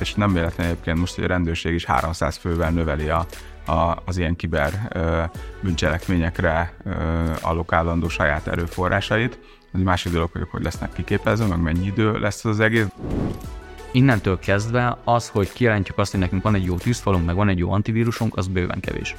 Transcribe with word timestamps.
és 0.00 0.14
nem 0.14 0.32
véletlen 0.32 0.66
egyébként 0.66 0.98
most, 0.98 1.14
hogy 1.14 1.24
a 1.24 1.26
rendőrség 1.26 1.74
is 1.74 1.84
300 1.84 2.36
fővel 2.36 2.70
növeli 2.70 3.08
a, 3.08 3.26
a, 3.66 3.96
az 4.04 4.16
ilyen 4.18 4.36
kiber 4.36 4.88
ö, 4.92 5.22
bűncselekményekre 5.60 6.72
ö, 6.84 6.90
allokálandó 7.40 8.08
saját 8.08 8.46
erőforrásait. 8.46 9.38
Egy 9.74 9.82
másik 9.82 10.12
dolog, 10.12 10.30
hogy 10.32 10.46
hogy 10.50 10.62
lesznek 10.62 10.92
kiképezve, 10.92 11.46
meg 11.46 11.60
mennyi 11.60 11.86
idő 11.86 12.18
lesz 12.18 12.44
az 12.44 12.60
egész. 12.60 12.86
Innentől 13.90 14.38
kezdve 14.38 14.98
az, 15.04 15.28
hogy 15.28 15.52
kijelentjük 15.52 15.98
azt, 15.98 16.10
hogy 16.10 16.20
nekünk 16.20 16.42
van 16.42 16.54
egy 16.54 16.64
jó 16.64 16.76
tűzfalunk, 16.76 17.26
meg 17.26 17.34
van 17.34 17.48
egy 17.48 17.58
jó 17.58 17.70
antivírusunk, 17.70 18.36
az 18.36 18.46
bőven 18.46 18.80
kevés. 18.80 19.14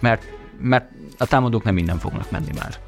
Mert, 0.00 0.24
mert 0.60 0.90
a 1.18 1.26
támadók 1.26 1.64
nem 1.64 1.74
minden 1.74 1.98
fognak 1.98 2.30
menni 2.30 2.50
már. 2.58 2.78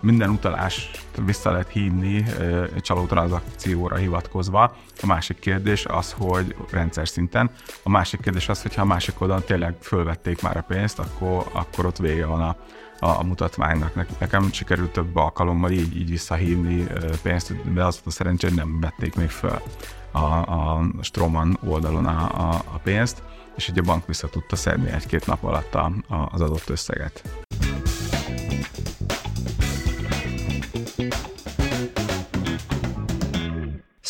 Minden 0.00 0.30
utalást 0.30 1.06
vissza 1.24 1.50
lehet 1.50 1.68
hívni 1.68 2.24
csalótranszakcióra 2.80 3.96
hivatkozva. 3.96 4.76
A 5.02 5.06
másik 5.06 5.38
kérdés 5.38 5.86
az, 5.86 6.14
hogy 6.18 6.56
rendszer 6.70 7.08
szinten. 7.08 7.50
A 7.82 7.88
másik 7.88 8.20
kérdés 8.20 8.48
az, 8.48 8.62
hogy 8.62 8.74
ha 8.74 8.82
a 8.82 8.84
másik 8.84 9.20
oldalon 9.20 9.42
tényleg 9.46 9.74
fölvették 9.80 10.42
már 10.42 10.56
a 10.56 10.64
pénzt, 10.68 10.98
akkor, 10.98 11.46
akkor 11.52 11.86
ott 11.86 11.96
vége 11.96 12.26
van 12.26 12.40
a, 12.40 12.56
a, 12.98 13.18
a 13.18 13.22
mutatványnak. 13.22 14.18
Nekem 14.18 14.52
sikerült 14.52 14.92
több 14.92 15.16
alkalommal 15.16 15.70
így, 15.70 15.96
így 15.96 16.10
visszahívni 16.10 16.86
pénzt, 17.22 17.72
de 17.72 17.84
az 17.84 18.00
a 18.04 18.10
szerencsé, 18.10 18.46
hogy 18.46 18.56
nem 18.56 18.80
vették 18.80 19.14
még 19.14 19.28
föl 19.28 19.62
a, 20.12 20.18
a 20.18 20.84
Stroman 21.00 21.58
oldalon 21.66 22.06
a, 22.06 22.48
a, 22.48 22.54
a 22.54 22.78
pénzt, 22.82 23.22
és 23.56 23.68
így 23.68 23.78
a 23.78 23.82
bank 23.82 24.06
vissza 24.06 24.28
tudta 24.28 24.56
szedni 24.56 24.90
egy-két 24.90 25.26
nap 25.26 25.44
alatt 25.44 25.74
a, 25.74 25.92
a, 26.08 26.28
az 26.32 26.40
adott 26.40 26.68
összeget. 26.68 27.22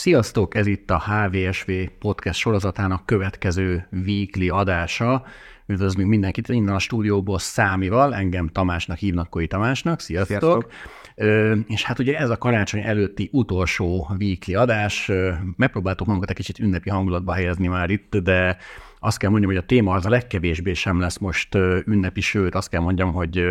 Sziasztok, 0.01 0.55
ez 0.55 0.67
itt 0.67 0.91
a 0.91 1.03
HVSV 1.03 1.71
podcast 1.99 2.39
sorozatának 2.39 3.07
következő 3.07 3.89
weekly 3.93 4.49
adása. 4.49 5.25
Üdvözlünk 5.67 6.09
mindenkit 6.09 6.49
innen 6.49 6.74
a 6.74 6.79
stúdióból 6.79 7.38
Számival, 7.38 8.15
engem 8.15 8.49
Tamásnak 8.49 8.99
hívnak, 8.99 9.30
Koi 9.30 9.47
Tamásnak. 9.47 10.01
Sziasztok! 10.01 10.39
Sziasztok. 10.39 10.71
Ö, 11.15 11.57
és 11.66 11.83
hát 11.83 11.99
ugye 11.99 12.19
ez 12.19 12.30
a 12.30 12.39
karácsony 12.39 12.80
előtti 12.80 13.29
utolsó 13.33 14.11
weekly 14.19 14.55
adás. 14.55 15.11
Megpróbáltuk 15.57 16.07
magunkat 16.07 16.30
egy 16.30 16.37
kicsit 16.37 16.59
ünnepi 16.59 16.91
hangulatba 16.91 17.33
helyezni 17.33 17.67
már 17.67 17.91
itt, 17.91 18.17
de 18.17 18.57
azt 19.01 19.19
kell 19.19 19.30
mondjam, 19.30 19.52
hogy 19.52 19.61
a 19.61 19.67
téma 19.67 19.95
az 19.95 20.07
a 20.07 20.11
legkevésbé 20.11 20.73
sem 20.73 21.01
lesz 21.01 21.19
most 21.19 21.55
ünnepi, 21.85 22.21
sőt 22.21 22.55
azt 22.55 22.69
kell 22.69 22.80
mondjam, 22.80 23.13
hogy 23.13 23.45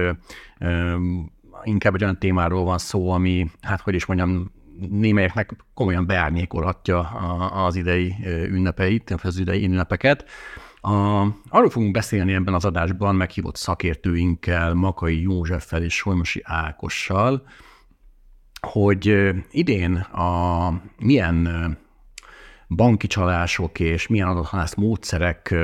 inkább 1.63 1.95
egy 1.95 2.03
olyan 2.03 2.19
témáról 2.19 2.63
van 2.63 2.77
szó, 2.77 3.09
ami, 3.09 3.49
hát 3.61 3.81
hogy 3.81 3.93
is 3.93 4.05
mondjam, 4.05 4.51
némelyeknek 4.89 5.55
komolyan 5.73 6.05
beárnyékolhatja 6.05 6.99
az 7.65 7.75
idei 7.75 8.15
ünnepeit, 8.25 9.15
az 9.23 9.39
idei 9.39 9.63
ünnepeket. 9.63 10.25
A, 10.81 11.21
arról 11.49 11.69
fogunk 11.69 11.91
beszélni 11.91 12.33
ebben 12.33 12.53
az 12.53 12.65
adásban 12.65 13.15
meghívott 13.15 13.55
szakértőinkkel, 13.55 14.73
Makai 14.73 15.21
Józseffel 15.21 15.83
és 15.83 15.95
Solymosi 15.95 16.41
Ákossal, 16.43 17.43
hogy 18.61 19.29
idén 19.51 19.95
a 19.95 20.69
milyen 20.99 21.77
banki 22.69 23.07
csalások 23.07 23.79
és 23.79 24.07
milyen 24.07 24.27
adathalász 24.27 24.75
módszerek 24.75 25.55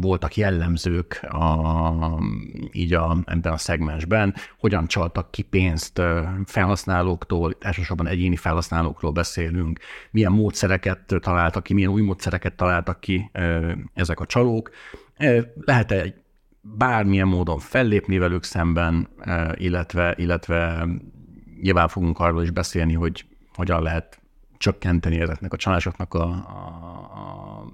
voltak 0.00 0.36
jellemzők 0.36 1.22
a, 1.22 2.22
így 2.72 2.94
a, 2.94 3.16
ebben 3.24 3.52
a 3.52 3.56
szegmensben, 3.56 4.34
hogyan 4.58 4.86
csaltak 4.86 5.30
ki 5.30 5.42
pénzt 5.42 6.02
felhasználóktól, 6.44 7.56
elsősorban 7.60 8.06
egyéni 8.06 8.36
felhasználókról 8.36 9.12
beszélünk, 9.12 9.78
milyen 10.10 10.32
módszereket 10.32 11.14
találtak 11.20 11.62
ki, 11.62 11.74
milyen 11.74 11.90
új 11.90 12.02
módszereket 12.02 12.54
találtak 12.56 13.00
ki 13.00 13.30
ezek 13.94 14.20
a 14.20 14.26
csalók. 14.26 14.70
Lehet-e 15.54 16.14
bármilyen 16.60 17.28
módon 17.28 17.58
fellépni 17.58 18.18
velük 18.18 18.44
szemben, 18.44 19.08
illetve, 19.54 20.14
illetve 20.18 20.88
nyilván 21.60 21.88
fogunk 21.88 22.18
arról 22.18 22.42
is 22.42 22.50
beszélni, 22.50 22.92
hogy 22.92 23.24
hogyan 23.54 23.82
lehet 23.82 24.20
csökkenteni 24.60 25.20
ezeknek 25.20 25.52
a 25.52 25.56
csalásoknak 25.56 26.14
a, 26.14 26.22
a, 26.22 27.66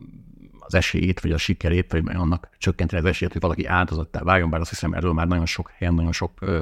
az 0.58 0.74
esélyét, 0.74 1.20
vagy 1.20 1.32
a 1.32 1.36
sikerét, 1.36 1.92
vagy 1.92 2.02
annak 2.06 2.48
csökkenteni 2.58 3.02
az 3.02 3.08
esélyét, 3.08 3.32
hogy 3.32 3.42
valaki 3.42 3.64
áldozattá 3.64 4.22
váljon, 4.22 4.50
bár 4.50 4.60
azt 4.60 4.70
hiszem 4.70 4.92
erről 4.92 5.12
már 5.12 5.26
nagyon 5.26 5.46
sok 5.46 5.70
helyen, 5.70 5.94
nagyon 5.94 6.12
sok 6.12 6.32
ö, 6.40 6.60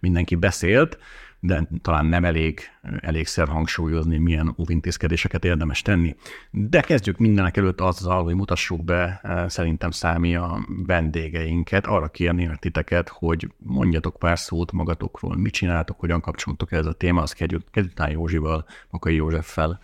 mindenki 0.00 0.34
beszélt 0.34 0.98
de 1.40 1.68
talán 1.82 2.06
nem 2.06 2.24
elég 2.24 2.60
elégszer 3.00 3.48
hangsúlyozni, 3.48 4.18
milyen 4.18 4.54
óvintézkedéseket 4.58 5.44
érdemes 5.44 5.82
tenni. 5.82 6.16
De 6.50 6.80
kezdjük 6.80 7.18
mindenek 7.18 7.56
előtt 7.56 7.80
azzal, 7.80 8.24
hogy 8.24 8.34
mutassuk 8.34 8.84
be 8.84 9.20
eh, 9.22 9.48
szerintem 9.48 9.90
számi 9.90 10.36
a 10.36 10.66
vendégeinket. 10.86 11.86
Arra 11.86 12.08
kérnélek 12.08 12.58
titeket, 12.58 13.08
hogy 13.08 13.52
mondjatok 13.58 14.18
pár 14.18 14.38
szót 14.38 14.72
magatokról, 14.72 15.36
mit 15.36 15.52
csináltok, 15.52 16.00
hogyan 16.00 16.20
kapcsoltok 16.20 16.72
ez 16.72 16.86
a 16.86 16.92
téma, 16.92 17.22
azt 17.22 17.34
kezdjük, 17.34 17.62
kezdjük 17.70 18.10
Józsival, 18.10 18.64
Makai 18.90 19.14
Józseffel. 19.14 19.78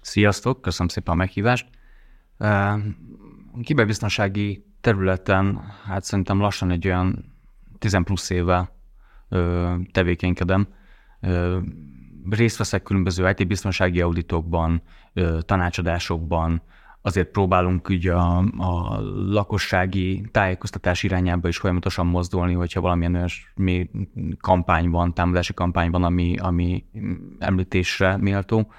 Sziasztok, 0.00 0.60
köszönöm 0.60 0.88
szépen 0.88 1.14
a 1.14 1.16
meghívást. 1.16 1.66
Eh, 2.38 2.74
kiberbiztonsági 3.62 4.64
területen, 4.80 5.60
hát 5.84 6.04
szerintem 6.04 6.40
lassan 6.40 6.70
egy 6.70 6.86
olyan 6.86 7.36
10 7.78 8.02
plusz 8.04 8.30
éve 8.30 8.76
tevékenykedem, 9.92 10.68
részt 12.30 12.58
veszek 12.58 12.82
különböző 12.82 13.28
IT-biztonsági 13.28 14.00
auditokban, 14.00 14.82
tanácsadásokban, 15.40 16.62
azért 17.02 17.28
próbálunk 17.28 17.88
ugye 17.88 18.12
a, 18.12 18.38
a 18.56 19.00
lakossági 19.30 20.24
tájékoztatás 20.30 21.02
irányába 21.02 21.48
is 21.48 21.56
folyamatosan 21.56 22.06
mozdulni, 22.06 22.52
hogyha 22.52 22.80
valamilyen 22.80 23.14
olyan 23.14 23.28
kampány 24.40 24.90
van, 24.90 25.14
támadási 25.14 25.54
kampány 25.54 25.90
van, 25.90 26.04
ami, 26.04 26.36
ami 26.38 26.84
említésre 27.38 28.16
méltó. 28.16 28.72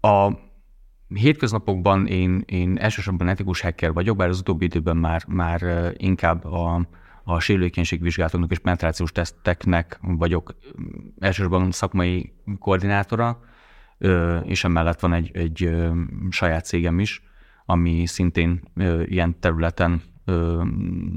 A 0.00 0.32
hétköznapokban 1.08 2.06
én, 2.06 2.42
én 2.46 2.78
elsősorban 2.78 3.28
etikus 3.28 3.60
hacker 3.60 3.92
vagyok, 3.92 4.16
bár 4.16 4.28
az 4.28 4.38
utóbbi 4.38 4.64
időben 4.64 4.96
már, 4.96 5.22
már 5.26 5.92
inkább 5.96 6.44
a, 6.44 6.86
a 7.30 7.40
sérülékenységvizsgálatoknak 7.40 8.50
és 8.50 8.58
penetrációs 8.58 9.12
teszteknek 9.12 9.98
vagyok 10.00 10.54
elsősorban 11.18 11.70
szakmai 11.70 12.32
koordinátora, 12.58 13.40
és 14.44 14.64
emellett 14.64 15.00
van 15.00 15.12
egy, 15.12 15.30
egy 15.32 15.70
saját 16.30 16.64
cégem 16.64 16.98
is, 16.98 17.22
ami 17.64 18.06
szintén 18.06 18.60
ilyen 19.04 19.40
területen 19.40 20.02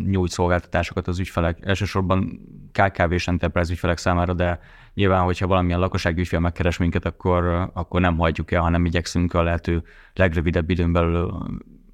nyújt 0.05 0.31
szolgáltatásokat 0.31 1.07
az 1.07 1.19
ügyfelek, 1.19 1.65
elsősorban 1.65 2.39
KKV 2.71 3.11
és 3.11 3.27
Enterprise 3.27 3.71
ügyfelek 3.71 3.97
számára, 3.97 4.33
de 4.33 4.59
nyilván, 4.93 5.23
hogyha 5.23 5.47
valamilyen 5.47 5.79
lakossági 5.79 6.19
ügyfél 6.19 6.39
megkeres 6.39 6.77
minket, 6.77 7.05
akkor, 7.05 7.69
akkor 7.73 8.01
nem 8.01 8.17
hagyjuk 8.17 8.51
el, 8.51 8.61
hanem 8.61 8.85
igyekszünk 8.85 9.33
a 9.33 9.43
lehető 9.43 9.83
legrövidebb 10.13 10.69
időn 10.69 10.91
belül 10.91 11.47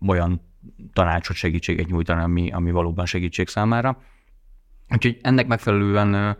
olyan 0.07 0.41
tanácsot, 0.93 1.35
segítséget 1.35 1.87
nyújtani, 1.87 2.21
ami, 2.21 2.51
ami 2.51 2.71
valóban 2.71 3.05
segítség 3.05 3.47
számára. 3.47 3.97
Úgyhogy 4.91 5.17
ennek 5.21 5.47
megfelelően 5.47 6.37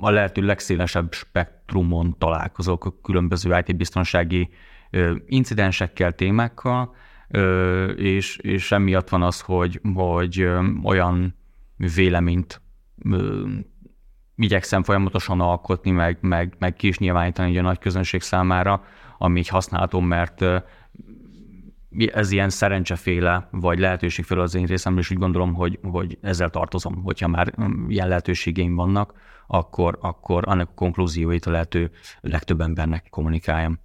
a 0.00 0.10
lehető 0.10 0.42
legszélesebb 0.42 1.12
spektrumon 1.12 2.14
találkozok 2.18 2.84
a 2.84 3.00
különböző 3.02 3.62
IT-biztonsági 3.64 4.48
incidensekkel, 5.26 6.12
témákkal, 6.12 6.94
és, 7.96 8.36
és 8.36 8.72
emiatt 8.72 9.08
van 9.08 9.22
az, 9.22 9.40
hogy, 9.40 9.80
hogy 9.94 10.48
olyan 10.82 11.34
véleményt 11.76 12.62
igyekszem 14.36 14.82
folyamatosan 14.82 15.40
alkotni, 15.40 15.90
meg, 15.90 16.18
meg, 16.20 16.54
meg 16.58 16.74
ki 16.74 16.88
is 16.88 16.98
nyilvánítani 16.98 17.58
a 17.58 17.62
nagy 17.62 17.78
közönség 17.78 18.20
számára, 18.20 18.84
ami 19.18 19.38
így 19.38 19.48
használható, 19.48 20.00
mert 20.00 20.44
ez 21.98 22.30
ilyen 22.30 22.50
szerencseféle, 22.50 23.48
vagy 23.50 23.78
lehetőségféle 23.78 24.42
az 24.42 24.54
én 24.54 24.66
részemről, 24.66 25.00
és 25.00 25.10
úgy 25.10 25.18
gondolom, 25.18 25.54
hogy, 25.54 25.78
hogy 25.82 26.18
ezzel 26.20 26.50
tartozom, 26.50 27.02
hogyha 27.02 27.28
már 27.28 27.54
ilyen 27.88 28.08
lehetőségeim 28.08 28.74
vannak, 28.74 29.12
akkor, 29.46 29.98
akkor 30.00 30.48
annak 30.48 30.68
a 30.68 30.74
konklúzióit 30.74 31.46
a 31.46 31.50
lehető 31.50 31.90
legtöbb 32.20 32.60
embernek 32.60 33.06
kommunikáljam. 33.10 33.80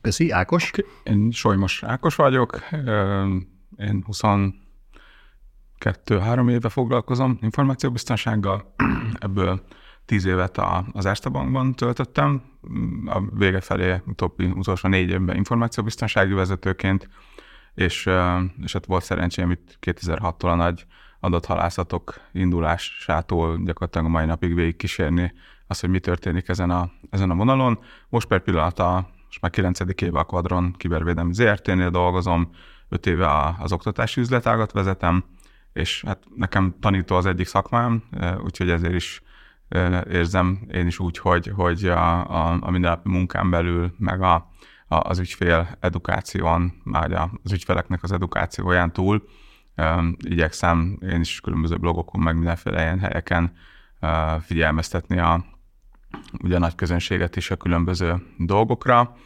Köszi, 0.00 0.30
Ákos. 0.30 0.70
Én 1.04 1.30
Solymos 1.30 1.82
Ákos 1.82 2.14
vagyok, 2.14 2.60
én 3.76 4.04
22-3 5.80 6.50
éve 6.50 6.68
foglalkozom 6.68 7.38
információbiztonsággal, 7.40 8.74
ebből 9.18 9.62
tíz 10.10 10.24
évet 10.24 10.58
a, 10.58 10.84
az 10.92 11.06
Erste 11.06 11.28
Bankban 11.28 11.74
töltöttem, 11.74 12.42
a 13.06 13.20
vége 13.34 13.60
felé 13.60 14.00
utóbbi 14.06 14.46
utolsó 14.46 14.88
négy 14.88 15.08
évben 15.08 15.36
információbiztonsági 15.36 16.32
vezetőként, 16.32 17.08
és, 17.74 18.10
és 18.62 18.72
hát 18.72 18.86
volt 18.86 19.04
szerencsém 19.04 19.50
itt 19.50 19.78
2006-tól 19.80 20.50
a 20.50 20.54
nagy 20.54 20.86
adathalászatok 21.20 22.20
indulásától 22.32 23.60
gyakorlatilag 23.64 24.06
a 24.06 24.10
mai 24.10 24.24
napig 24.24 24.54
végig 24.54 24.76
kísérni 24.76 25.32
azt, 25.66 25.80
hogy 25.80 25.90
mi 25.90 25.98
történik 25.98 26.48
ezen 26.48 26.70
a, 26.70 26.90
ezen 27.10 27.30
a 27.30 27.34
vonalon. 27.34 27.78
Most 28.08 28.26
per 28.26 28.40
pillanat 28.40 28.78
a, 28.78 29.08
most 29.26 29.40
már 29.40 29.50
9. 29.50 29.80
éve 30.02 30.18
a 30.18 30.24
Quadron 30.24 30.72
kibervédelmi 30.76 31.34
ZRT-nél 31.34 31.90
dolgozom, 31.90 32.50
5 32.88 33.06
éve 33.06 33.56
az 33.58 33.72
oktatási 33.72 34.20
üzletágat 34.20 34.72
vezetem, 34.72 35.24
és 35.72 36.02
hát 36.06 36.22
nekem 36.36 36.74
tanító 36.80 37.16
az 37.16 37.26
egyik 37.26 37.46
szakmám, 37.46 38.02
úgyhogy 38.44 38.70
ezért 38.70 38.94
is 38.94 39.22
érzem 40.10 40.66
én 40.72 40.86
is 40.86 40.98
úgy, 40.98 41.18
hogy, 41.18 41.52
hogy 41.54 41.84
a, 41.84 42.30
a, 42.30 42.58
a 42.60 42.70
mindennapi 42.70 43.08
munkám 43.08 43.50
belül, 43.50 43.94
meg 43.98 44.22
a, 44.22 44.34
a, 44.86 44.96
az 44.96 45.18
ügyfél 45.18 45.68
edukáción, 45.80 46.72
vagy 46.84 47.12
az 47.12 47.52
ügyfeleknek 47.52 48.02
az 48.02 48.12
edukációján 48.12 48.92
túl 48.92 49.28
igyekszem 50.18 50.98
én 51.02 51.20
is 51.20 51.40
különböző 51.40 51.76
blogokon, 51.76 52.22
meg 52.22 52.34
mindenféle 52.34 52.82
ilyen 52.82 52.98
helyeken 52.98 53.52
figyelmeztetni 54.40 55.18
a, 55.18 55.44
ugye 56.42 56.56
a 56.56 56.58
nagy 56.58 56.74
közönséget 56.74 57.36
is 57.36 57.50
a 57.50 57.56
különböző 57.56 58.14
dolgokra. 58.36 59.16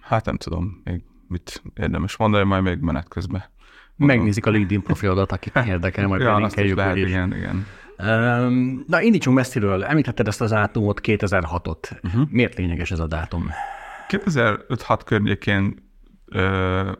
Hát 0.00 0.24
nem 0.24 0.36
tudom, 0.36 0.80
még 0.84 1.02
mit 1.28 1.62
érdemes 1.74 2.16
mondani, 2.16 2.44
majd 2.44 2.62
még 2.62 2.78
menet 2.78 3.08
közben. 3.08 3.44
Megnézik 3.96 4.46
a 4.46 4.50
LinkedIn 4.50 4.82
profilodat, 4.82 5.32
akit 5.32 5.56
érdekel, 5.66 6.06
majd 6.06 6.20
ja, 6.22 6.32
belinkeljük. 6.32 6.76
Lehet, 6.76 6.96
igen, 6.96 7.36
igen. 7.36 7.66
Na, 8.86 9.00
indítsunk 9.00 9.36
messziről. 9.36 9.84
Említetted 9.84 10.26
ezt 10.26 10.40
az 10.40 10.50
dátumot, 10.50 11.00
2006-ot. 11.02 11.92
Uh-huh. 11.92 12.12
Mhm. 12.12 12.22
Miért 12.28 12.54
lényeges 12.54 12.90
ez 12.90 12.98
a 12.98 13.06
dátum? 13.06 13.50
2005-6 14.08 15.00
környékén 15.04 15.90
ö, 16.26 16.92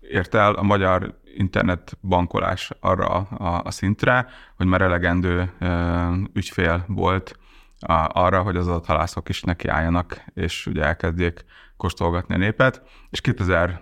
ért 0.00 0.34
el 0.34 0.54
a 0.54 0.62
magyar 0.62 1.20
internetbankolás 1.36 2.70
arra 2.80 3.06
a, 3.06 3.62
a 3.64 3.70
szintre, 3.70 4.26
hogy 4.56 4.66
már 4.66 4.80
elegendő 4.80 5.52
ö, 5.58 6.12
ügyfél 6.32 6.84
volt 6.88 7.38
a, 7.80 8.08
arra, 8.12 8.42
hogy 8.42 8.56
az 8.56 8.68
adathalászok 8.68 9.28
is 9.28 9.42
nekiálljanak, 9.42 10.24
és 10.34 10.66
ugye 10.66 10.84
elkezdjék 10.84 11.44
kóstolgatni 11.76 12.34
a 12.34 12.38
népet. 12.38 12.82
És 13.10 13.20
2006. 13.20 13.80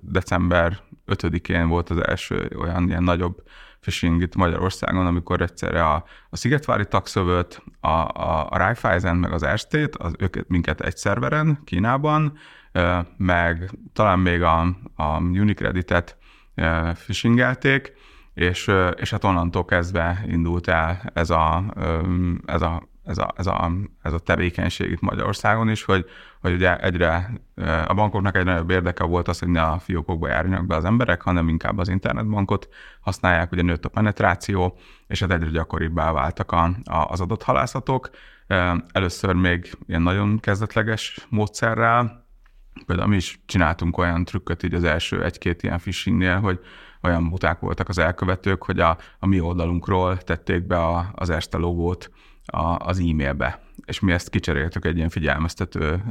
december 0.00 0.78
5-én 1.06 1.68
volt 1.68 1.90
az 1.90 2.06
első 2.06 2.50
olyan 2.60 2.88
ilyen 2.88 3.02
nagyobb 3.02 3.42
phishing 3.84 4.22
itt 4.22 4.34
Magyarországon, 4.34 5.06
amikor 5.06 5.40
egyszerre 5.40 5.84
a, 5.84 6.04
a 6.30 6.36
Szigetvári 6.36 6.86
takszövőt, 6.86 7.62
a, 7.80 7.88
a, 7.88 8.46
a 8.50 8.56
Raiffeisen, 8.56 9.16
meg 9.16 9.32
az 9.32 9.42
Erstate, 9.42 10.04
az 10.04 10.12
őket 10.18 10.48
minket 10.48 10.80
egy 10.80 10.96
szerveren 10.96 11.58
Kínában, 11.64 12.38
meg 13.16 13.70
talán 13.92 14.18
még 14.18 14.42
a, 14.42 14.60
a 14.94 15.20
Unicreditet 15.20 16.16
phishingelték, 17.04 17.92
és, 18.34 18.70
és 18.96 19.10
hát 19.10 19.24
onnantól 19.24 19.64
kezdve 19.64 20.24
indult 20.26 20.68
el 20.68 21.10
ez 21.14 21.30
a, 21.30 21.64
ez 22.46 22.62
a, 22.62 22.82
ez 23.04 23.18
a, 23.18 23.32
ez 23.36 23.46
a, 23.46 23.72
ez 24.02 24.12
a 24.12 24.18
tevékenység 24.18 24.90
itt 24.90 25.00
Magyarországon 25.00 25.68
is, 25.70 25.84
hogy, 25.84 26.04
hogy 26.40 26.52
ugye 26.52 26.76
egyre, 26.76 27.40
a 27.86 27.94
bankoknak 27.94 28.36
egyre 28.36 28.52
nagyobb 28.52 28.70
érdeke 28.70 29.04
volt 29.04 29.28
az, 29.28 29.38
hogy 29.38 29.48
ne 29.48 29.62
a 29.62 29.78
fiókokba 29.78 30.28
járjanak 30.28 30.66
be 30.66 30.76
az 30.76 30.84
emberek, 30.84 31.22
hanem 31.22 31.48
inkább 31.48 31.78
az 31.78 31.88
internetbankot 31.88 32.68
használják, 33.00 33.52
ugye 33.52 33.62
nőtt 33.62 33.84
a 33.84 33.88
penetráció, 33.88 34.78
és 35.06 35.20
hát 35.20 35.30
egyre 35.30 35.50
gyakoribbá 35.50 36.12
váltak 36.12 36.52
a, 36.52 36.64
a, 36.84 36.96
az 37.08 37.20
adott 37.20 37.42
halászatok. 37.42 38.10
Először 38.92 39.34
még 39.34 39.72
ilyen 39.86 40.02
nagyon 40.02 40.38
kezdetleges 40.40 41.26
módszerrel, 41.28 42.22
Például 42.86 43.08
mi 43.08 43.16
is 43.16 43.40
csináltunk 43.46 43.98
olyan 43.98 44.24
trükköt 44.24 44.62
így 44.62 44.74
az 44.74 44.84
első 44.84 45.24
egy-két 45.24 45.62
ilyen 45.62 45.78
phishingnél, 45.78 46.40
hogy 46.40 46.60
olyan 47.02 47.28
buták 47.30 47.60
voltak 47.60 47.88
az 47.88 47.98
elkövetők, 47.98 48.62
hogy 48.64 48.80
a, 48.80 48.96
a 49.18 49.26
mi 49.26 49.40
oldalunkról 49.40 50.16
tették 50.16 50.66
be 50.66 50.76
a, 50.76 51.10
az 51.14 51.30
este 51.30 51.58
logót 51.58 52.10
a, 52.46 52.76
az 52.76 52.98
e-mailbe. 52.98 53.62
És 53.84 54.00
mi 54.00 54.12
ezt 54.12 54.30
kicseréltük 54.30 54.84
egy 54.84 54.96
ilyen 54.96 55.08
figyelmeztető 55.08 56.02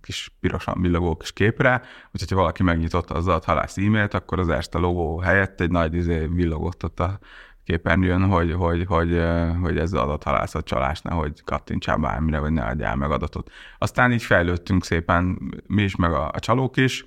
kis 0.00 0.36
pirosan 0.40 0.80
villogó 0.80 1.16
kis 1.16 1.32
képre, 1.32 1.82
úgyhogy 2.12 2.30
ha 2.30 2.36
valaki 2.36 2.62
megnyitotta 2.62 3.14
az 3.14 3.28
adathalász 3.28 3.76
e-mailt, 3.76 4.14
akkor 4.14 4.38
az 4.38 4.48
este 4.48 4.78
logó 4.78 5.18
helyett 5.18 5.60
egy 5.60 5.70
nagy 5.70 5.94
izé 5.94 6.26
villogott 6.26 6.84
ott 6.84 7.00
a 7.00 7.18
képernyőn, 7.64 8.22
hogy, 8.22 8.52
hogy, 8.52 8.84
hogy, 8.86 9.22
hogy 9.60 9.78
ez 9.78 9.92
az 9.92 10.00
adathalászat 10.00 10.64
csalás, 10.64 11.00
nehogy 11.00 11.42
kattintsál 11.44 11.96
bármire, 11.96 12.38
vagy 12.38 12.52
ne 12.52 12.64
adjál 12.64 12.96
meg 12.96 13.10
adatot. 13.10 13.50
Aztán 13.78 14.12
így 14.12 14.22
fejlődtünk 14.22 14.84
szépen 14.84 15.38
mi 15.66 15.82
is, 15.82 15.96
meg 15.96 16.12
a, 16.12 16.30
a 16.32 16.38
csalók 16.38 16.76
is, 16.76 17.04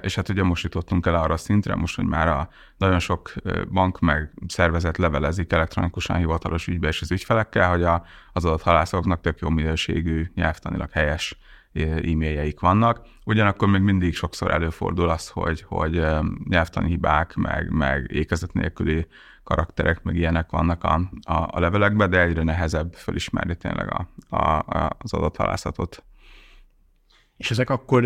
és 0.00 0.14
hát 0.14 0.28
ugye 0.28 0.42
most 0.42 0.62
jutottunk 0.62 1.06
el 1.06 1.14
arra 1.14 1.34
a 1.34 1.36
szintre, 1.36 1.74
most, 1.74 1.96
hogy 1.96 2.04
már 2.04 2.28
a 2.28 2.48
nagyon 2.76 2.98
sok 2.98 3.32
bank 3.72 4.00
meg 4.00 4.32
szervezet 4.46 4.96
levelezik 4.96 5.52
elektronikusan 5.52 6.16
hivatalos 6.16 6.66
ügybe 6.66 6.88
és 6.88 7.00
az 7.00 7.10
ügyfelekkel, 7.10 7.70
hogy 7.70 7.82
a, 7.82 8.04
az 8.32 8.44
adathalászoknak 8.44 9.20
tök 9.20 9.38
jó 9.38 9.48
minőségű, 9.48 10.30
nyelvtanilag 10.34 10.90
helyes 10.90 11.38
e-mailjeik 11.72 12.60
vannak. 12.60 13.06
Ugyanakkor 13.24 13.68
még 13.68 13.80
mindig 13.80 14.14
sokszor 14.14 14.50
előfordul 14.50 15.08
az, 15.08 15.28
hogy, 15.28 15.64
hogy 15.68 16.06
nyelvtani 16.48 16.88
hibák, 16.88 17.34
meg, 17.34 17.70
meg 17.70 18.10
ékezet 18.12 18.52
nélküli 18.52 19.06
karakterek, 19.44 20.02
meg 20.02 20.16
ilyenek 20.16 20.50
vannak 20.50 20.84
a, 20.84 20.94
a, 21.22 21.48
a 21.50 21.60
levelekben, 21.60 22.10
de 22.10 22.20
egyre 22.20 22.42
nehezebb 22.42 22.94
felismerni 22.94 23.56
tényleg 23.56 23.92
a, 23.92 24.36
a, 24.36 24.64
az 24.98 25.12
adathalászatot. 25.12 26.04
És 27.36 27.50
ezek 27.50 27.70
akkor 27.70 28.04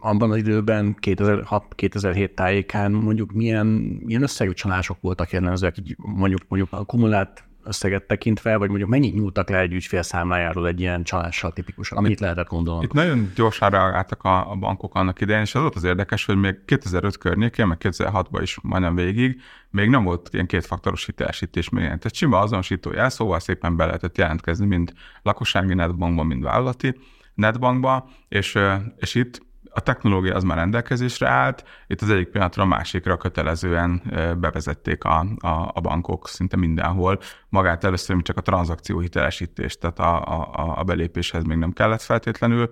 abban 0.00 0.30
az 0.30 0.36
időben, 0.36 0.96
2006-2007 1.00 2.34
tájékán 2.34 2.92
mondjuk 2.92 3.32
milyen, 3.32 3.66
milyen 4.04 4.22
összegű 4.22 4.52
csalások 4.52 4.96
voltak 5.00 5.30
jellemzőek, 5.30 5.76
mondjuk, 5.96 6.40
mondjuk 6.48 6.72
akkumulált 6.72 7.44
összeget 7.64 8.06
tekintve, 8.06 8.56
vagy 8.56 8.68
mondjuk 8.68 8.88
mennyit 8.88 9.14
nyúltak 9.14 9.48
le 9.48 9.58
egy 9.58 9.72
ügyfél 9.72 10.02
számlájáról 10.02 10.66
egy 10.66 10.80
ilyen 10.80 11.02
csalással 11.02 11.52
tipikusan, 11.52 11.98
amit 11.98 12.20
lehetett 12.20 12.48
gondolni? 12.48 12.84
Itt 12.84 12.92
nagyon 12.92 13.32
gyorsan 13.34 13.70
reagáltak 13.70 14.22
a, 14.22 14.50
a 14.50 14.54
bankok 14.54 14.94
annak 14.94 15.20
idején, 15.20 15.42
és 15.42 15.54
az 15.54 15.60
volt 15.60 15.74
az 15.74 15.84
érdekes, 15.84 16.24
hogy 16.24 16.36
még 16.36 16.64
2005 16.64 17.18
környékén, 17.18 17.66
meg 17.66 17.78
2006-ban 17.80 18.38
is 18.42 18.58
majdnem 18.62 18.94
végig, 18.94 19.40
még 19.70 19.88
nem 19.88 20.04
volt 20.04 20.28
ilyen 20.32 20.46
kétfaktoros 20.46 21.06
hitelesítés 21.06 21.68
még 21.68 21.82
ilyen. 21.82 21.98
Tehát 21.98 22.14
sima 22.14 22.38
azonosító 22.38 22.92
jelszóval 22.92 23.40
szépen 23.40 23.76
be 23.76 23.84
lehetett 23.84 24.18
jelentkezni, 24.18 24.66
mind 24.66 24.92
lakossági 25.22 25.74
netbankban, 25.74 26.26
mind 26.26 26.42
vállalati 26.42 26.96
netbankban, 27.34 28.04
és, 28.28 28.58
és 28.96 29.14
itt 29.14 29.48
a 29.72 29.80
technológia 29.80 30.34
az 30.34 30.42
már 30.42 30.56
rendelkezésre 30.56 31.28
állt, 31.28 31.64
itt 31.86 32.00
az 32.00 32.10
egyik 32.10 32.28
pillanatra 32.28 32.62
a 32.62 32.66
másikra 32.66 33.16
kötelezően 33.16 34.02
bevezették 34.40 35.04
a, 35.04 35.26
a, 35.38 35.70
a 35.74 35.80
bankok 35.80 36.28
szinte 36.28 36.56
mindenhol. 36.56 37.18
Magát 37.48 37.84
először 37.84 38.22
csak 38.22 38.36
a 38.36 38.40
tranzakció 38.40 38.98
hitelesítést, 38.98 39.80
tehát 39.80 39.98
a, 39.98 40.24
a, 40.52 40.78
a 40.78 40.82
belépéshez 40.82 41.44
még 41.44 41.56
nem 41.56 41.72
kellett 41.72 42.02
feltétlenül 42.02 42.70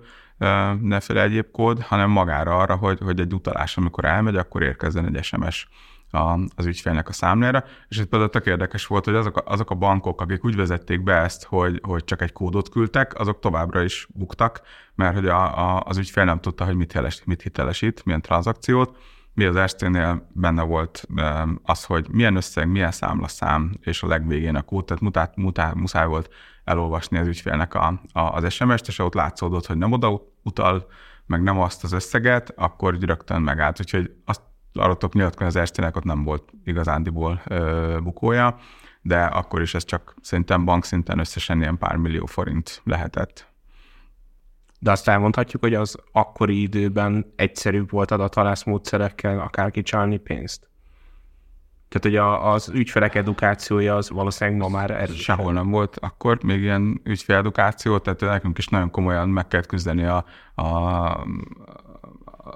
neféle 0.81 1.21
egyéb 1.21 1.51
kód, 1.51 1.81
hanem 1.81 2.09
magára 2.09 2.57
arra, 2.57 2.75
hogy, 2.75 2.99
hogy 2.99 3.19
egy 3.19 3.33
utalás, 3.33 3.77
amikor 3.77 4.05
elmegy, 4.05 4.35
akkor 4.35 4.63
érkezzen 4.63 5.15
egy 5.15 5.23
SMS 5.23 5.67
a, 6.11 6.39
az 6.55 6.65
ügyfélnek 6.65 7.09
a 7.09 7.13
számlára, 7.13 7.63
és 7.87 7.97
itt 7.97 8.09
például 8.09 8.31
tök 8.31 8.45
érdekes 8.45 8.85
volt, 8.85 9.05
hogy 9.05 9.15
azok 9.15 9.37
a, 9.37 9.43
azok 9.45 9.69
a 9.69 9.75
bankok, 9.75 10.21
akik 10.21 10.45
úgy 10.45 10.55
vezették 10.55 11.03
be 11.03 11.13
ezt, 11.13 11.43
hogy, 11.43 11.79
hogy 11.83 12.03
csak 12.03 12.21
egy 12.21 12.31
kódot 12.31 12.69
küldtek, 12.69 13.19
azok 13.19 13.39
továbbra 13.39 13.81
is 13.81 14.07
buktak, 14.13 14.61
mert 14.95 15.13
hogy 15.15 15.27
a, 15.27 15.75
a, 15.75 15.83
az 15.85 15.97
ügyfél 15.97 16.23
nem 16.23 16.39
tudta, 16.39 16.65
hogy 16.65 16.75
mit, 16.75 16.91
heles, 16.91 17.21
mit 17.25 17.41
hitelesít, 17.41 18.05
milyen 18.05 18.21
tranzakciót, 18.21 18.97
mi 19.33 19.45
az 19.45 19.69
ST-nél 19.69 20.29
benne 20.33 20.61
volt 20.61 21.07
az, 21.63 21.83
hogy 21.83 22.07
milyen 22.11 22.35
összeg, 22.35 22.67
milyen 22.67 22.91
számlaszám, 22.91 23.77
és 23.81 24.03
a 24.03 24.07
legvégén 24.07 24.55
a 24.55 24.61
kód, 24.61 24.85
tehát 24.85 25.01
mutát, 25.01 25.35
mutát, 25.35 25.75
muszáj 25.75 26.07
volt 26.07 26.33
elolvasni 26.63 27.17
az 27.17 27.27
ügyfélnek 27.27 27.73
a, 27.73 28.01
a, 28.13 28.19
az 28.19 28.53
SMS-t, 28.53 28.87
és 28.87 28.99
ott 28.99 29.13
látszódott, 29.13 29.65
hogy 29.65 29.77
nem 29.77 29.91
oda 29.91 30.21
utal, 30.43 30.87
meg 31.25 31.43
nem 31.43 31.59
azt 31.59 31.83
az 31.83 31.91
összeget, 31.91 32.53
akkor 32.55 32.97
rögtön 32.99 33.41
megállt. 33.41 33.79
Úgyhogy 33.79 34.11
azt 34.25 34.41
tudok 34.71 35.13
nyilatkozni, 35.13 35.59
az 35.59 35.71
ott 35.95 36.03
nem 36.03 36.23
volt 36.23 36.51
igazándiból 36.63 37.41
ö, 37.47 37.97
bukója, 38.03 38.57
de 39.01 39.23
akkor 39.23 39.61
is 39.61 39.73
ez 39.73 39.85
csak 39.85 40.15
szerintem 40.21 40.65
bankszinten 40.65 41.19
összesen 41.19 41.59
ilyen 41.59 41.77
pár 41.77 41.95
millió 41.95 42.25
forint 42.25 42.81
lehetett. 42.83 43.47
De 44.79 44.91
azt 44.91 45.07
elmondhatjuk, 45.07 45.61
hogy 45.61 45.73
az 45.73 45.97
akkori 46.11 46.61
időben 46.61 47.33
egyszerűbb 47.35 47.91
volt 47.91 48.11
adathalász 48.11 48.63
módszerekkel 48.63 49.39
akár 49.39 49.71
kicsalni 49.71 50.17
pénzt? 50.17 50.69
Tehát, 51.89 52.03
hogy 52.03 52.15
a, 52.15 52.51
az 52.51 52.69
ügyfelek 52.69 53.15
edukációja 53.15 53.95
az 53.95 54.09
valószínűleg 54.09 54.59
ma 54.59 54.67
már 54.67 54.91
erős. 54.91 55.21
Sehol 55.21 55.53
nem 55.53 55.69
volt 55.69 55.97
akkor 55.99 56.43
még 56.43 56.61
ilyen 56.61 57.01
ügyféledukáció, 57.03 57.97
tehát 57.97 58.19
nekünk 58.19 58.57
is 58.57 58.67
nagyon 58.67 58.91
komolyan 58.91 59.29
meg 59.29 59.47
kellett 59.47 59.65
küzdeni 59.65 60.03
a, 60.03 60.25
a, 60.55 60.65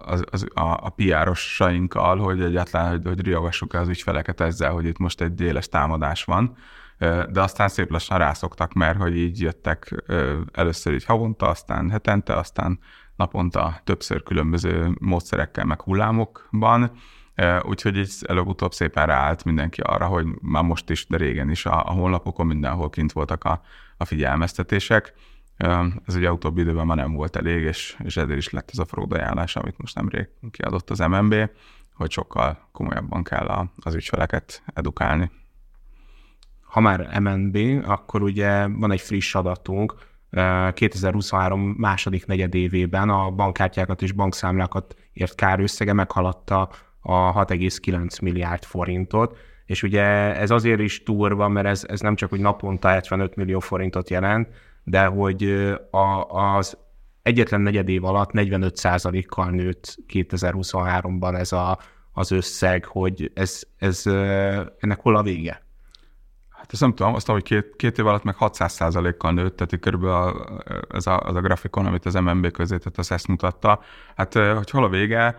az, 0.05 0.45
a, 0.53 0.61
a 0.61 0.93
PR-osainkkal, 0.95 2.17
hogy 2.17 2.41
egyáltalán, 2.41 2.89
hogy, 2.89 3.05
hogy 3.05 3.21
riogassuk 3.21 3.73
az 3.73 3.87
ügyfeleket 3.87 4.41
ezzel, 4.41 4.71
hogy 4.71 4.85
itt 4.85 4.97
most 4.97 5.21
egy 5.21 5.41
éles 5.41 5.69
támadás 5.69 6.23
van, 6.23 6.55
de 7.31 7.41
aztán 7.41 7.67
szép 7.67 7.91
lassan 7.91 8.17
rászoktak, 8.17 8.73
mert 8.73 9.01
hogy 9.01 9.17
így 9.17 9.41
jöttek 9.41 10.03
először 10.51 10.93
így 10.93 11.05
havonta, 11.05 11.49
aztán 11.49 11.89
hetente, 11.89 12.37
aztán 12.37 12.79
naponta 13.15 13.81
többször 13.83 14.23
különböző 14.23 14.97
módszerekkel, 14.99 15.65
meg 15.65 15.81
hullámokban, 15.81 16.91
úgyhogy 17.61 17.97
így 17.97 18.13
előbb-utóbb 18.27 18.73
szépen 18.73 19.05
ráállt 19.05 19.43
mindenki 19.43 19.81
arra, 19.81 20.05
hogy 20.05 20.25
már 20.41 20.63
most 20.63 20.89
is, 20.89 21.07
de 21.07 21.17
régen 21.17 21.49
is 21.49 21.65
a, 21.65 21.85
a 21.85 21.91
honlapokon 21.91 22.47
mindenhol 22.47 22.89
kint 22.89 23.11
voltak 23.11 23.43
a, 23.43 23.61
a 23.97 24.05
figyelmeztetések, 24.05 25.13
Ez 26.05 26.15
ugye 26.15 26.31
utóbbi 26.31 26.61
időben 26.61 26.85
már 26.85 26.97
nem 26.97 27.13
volt 27.13 27.35
elég, 27.35 27.61
és, 27.61 27.97
és 28.03 28.17
ezért 28.17 28.37
is 28.37 28.49
lett 28.49 28.69
ez 28.71 28.77
a 28.77 28.85
fraud 28.85 29.13
ajánlás, 29.13 29.55
amit 29.55 29.77
most 29.77 29.95
nemrég 29.95 30.29
kiadott 30.51 30.89
az 30.89 30.99
MNB, 30.99 31.35
hogy 31.93 32.11
sokkal 32.11 32.67
komolyabban 32.71 33.23
kell 33.23 33.67
az 33.75 33.95
ügyfeleket 33.95 34.63
edukálni. 34.73 35.31
Ha 36.61 36.79
már 36.79 37.19
MNB, 37.19 37.57
akkor 37.85 38.21
ugye 38.21 38.67
van 38.67 38.91
egy 38.91 39.01
friss 39.01 39.35
adatunk, 39.35 39.95
2023 40.73 41.61
második 41.61 42.25
negyedévében 42.25 43.09
a 43.09 43.31
bankkártyákat 43.31 44.01
és 44.01 44.11
bankszámlákat 44.11 44.95
ért 45.13 45.35
kárösszege 45.35 45.93
meghaladta 45.93 46.69
a 46.99 47.45
6,9 47.45 48.21
milliárd 48.21 48.63
forintot, 48.63 49.37
és 49.65 49.83
ugye 49.83 50.03
ez 50.35 50.51
azért 50.51 50.79
is 50.79 51.03
durva, 51.03 51.47
mert 51.47 51.67
ez, 51.67 51.85
ez 51.87 51.99
nem 51.99 52.15
csak, 52.15 52.29
hogy 52.29 52.39
naponta 52.39 52.87
75 52.87 53.35
millió 53.35 53.59
forintot 53.59 54.09
jelent, 54.09 54.47
de 54.83 55.05
hogy 55.05 55.43
a, 55.91 56.23
az 56.29 56.77
egyetlen 57.21 57.61
negyed 57.61 57.89
év 57.89 58.03
alatt 58.03 58.29
45%-kal 58.33 59.49
nőtt 59.49 59.97
2023-ban 60.13 61.37
ez 61.37 61.51
a, 61.51 61.79
az 62.11 62.31
összeg, 62.31 62.85
hogy 62.85 63.31
ez, 63.33 63.61
ez, 63.77 64.05
ennek 64.77 64.99
hol 64.99 65.15
a 65.15 65.23
vége? 65.23 65.61
Hát 66.49 66.71
ezt 66.71 66.81
nem 66.81 66.93
tudom, 66.93 67.13
azt 67.13 67.27
hogy 67.27 67.43
két, 67.43 67.75
két 67.75 67.97
év 67.97 68.07
alatt 68.07 68.23
meg 68.23 68.35
600%-kal 68.39 69.31
nőtt, 69.31 69.55
tehát 69.55 69.79
körülbelül 69.79 70.15
a, 70.15 70.61
ez 70.89 71.07
a, 71.07 71.19
az 71.19 71.35
a 71.35 71.41
grafikon, 71.41 71.85
amit 71.85 72.05
az 72.05 72.13
MNB 72.13 72.51
közé 72.51 72.77
tett, 72.77 72.97
az 72.97 73.11
ezt 73.11 73.27
mutatta. 73.27 73.79
Hát, 74.15 74.33
hogy 74.33 74.69
hol 74.69 74.83
a 74.83 74.89
vége, 74.89 75.35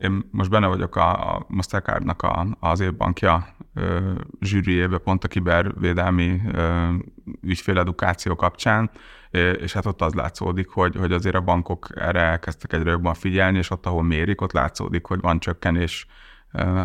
én 0.00 0.28
most 0.30 0.50
benne 0.50 0.66
vagyok 0.66 0.96
a, 0.96 1.34
a 1.34 1.44
Mastercardnak 1.48 2.22
a, 2.22 2.46
az 2.60 2.80
évbankja 2.80 3.54
zsűriébe 4.40 4.98
pont 4.98 5.24
a 5.24 5.28
kibervédelmi 5.28 6.40
ügyféledukáció 7.42 8.34
kapcsán, 8.34 8.90
és 9.30 9.72
hát 9.72 9.86
ott 9.86 10.02
az 10.02 10.14
látszódik, 10.14 10.68
hogy, 10.68 10.96
hogy 10.96 11.12
azért 11.12 11.34
a 11.34 11.40
bankok 11.40 11.88
erre 11.94 12.20
elkezdtek 12.20 12.72
egyre 12.72 12.90
jobban 12.90 13.14
figyelni, 13.14 13.58
és 13.58 13.70
ott, 13.70 13.86
ahol 13.86 14.02
mérik, 14.02 14.40
ott 14.40 14.52
látszódik, 14.52 15.06
hogy 15.06 15.20
van 15.20 15.38
csökkenés 15.38 16.06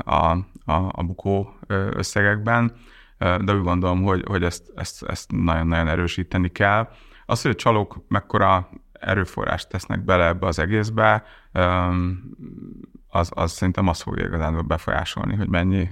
a, 0.03 0.31
a, 0.65 0.91
a 0.91 1.03
bukó 1.03 1.57
összegekben, 1.67 2.73
de 3.17 3.53
úgy 3.53 3.63
gondolom, 3.63 4.03
hogy, 4.03 4.23
hogy 4.27 4.43
ezt, 4.43 4.71
ezt, 4.75 5.03
ezt 5.03 5.31
nagyon-nagyon 5.31 5.87
erősíteni 5.87 6.49
kell. 6.49 6.89
Az, 7.25 7.41
hogy 7.41 7.51
a 7.51 7.55
csalók 7.55 8.03
mekkora 8.07 8.69
erőforrást 8.91 9.69
tesznek 9.69 10.03
bele 10.03 10.25
ebbe 10.25 10.47
az 10.47 10.59
egészbe, 10.59 11.23
az, 13.07 13.31
az 13.33 13.51
szerintem 13.51 13.87
azt 13.87 14.01
fogja 14.01 14.25
igazán 14.25 14.67
befolyásolni, 14.67 15.35
hogy 15.35 15.49
mennyi, 15.49 15.89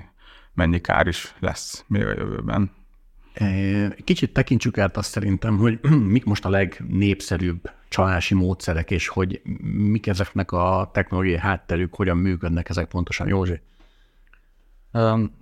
mennyi 0.54 0.82
kár 0.82 1.08
is 1.08 1.36
lesz 1.40 1.84
még 1.88 2.06
a 2.06 2.10
jövőben. 2.10 2.72
Kicsit 4.04 4.34
tekintsük 4.34 4.78
át 4.78 4.98
azt 4.98 5.10
szerintem, 5.10 5.58
hogy 5.58 5.80
mik 6.16 6.26
most 6.26 6.46
a 6.46 6.50
legnépszerűbb 6.50 7.72
csalási 7.90 8.34
módszerek, 8.34 8.92
és 8.92 9.08
hogy 9.08 9.42
mik 9.64 10.08
ezeknek 10.08 10.52
a 10.52 10.90
technológiai 10.94 11.38
hátterük, 11.38 11.96
hogyan 11.96 12.18
működnek 12.18 12.70
ezek 12.70 12.88
pontosan, 12.88 13.28
Józsi? 13.28 13.62
Um, 14.92 15.42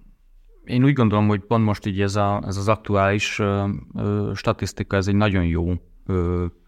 én 0.65 0.83
úgy 0.83 0.93
gondolom, 0.93 1.27
hogy 1.27 1.39
pont 1.39 1.65
most 1.65 1.85
így 1.85 2.01
ez, 2.01 2.15
a, 2.15 2.41
ez 2.45 2.57
az 2.57 2.67
aktuális 2.67 3.41
statisztika, 4.33 4.95
ez 4.97 5.07
egy 5.07 5.15
nagyon 5.15 5.45
jó 5.45 5.73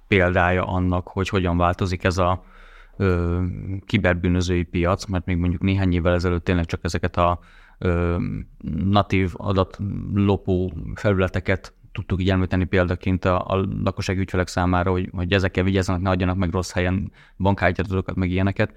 példája 0.07 0.65
annak, 0.65 1.07
hogy 1.07 1.29
hogyan 1.29 1.57
változik 1.57 2.03
ez 2.03 2.17
a 2.17 2.43
ö, 2.97 3.41
kiberbűnözői 3.85 4.63
piac, 4.63 5.05
mert 5.05 5.25
még 5.25 5.38
mondjuk 5.38 5.62
néhány 5.62 5.93
évvel 5.93 6.13
ezelőtt 6.13 6.43
tényleg 6.43 6.65
csak 6.65 6.79
ezeket 6.83 7.17
a 7.17 7.39
natív 8.83 9.31
adatlopó 9.33 10.73
felületeket 10.95 11.73
tudtuk 11.91 12.21
így 12.21 12.29
említeni 12.29 12.63
példaként 12.63 13.25
a, 13.25 13.45
a 13.45 13.65
lakosság 13.83 14.17
ügyfelek 14.17 14.47
számára, 14.47 14.91
hogy, 14.91 15.09
hogy 15.11 15.33
ezekkel 15.33 15.63
vigyázzanak, 15.63 16.01
ne 16.01 16.09
adjanak 16.09 16.37
meg 16.37 16.51
rossz 16.51 16.71
helyen 16.71 17.11
bankkártyadatokat, 17.37 18.15
meg 18.15 18.29
ilyeneket. 18.29 18.73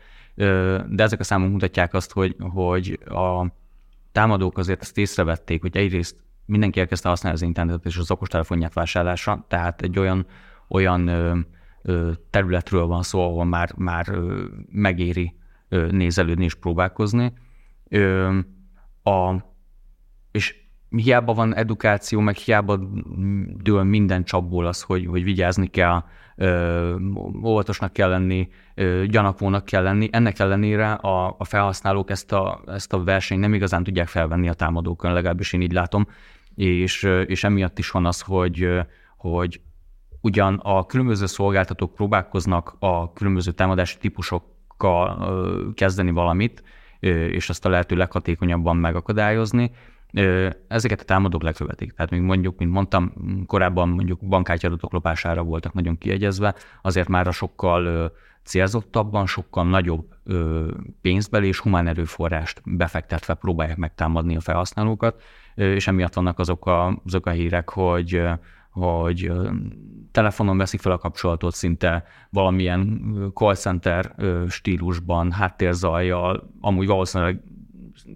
De 0.89 1.03
ezek 1.03 1.21
a 1.21 1.25
számok 1.25 1.51
mutatják 1.51 1.95
azt, 1.95 2.13
hogy, 2.13 2.37
hogy 2.39 2.99
a 3.05 3.47
támadók 4.13 4.59
azért 4.59 4.81
ezt 4.81 4.99
észrevették, 4.99 5.61
hogy 5.61 5.77
egyrészt 5.77 6.17
mindenki 6.45 6.81
elkezdte 6.81 7.09
használni 7.09 7.39
az 7.39 7.45
internetet 7.45 7.85
és 7.85 7.97
az 7.97 8.11
okostelefonját 8.11 8.75
vásárlásra, 8.75 9.45
tehát 9.49 9.83
egy 9.83 9.99
olyan, 9.99 10.27
olyan 10.69 11.11
területről 12.31 12.87
van 12.87 13.03
szó, 13.03 13.21
ahol 13.21 13.45
már, 13.45 13.73
már 13.77 14.19
megéri 14.71 15.35
nézelődni 15.91 16.45
és 16.45 16.55
próbálkozni. 16.55 17.33
A, 19.07 19.45
és 20.31 20.55
hiába 20.89 21.35
van 21.35 21.55
edukáció, 21.55 22.21
meg 22.21 22.37
hiába 22.37 22.77
dől 23.63 23.83
minden 23.83 24.25
csapból 24.25 24.67
az, 24.67 24.83
hogy, 24.83 25.07
hogy 25.07 25.25
vigyázni 25.25 25.67
kell, 25.67 26.05
óvatosnak 27.45 27.93
kell 27.93 28.09
lenni, 28.09 28.49
gyanakvónak 29.07 29.65
kell 29.65 29.83
lenni. 29.83 30.09
Ennek 30.13 30.39
ellenére 30.39 30.93
a, 30.93 31.35
a 31.39 31.45
felhasználók 31.45 32.11
ezt 32.11 32.33
a, 32.33 32.63
ezt 32.67 32.93
a 32.93 33.05
versenyt 33.05 33.41
nem 33.41 33.55
igazán 33.55 33.85
tudják 33.85 34.09
felvenni 34.09 34.49
a 34.49 34.55
támadókon, 34.55 35.13
legalábbis 35.13 35.53
én 35.53 35.61
így 35.61 35.73
látom, 35.73 36.07
és, 36.55 37.03
és 37.27 37.45
emiatt 37.45 37.79
is 37.79 37.91
van 37.91 38.07
az, 38.07 38.21
hogy, 38.21 38.69
hogy 39.17 39.61
ugyan 40.21 40.61
a 40.63 40.87
különböző 40.87 41.27
szolgáltatók 41.27 41.95
próbálkoznak 41.95 42.77
a 42.79 43.13
különböző 43.13 43.51
támadási 43.51 43.99
típusokkal 43.99 45.29
kezdeni 45.75 46.11
valamit, 46.11 46.63
és 47.07 47.49
azt 47.49 47.65
a 47.65 47.69
lehető 47.69 47.97
leghatékonyabban 47.97 48.77
megakadályozni, 48.77 49.71
ezeket 50.69 51.01
a 51.01 51.05
támadók 51.05 51.43
lekövetik. 51.43 51.93
Tehát 51.93 52.11
még 52.11 52.21
mondjuk, 52.21 52.59
mint 52.59 52.73
mondtam, 52.73 53.13
korábban 53.47 53.89
mondjuk 53.89 54.21
bankkártyadatok 54.21 54.93
lopására 54.93 55.43
voltak 55.43 55.73
nagyon 55.73 55.99
kiegyezve, 55.99 56.55
azért 56.83 57.09
már 57.09 57.27
a 57.27 57.31
sokkal 57.31 58.13
célzottabban, 58.45 59.27
sokkal 59.27 59.65
nagyobb 59.65 60.05
pénzbeli 61.01 61.47
és 61.47 61.59
humán 61.59 61.87
erőforrást 61.87 62.61
befektetve 62.65 63.35
próbálják 63.35 63.77
megtámadni 63.77 64.37
a 64.37 64.41
felhasználókat, 64.41 65.23
és 65.55 65.87
emiatt 65.87 66.15
vannak 66.15 66.39
azok 66.39 66.67
a, 66.67 67.01
azok 67.05 67.27
a 67.27 67.31
hírek, 67.31 67.71
hogy 67.71 68.23
hogy 68.81 69.33
telefonon 70.11 70.57
veszik 70.57 70.81
fel 70.81 70.93
a 70.93 70.99
kapcsolatot 70.99 71.55
szinte 71.55 72.05
valamilyen 72.31 73.03
call 73.35 73.55
center 73.55 74.15
stílusban, 74.49 75.33
háttérzajjal, 75.33 76.51
amúgy 76.61 76.87
valószínűleg 76.87 77.43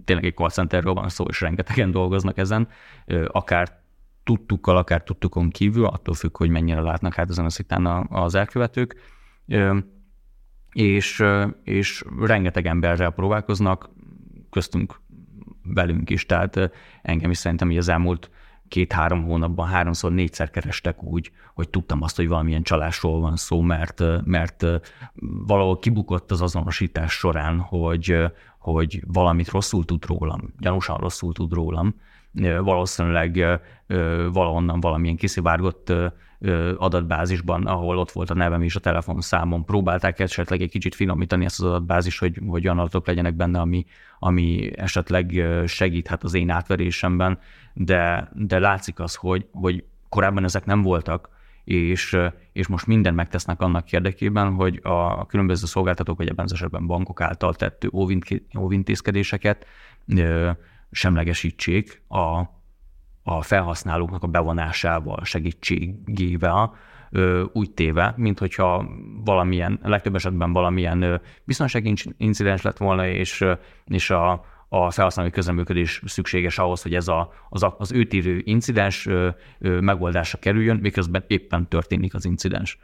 tényleg 0.05 0.25
egy 0.25 0.35
call 0.35 0.49
centerről 0.49 0.93
van 0.93 1.09
szó, 1.09 1.25
és 1.25 1.41
rengetegen 1.41 1.91
dolgoznak 1.91 2.37
ezen, 2.37 2.67
akár 3.27 3.79
tudtukkal, 4.23 4.77
akár 4.77 5.03
tudtukon 5.03 5.49
kívül, 5.49 5.85
attól 5.85 6.13
függ, 6.13 6.37
hogy 6.37 6.49
mennyire 6.49 6.81
látnak 6.81 7.13
hát 7.13 7.29
ezen 7.29 7.45
a 7.45 7.49
szitán 7.49 7.85
az 8.09 8.35
elkövetők, 8.35 8.95
és, 10.71 11.23
és 11.63 12.03
rengeteg 12.19 12.65
emberrel 12.65 13.11
próbálkoznak, 13.11 13.89
köztünk 14.49 15.01
velünk 15.63 16.09
is, 16.09 16.25
tehát 16.25 16.71
engem 17.01 17.29
is 17.29 17.37
szerintem 17.37 17.67
hogy 17.67 17.77
az 17.77 17.89
elmúlt 17.89 18.29
két-három 18.71 19.23
hónapban 19.23 19.67
háromszor, 19.67 20.11
négyszer 20.11 20.49
kerestek 20.49 21.03
úgy, 21.03 21.31
hogy 21.53 21.69
tudtam 21.69 22.01
azt, 22.01 22.15
hogy 22.15 22.27
valamilyen 22.27 22.63
csalásról 22.63 23.19
van 23.19 23.35
szó, 23.35 23.61
mert, 23.61 24.03
mert 24.23 24.65
valahol 25.47 25.79
kibukott 25.79 26.31
az 26.31 26.41
azonosítás 26.41 27.13
során, 27.13 27.59
hogy, 27.59 28.17
hogy 28.59 29.03
valamit 29.07 29.49
rosszul 29.49 29.85
tud 29.85 30.05
rólam, 30.05 30.53
gyanúsan 30.59 30.97
rosszul 30.97 31.33
tud 31.33 31.53
rólam, 31.53 31.95
valószínűleg 32.61 33.61
valahonnan 34.31 34.79
valamilyen 34.79 35.15
kiszivárgott 35.15 35.93
adatbázisban, 36.77 37.65
ahol 37.65 37.97
ott 37.97 38.11
volt 38.11 38.29
a 38.29 38.33
nevem 38.33 38.61
és 38.61 38.75
a 38.75 38.79
telefonszámom, 38.79 39.65
próbálták 39.65 40.19
esetleg 40.19 40.61
egy 40.61 40.69
kicsit 40.69 40.95
finomítani 40.95 41.45
ezt 41.45 41.59
az 41.59 41.65
adatbázis, 41.65 42.19
hogy, 42.19 42.39
hogy 42.47 42.65
olyan 42.65 42.79
adatok 42.79 43.07
legyenek 43.07 43.33
benne, 43.33 43.59
ami, 43.59 43.85
ami 44.19 44.71
esetleg 44.75 45.43
segíthet 45.65 46.23
az 46.23 46.33
én 46.33 46.49
átverésemben, 46.49 47.39
de, 47.73 48.31
de 48.35 48.59
látszik 48.59 48.99
az, 48.99 49.15
hogy, 49.15 49.47
hogy 49.51 49.83
korábban 50.09 50.43
ezek 50.43 50.65
nem 50.65 50.81
voltak, 50.81 51.29
és, 51.63 52.17
és 52.51 52.67
most 52.67 52.87
minden 52.87 53.13
megtesznek 53.13 53.61
annak 53.61 53.91
érdekében, 53.91 54.53
hogy 54.53 54.79
a 54.83 55.25
különböző 55.25 55.65
szolgáltatók, 55.65 56.17
vagy 56.17 56.27
ebben 56.27 56.45
az 56.45 56.53
esetben 56.53 56.87
bankok 56.87 57.21
által 57.21 57.53
tett 57.53 57.87
óvintézkedéseket 58.55 59.65
semlegesítsék 60.91 62.03
a, 62.07 62.41
a 63.23 63.41
felhasználóknak 63.41 64.23
a 64.23 64.27
bevonásával, 64.27 65.23
segítségével, 65.23 66.75
úgy 67.53 67.71
téve, 67.71 68.13
mint 68.17 68.39
hogyha 68.39 68.89
valamilyen, 69.23 69.79
legtöbb 69.83 70.15
esetben 70.15 70.53
valamilyen 70.53 71.21
biztonsági 71.43 71.93
incidens 72.17 72.61
lett 72.61 72.77
volna, 72.77 73.07
és, 73.07 73.45
és 73.85 74.09
a, 74.09 74.45
a 74.69 74.91
felhasználói 74.91 75.31
közeműködés 75.31 76.01
szükséges 76.05 76.57
ahhoz, 76.57 76.81
hogy 76.81 76.95
ez 76.95 77.07
a, 77.07 77.33
az, 77.49 77.67
az 77.77 77.91
őt 77.91 78.13
incidens 78.43 79.07
megoldásra 79.59 80.39
kerüljön, 80.39 80.77
miközben 80.77 81.23
éppen 81.27 81.67
történik 81.67 82.13
az 82.13 82.25
incidens. 82.25 82.77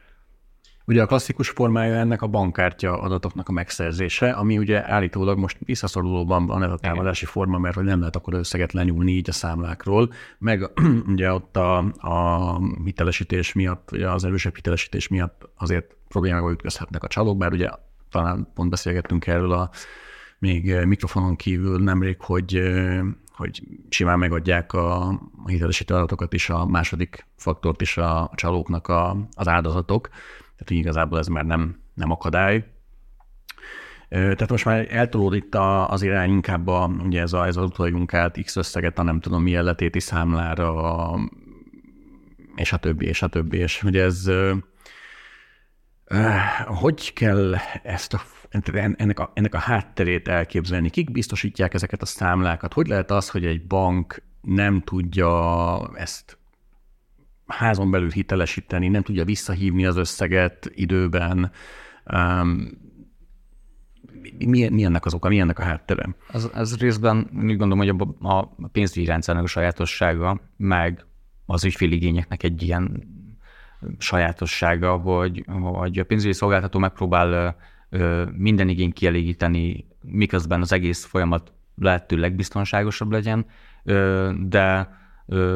Ugye 0.90 1.02
a 1.02 1.06
klasszikus 1.06 1.50
formája 1.50 1.96
ennek 1.96 2.22
a 2.22 2.28
bankkártya 2.28 3.02
adatoknak 3.02 3.50
a 3.50 3.52
megszerzése, 3.52 4.32
ami 4.32 4.58
ugye 4.58 4.92
állítólag 4.92 5.38
most 5.38 5.58
visszaszorulóban 5.60 6.46
van 6.46 6.64
ez 6.64 6.72
a 6.72 6.78
támadási 6.78 7.26
forma, 7.26 7.58
mert 7.58 7.76
hogy 7.76 7.84
nem 7.84 8.00
lehet 8.00 8.16
akkor 8.16 8.34
összeget 8.34 8.74
lenyúlni 8.74 9.12
így 9.12 9.30
a 9.30 9.32
számlákról, 9.32 10.14
meg 10.40 10.70
ugye 11.14 11.34
ott 11.34 11.58
a, 11.58 11.78
a 11.98 12.62
hitelesítés 12.84 13.54
miatt, 13.54 13.92
ugye 13.92 14.10
az 14.10 14.24
erősebb 14.24 14.56
hitelesítés 14.56 15.08
miatt 15.08 15.50
azért 15.58 15.96
problémába 16.08 16.52
ütközhetnek 16.52 17.04
a 17.04 17.08
csalók, 17.08 17.38
bár 17.38 17.52
ugye 17.52 17.70
talán 18.12 18.48
pont 18.54 18.70
beszélgettünk 18.70 19.28
erről 19.28 19.52
a 19.52 19.70
még 20.40 20.86
mikrofonon 20.86 21.36
kívül 21.36 21.84
nemrég, 21.84 22.22
hogy 22.22 22.62
hogy 23.38 23.62
simán 23.90 24.20
megadják 24.20 24.74
a, 24.74 25.20
hitelesítő 25.46 25.94
adatokat 25.94 26.34
is, 26.34 26.50
a 26.50 26.66
második 26.66 27.26
faktort 27.36 27.82
is 27.82 27.98
a 27.98 28.32
csalóknak 28.36 28.88
a, 28.88 29.18
az 29.36 29.48
áldozatok. 29.48 30.10
Tehát 30.58 30.68
hogy 30.68 30.78
igazából 30.78 31.20
ez 31.20 31.28
már 31.28 31.46
nem, 31.46 31.80
nem 31.94 32.12
akadály. 32.12 32.66
Tehát 34.10 34.50
most 34.50 34.66
már 34.66 34.88
eltolódik 34.90 35.46
az 35.88 36.02
irány 36.02 36.30
inkább 36.30 36.68
a, 36.68 36.92
ugye 37.04 37.22
ez, 37.22 37.34
a, 37.34 37.46
ez 37.46 37.56
az 37.56 37.64
utaljunk 37.64 38.14
át 38.14 38.42
X 38.44 38.56
összeget 38.56 39.00
a 39.00 39.04
nem 39.04 39.20
tudom 39.20 39.44
milyen 39.44 39.64
letéti 39.64 40.00
számlára, 40.00 41.12
és 42.56 42.74
a 42.74 42.78
többi, 42.78 43.06
és 43.06 43.22
a 43.22 43.28
többi, 43.28 43.58
és 43.58 43.82
hogy 43.82 43.98
ez 43.98 44.30
hogy 46.66 47.14
kell 47.14 47.56
ezt 47.84 48.14
a 48.14 48.22
ennek 48.74 49.20
a, 49.20 49.32
ennek 49.34 49.54
a 49.54 49.58
hátterét 49.58 50.28
elképzelni? 50.28 50.90
Kik 50.90 51.12
biztosítják 51.12 51.74
ezeket 51.74 52.02
a 52.02 52.06
számlákat? 52.06 52.74
Hogy 52.74 52.88
lehet 52.88 53.12
az, 53.12 53.30
hogy 53.30 53.46
egy 53.46 53.68
bank 53.68 54.24
nem 54.42 54.82
tudja 54.82 55.90
ezt 55.94 56.37
házon 57.48 57.92
belül 57.92 58.10
hitelesíteni, 58.10 58.88
nem 58.88 59.02
tudja 59.02 59.26
visszahívni 59.26 59.86
az 59.86 59.98
összeget 59.98 60.72
időben? 60.74 61.52
Mi, 64.38 64.70
mi 64.70 64.84
ennek 64.84 65.06
az 65.06 65.14
oka, 65.14 65.30
mi 65.30 65.40
ennek 65.40 65.60
a 65.60 65.64
háttere? 65.64 66.16
Az, 66.32 66.52
az 66.54 66.78
részben 66.78 67.30
úgy 67.34 67.58
gondolom, 67.58 67.78
hogy 67.78 68.16
a, 68.20 68.38
a 68.38 68.68
pénzügyi 68.72 69.06
rendszernek 69.06 69.44
a 69.44 69.48
sajátossága, 69.48 70.42
meg 70.58 71.06
az 71.46 71.64
ügyféligényeknek 71.64 72.44
egy 72.44 72.64
ilyen 72.64 73.16
sajátossága, 73.98 74.98
hogy, 74.98 75.46
hogy 75.48 76.00
a 76.00 76.06
pénzügyi 76.06 76.34
szolgáltató 76.34 76.80
megpróbál 76.80 77.56
minden 78.32 78.70
igényt 78.70 78.94
kielégíteni, 78.94 79.88
miközben 80.02 80.62
az 80.62 80.72
egész 80.72 81.06
folyamat 81.06 81.52
lehető 81.76 82.18
legbiztonságosabb 82.18 83.12
legyen, 83.12 83.46
de 84.48 84.90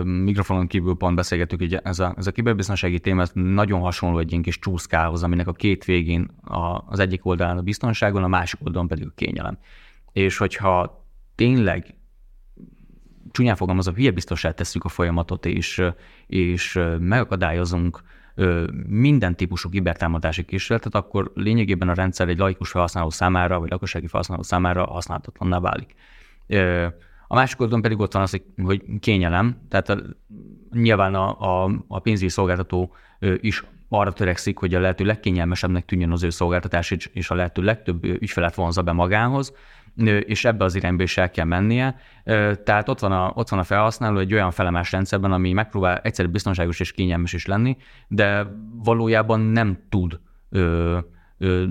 mikrofonon 0.03 0.67
kívül 0.67 0.95
pont 0.95 1.15
beszélgetünk, 1.15 1.61
hogy 1.61 1.79
ez 1.83 1.99
a, 1.99 2.13
ez 2.17 2.27
a 2.27 2.31
kiberbiztonsági 2.31 2.99
téma 2.99 3.21
ez 3.21 3.31
nagyon 3.33 3.79
hasonló 3.79 4.19
egy 4.19 4.31
ilyen 4.31 4.43
kis 4.43 4.59
csúszkához, 4.59 5.23
aminek 5.23 5.47
a 5.47 5.53
két 5.53 5.85
végén 5.85 6.29
a, 6.43 6.83
az 6.87 6.99
egyik 6.99 7.25
oldalán 7.25 7.57
a 7.57 7.61
biztonságon, 7.61 8.23
a 8.23 8.27
másik 8.27 8.59
oldalon 8.63 8.87
pedig 8.87 9.05
a 9.05 9.11
kényelem. 9.15 9.57
És 10.11 10.37
hogyha 10.37 11.05
tényleg 11.35 11.95
csúnyán 13.31 13.55
fogalmazva, 13.55 13.93
hülye 13.93 14.11
biztosát 14.11 14.55
tesszük 14.55 14.83
a 14.83 14.89
folyamatot, 14.89 15.45
és, 15.45 15.83
és 16.27 16.79
megakadályozunk 16.99 18.03
minden 18.87 19.35
típusú 19.35 19.69
kibertámadási 19.69 20.45
kísérletet, 20.45 20.95
akkor 20.95 21.31
lényegében 21.35 21.89
a 21.89 21.93
rendszer 21.93 22.29
egy 22.29 22.37
laikus 22.37 22.69
felhasználó 22.69 23.09
számára, 23.09 23.59
vagy 23.59 23.69
lakossági 23.69 24.07
felhasználó 24.07 24.41
számára 24.41 24.85
használhatatlanná 24.85 25.59
válik. 25.59 25.93
A 27.31 27.35
másik 27.35 27.59
oldalon 27.59 27.81
pedig 27.81 27.99
ott 27.99 28.13
van 28.13 28.21
az, 28.21 28.41
hogy 28.63 28.83
kényelem, 28.99 29.61
tehát 29.69 29.89
a, 29.89 30.01
nyilván 30.71 31.15
a, 31.15 31.63
a, 31.63 31.83
a 31.87 31.99
pénzügyi 31.99 32.29
szolgáltató 32.29 32.93
is 33.35 33.63
arra 33.89 34.13
törekszik, 34.13 34.57
hogy 34.57 34.75
a 34.75 34.79
lehető 34.79 35.03
legkényelmesebbnek 35.05 35.85
tűnjön 35.85 36.11
az 36.11 36.23
ő 36.23 36.29
szolgáltatás, 36.29 36.91
és 36.91 37.29
a 37.29 37.35
lehető 37.35 37.61
legtöbb 37.61 38.03
ügyfelet 38.03 38.55
vonzza 38.55 38.81
be 38.81 38.91
magához, 38.91 39.53
és 40.25 40.45
ebbe 40.45 40.63
az 40.63 40.75
irányba 40.75 41.03
is 41.03 41.17
el 41.17 41.31
kell 41.31 41.45
mennie. 41.45 41.95
Tehát 42.63 42.89
ott 42.89 42.99
van, 42.99 43.11
a, 43.11 43.31
ott 43.35 43.49
van 43.49 43.59
a 43.59 43.63
felhasználó 43.63 44.17
egy 44.17 44.33
olyan 44.33 44.51
felemás 44.51 44.91
rendszerben, 44.91 45.31
ami 45.31 45.53
megpróbál 45.53 45.97
egyszerű 45.97 46.27
biztonságos 46.27 46.79
és 46.79 46.91
kényelmes 46.91 47.33
is 47.33 47.45
lenni, 47.45 47.77
de 48.07 48.47
valójában 48.83 49.39
nem 49.39 49.77
tud 49.89 50.19
ö, 50.49 50.97
ö, 51.37 51.65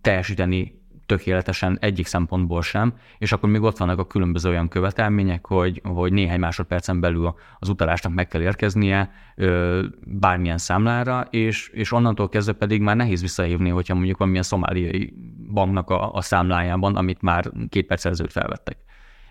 teljesíteni 0.00 0.79
tökéletesen 1.10 1.78
egyik 1.80 2.06
szempontból 2.06 2.62
sem, 2.62 2.92
és 3.18 3.32
akkor 3.32 3.48
még 3.48 3.62
ott 3.62 3.76
vannak 3.76 3.98
a 3.98 4.06
különböző 4.06 4.48
olyan 4.48 4.68
követelmények, 4.68 5.46
hogy, 5.46 5.80
hogy 5.84 6.12
néhány 6.12 6.38
másodpercen 6.38 7.00
belül 7.00 7.34
az 7.58 7.68
utalásnak 7.68 8.14
meg 8.14 8.28
kell 8.28 8.40
érkeznie 8.40 9.10
ö, 9.36 9.84
bármilyen 10.04 10.58
számlára, 10.58 11.26
és, 11.30 11.68
és 11.68 11.92
onnantól 11.92 12.28
kezdve 12.28 12.52
pedig 12.52 12.80
már 12.80 12.96
nehéz 12.96 13.20
visszahívni, 13.20 13.68
hogyha 13.68 13.94
mondjuk 13.94 14.18
valamilyen 14.18 14.44
szomáliai 14.44 15.14
banknak 15.52 15.90
a, 15.90 16.14
a 16.14 16.20
számlájában, 16.20 16.96
amit 16.96 17.22
már 17.22 17.50
két 17.68 17.86
perc 17.86 18.04
ezelőtt 18.04 18.32
felvettek. 18.32 18.76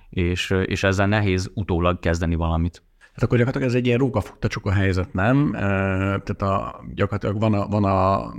És, 0.10 0.56
és 0.66 0.84
ezzel 0.84 1.08
nehéz 1.08 1.52
utólag 1.54 2.00
kezdeni 2.00 2.36
valamit. 2.36 2.84
Hát 3.14 3.24
akkor 3.24 3.38
gyakorlatilag 3.38 3.68
ez 3.68 3.76
egy 3.76 3.86
ilyen 3.86 3.98
rókafogtacsok 3.98 4.66
a 4.66 4.72
helyzet, 4.72 5.14
nem? 5.14 5.52
Tehát 5.52 6.42
a, 6.42 6.84
gyakorlatilag 6.94 7.40
van 7.40 7.54
a, 7.54 7.68
van 7.68 7.84
a 7.84 8.32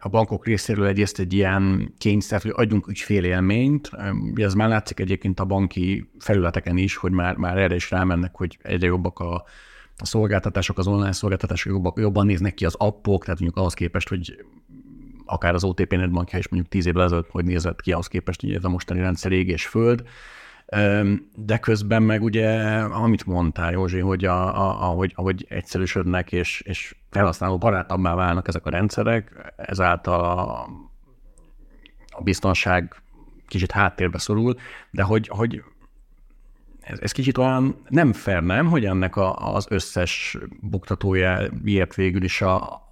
a 0.00 0.08
bankok 0.08 0.46
részéről 0.46 0.86
egyrészt 0.86 1.18
egy 1.18 1.32
ilyen 1.32 1.94
kényszer, 1.98 2.42
hogy 2.42 2.52
adjunk 2.54 2.88
ügyfélélményt. 2.88 3.90
Ez 4.34 4.54
már 4.54 4.68
látszik 4.68 5.00
egyébként 5.00 5.40
a 5.40 5.44
banki 5.44 6.10
felületeken 6.18 6.76
is, 6.76 6.96
hogy 6.96 7.12
már, 7.12 7.36
már 7.36 7.58
erre 7.58 7.74
is 7.74 7.90
rámennek, 7.90 8.36
hogy 8.36 8.58
egyre 8.62 8.86
jobbak 8.86 9.18
a, 9.18 9.34
a 9.96 10.06
szolgáltatások, 10.06 10.78
az 10.78 10.86
online 10.86 11.12
szolgáltatások 11.12 11.72
jobbak, 11.72 11.98
jobban 11.98 12.26
néznek 12.26 12.54
ki 12.54 12.64
az 12.64 12.74
appok, 12.74 13.24
tehát 13.24 13.40
mondjuk 13.40 13.60
ahhoz 13.60 13.74
képest, 13.74 14.08
hogy 14.08 14.44
akár 15.24 15.54
az 15.54 15.64
OTP 15.64 15.90
netbankja 15.96 16.38
is 16.38 16.48
mondjuk 16.48 16.72
tíz 16.72 16.86
évvel 16.86 17.04
ezelőtt, 17.04 17.30
hogy 17.30 17.44
nézett 17.44 17.80
ki 17.80 17.92
ahhoz 17.92 18.06
képest, 18.06 18.40
hogy 18.40 18.52
ez 18.52 18.64
a 18.64 18.68
mostani 18.68 19.00
rendszer 19.00 19.32
ég 19.32 19.48
és 19.48 19.66
föld. 19.66 20.02
De 21.34 21.58
közben 21.60 22.02
meg 22.02 22.22
ugye, 22.22 22.60
amit 22.78 23.26
mondtál, 23.26 23.72
Józsi, 23.72 23.98
hogy 23.98 24.24
a, 24.24 24.46
a, 24.46 24.82
ahogy, 24.82 25.12
ahogy 25.14 25.46
egyszerűsödnek 25.48 26.32
és, 26.32 26.60
és 26.60 26.96
felhasználó 27.10 27.58
barátabbá 27.58 28.14
válnak 28.14 28.48
ezek 28.48 28.66
a 28.66 28.70
rendszerek, 28.70 29.52
ezáltal 29.56 30.20
a, 30.20 30.68
a 32.10 32.22
biztonság 32.22 33.02
kicsit 33.46 33.70
háttérbe 33.70 34.18
szorul, 34.18 34.54
de 34.90 35.02
hogy, 35.02 35.28
hogy 35.28 35.62
ez, 36.80 36.98
ez 37.00 37.12
kicsit 37.12 37.38
olyan 37.38 37.82
nem 37.88 38.12
fair, 38.12 38.42
nem, 38.42 38.66
hogy 38.66 38.84
ennek 38.84 39.16
a, 39.16 39.54
az 39.54 39.66
összes 39.68 40.38
buktatója 40.60 41.50
ilyet 41.64 41.94
végül 41.94 42.22
is 42.22 42.42
a, 42.42 42.85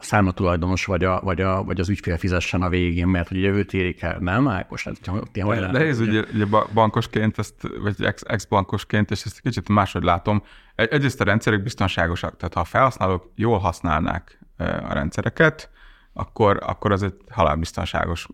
számlatulajdonos 0.00 0.84
vagy, 0.84 1.04
a, 1.04 1.20
vagy, 1.20 1.40
a, 1.40 1.64
vagy 1.64 1.80
az 1.80 1.88
ügyfél 1.88 2.16
fizessen 2.16 2.62
a 2.62 2.68
végén, 2.68 3.06
mert 3.06 3.30
ugye 3.30 3.48
őt 3.48 3.72
érik 3.72 4.02
el, 4.02 4.18
nem, 4.18 4.48
Ákos? 4.48 4.84
Hát, 4.84 4.96
hogy 5.06 5.70
Nehéz 5.70 6.00
ugye, 6.00 6.24
ugye 6.34 6.44
bankosként, 6.74 7.38
ezt, 7.38 7.68
vagy 7.82 8.04
ex-bankosként, 8.26 9.10
és 9.10 9.24
ezt 9.24 9.40
kicsit 9.40 9.68
máshogy 9.68 10.02
látom. 10.02 10.42
Egyrészt 10.74 11.20
a 11.20 11.24
rendszerek 11.24 11.62
biztonságosak, 11.62 12.36
tehát 12.36 12.54
ha 12.54 12.60
a 12.60 12.64
felhasználók 12.64 13.32
jól 13.34 13.58
használnák 13.58 14.38
a 14.58 14.92
rendszereket, 14.92 15.70
akkor, 16.12 16.60
akkor 16.66 16.92
az 16.92 17.02
egy 17.02 17.14
halálbiztonságos 17.30 18.28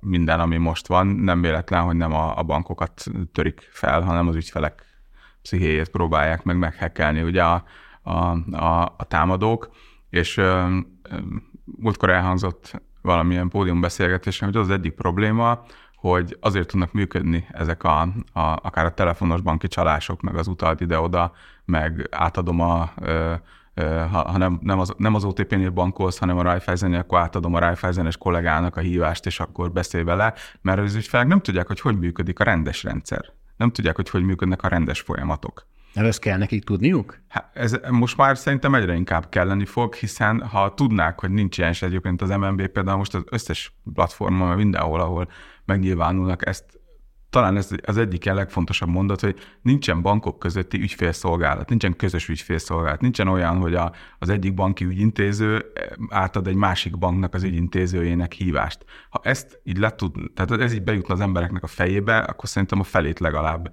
minden, 0.00 0.40
ami 0.40 0.56
most 0.56 0.86
van. 0.86 1.06
Nem 1.06 1.40
véletlen, 1.40 1.82
hogy 1.82 1.96
nem 1.96 2.12
a, 2.12 2.38
a 2.38 2.42
bankokat 2.42 3.04
törik 3.32 3.68
fel, 3.70 4.00
hanem 4.00 4.28
az 4.28 4.34
ügyfelek 4.34 4.82
pszichéjét 5.42 5.88
próbálják 5.88 6.42
meg 6.42 6.58
meghekkelni 6.58 7.22
ugye 7.22 7.42
a, 7.42 7.64
a, 8.02 8.14
a, 8.56 8.82
a 8.82 9.04
támadók 9.08 9.70
és 10.10 10.40
múltkor 11.64 12.10
elhangzott 12.10 12.82
valamilyen 13.02 13.48
pódiumbeszélgetésen, 13.48 14.48
hogy 14.48 14.56
az, 14.56 14.68
az 14.68 14.74
egyik 14.74 14.92
probléma, 14.92 15.64
hogy 15.94 16.36
azért 16.40 16.68
tudnak 16.68 16.92
működni 16.92 17.46
ezek 17.50 17.84
a, 17.84 18.00
a, 18.00 18.40
akár 18.62 18.84
a 18.84 18.94
telefonos 18.94 19.40
banki 19.40 19.68
csalások, 19.68 20.20
meg 20.20 20.36
az 20.36 20.46
utalt 20.46 20.80
ide-oda, 20.80 21.32
meg 21.64 22.08
átadom 22.10 22.60
a, 22.60 22.92
ö, 23.00 23.34
ö, 23.74 24.04
ha, 24.10 24.30
ha 24.30 24.38
nem, 24.38 24.58
nem, 24.62 24.78
az, 24.78 24.94
nem 24.96 25.14
az 25.14 25.24
OTP-nél 25.24 25.70
bankolsz, 25.70 26.18
hanem 26.18 26.38
a 26.38 26.42
raiffeisen 26.42 26.94
akkor 26.94 27.18
átadom 27.18 27.54
a 27.54 27.58
raiffeisen 27.58 28.12
kollégának 28.18 28.76
a 28.76 28.80
hívást, 28.80 29.26
és 29.26 29.40
akkor 29.40 29.72
beszél 29.72 30.04
vele, 30.04 30.34
mert 30.60 30.78
az 30.78 30.94
ügyfelek 30.94 31.26
nem 31.26 31.40
tudják, 31.40 31.66
hogy 31.66 31.80
hogy 31.80 31.98
működik 31.98 32.40
a 32.40 32.44
rendes 32.44 32.82
rendszer. 32.82 33.24
Nem 33.56 33.70
tudják, 33.70 33.96
hogy 33.96 34.10
hogy 34.10 34.22
működnek 34.22 34.62
a 34.62 34.68
rendes 34.68 35.00
folyamatok. 35.00 35.66
Ezt 35.94 36.20
kell 36.20 36.38
nekik 36.38 36.64
tudniuk? 36.64 37.20
Hát 37.28 37.50
ez 37.56 37.76
most 37.90 38.16
már 38.16 38.38
szerintem 38.38 38.74
egyre 38.74 38.94
inkább 38.94 39.28
kelleni 39.28 39.64
fog, 39.64 39.94
hiszen 39.94 40.40
ha 40.40 40.74
tudnák, 40.74 41.20
hogy 41.20 41.30
nincs 41.30 41.58
ilyen 41.58 41.74
egyébként 41.80 42.22
az 42.22 42.28
MNB 42.28 42.66
például 42.66 42.96
most 42.96 43.14
az 43.14 43.22
összes 43.30 43.72
platformon, 43.94 44.56
mindenhol, 44.56 45.00
ahol 45.00 45.28
megnyilvánulnak, 45.64 46.46
ezt 46.46 46.64
talán 47.30 47.56
ez 47.56 47.70
az 47.82 47.96
egyik 47.96 48.24
legfontosabb 48.24 48.88
mondat, 48.88 49.20
hogy 49.20 49.36
nincsen 49.62 50.02
bankok 50.02 50.38
közötti 50.38 50.80
ügyfélszolgálat, 50.80 51.68
nincsen 51.68 51.96
közös 51.96 52.28
ügyfélszolgálat, 52.28 53.00
nincsen 53.00 53.28
olyan, 53.28 53.56
hogy 53.56 53.74
a, 53.74 53.92
az 54.18 54.28
egyik 54.28 54.54
banki 54.54 54.84
ügyintéző 54.84 55.64
átad 56.08 56.46
egy 56.46 56.54
másik 56.54 56.98
banknak 56.98 57.34
az 57.34 57.42
ügyintézőjének 57.42 58.32
hívást. 58.32 58.84
Ha 59.10 59.20
ezt 59.22 59.60
így 59.64 59.78
le 59.78 59.90
tud, 59.90 60.12
tehát 60.34 60.50
ez 60.62 60.72
így 60.72 60.82
bejutna 60.82 61.14
az 61.14 61.20
embereknek 61.20 61.62
a 61.62 61.66
fejébe, 61.66 62.18
akkor 62.18 62.48
szerintem 62.48 62.80
a 62.80 62.84
felét 62.84 63.18
legalább 63.18 63.72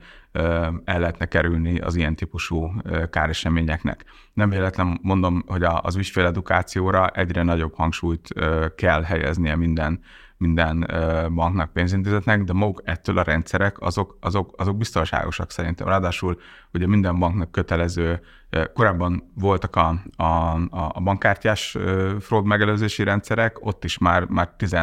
el 0.84 1.00
lehetne 1.00 1.26
kerülni 1.26 1.80
az 1.80 1.96
ilyen 1.96 2.15
típusú 2.15 2.72
káreseményeknek. 3.10 4.06
Nem 4.34 4.50
véletlen 4.50 5.00
mondom, 5.02 5.44
hogy 5.48 5.63
az 5.63 5.96
ügyféledukációra 5.96 7.08
egyre 7.08 7.44
nagyobb 7.44 7.74
hangsúlyt 7.76 8.34
kell 8.76 9.02
helyeznie 9.04 9.56
minden 9.56 10.00
minden 10.45 10.88
banknak, 11.36 11.73
pénzintézetnek, 11.73 12.43
de 12.43 12.53
maguk 12.53 12.81
ettől 12.84 13.17
a 13.17 13.23
rendszerek, 13.23 13.81
azok, 13.81 14.17
azok, 14.21 14.53
azok 14.58 14.77
biztonságosak 14.77 15.51
szerintem. 15.51 15.88
Ráadásul 15.88 16.39
ugye 16.73 16.88
minden 16.88 17.19
banknak 17.19 17.51
kötelező, 17.51 18.21
korábban 18.73 19.31
voltak 19.36 19.75
a, 19.75 20.01
a, 20.15 20.55
a 20.69 21.01
bankkártyás 21.03 21.77
fraud 22.19 22.45
megelőzési 22.45 23.03
rendszerek, 23.03 23.65
ott 23.65 23.84
is 23.84 23.97
már, 23.97 24.25
már 24.25 24.49
10 24.58 24.75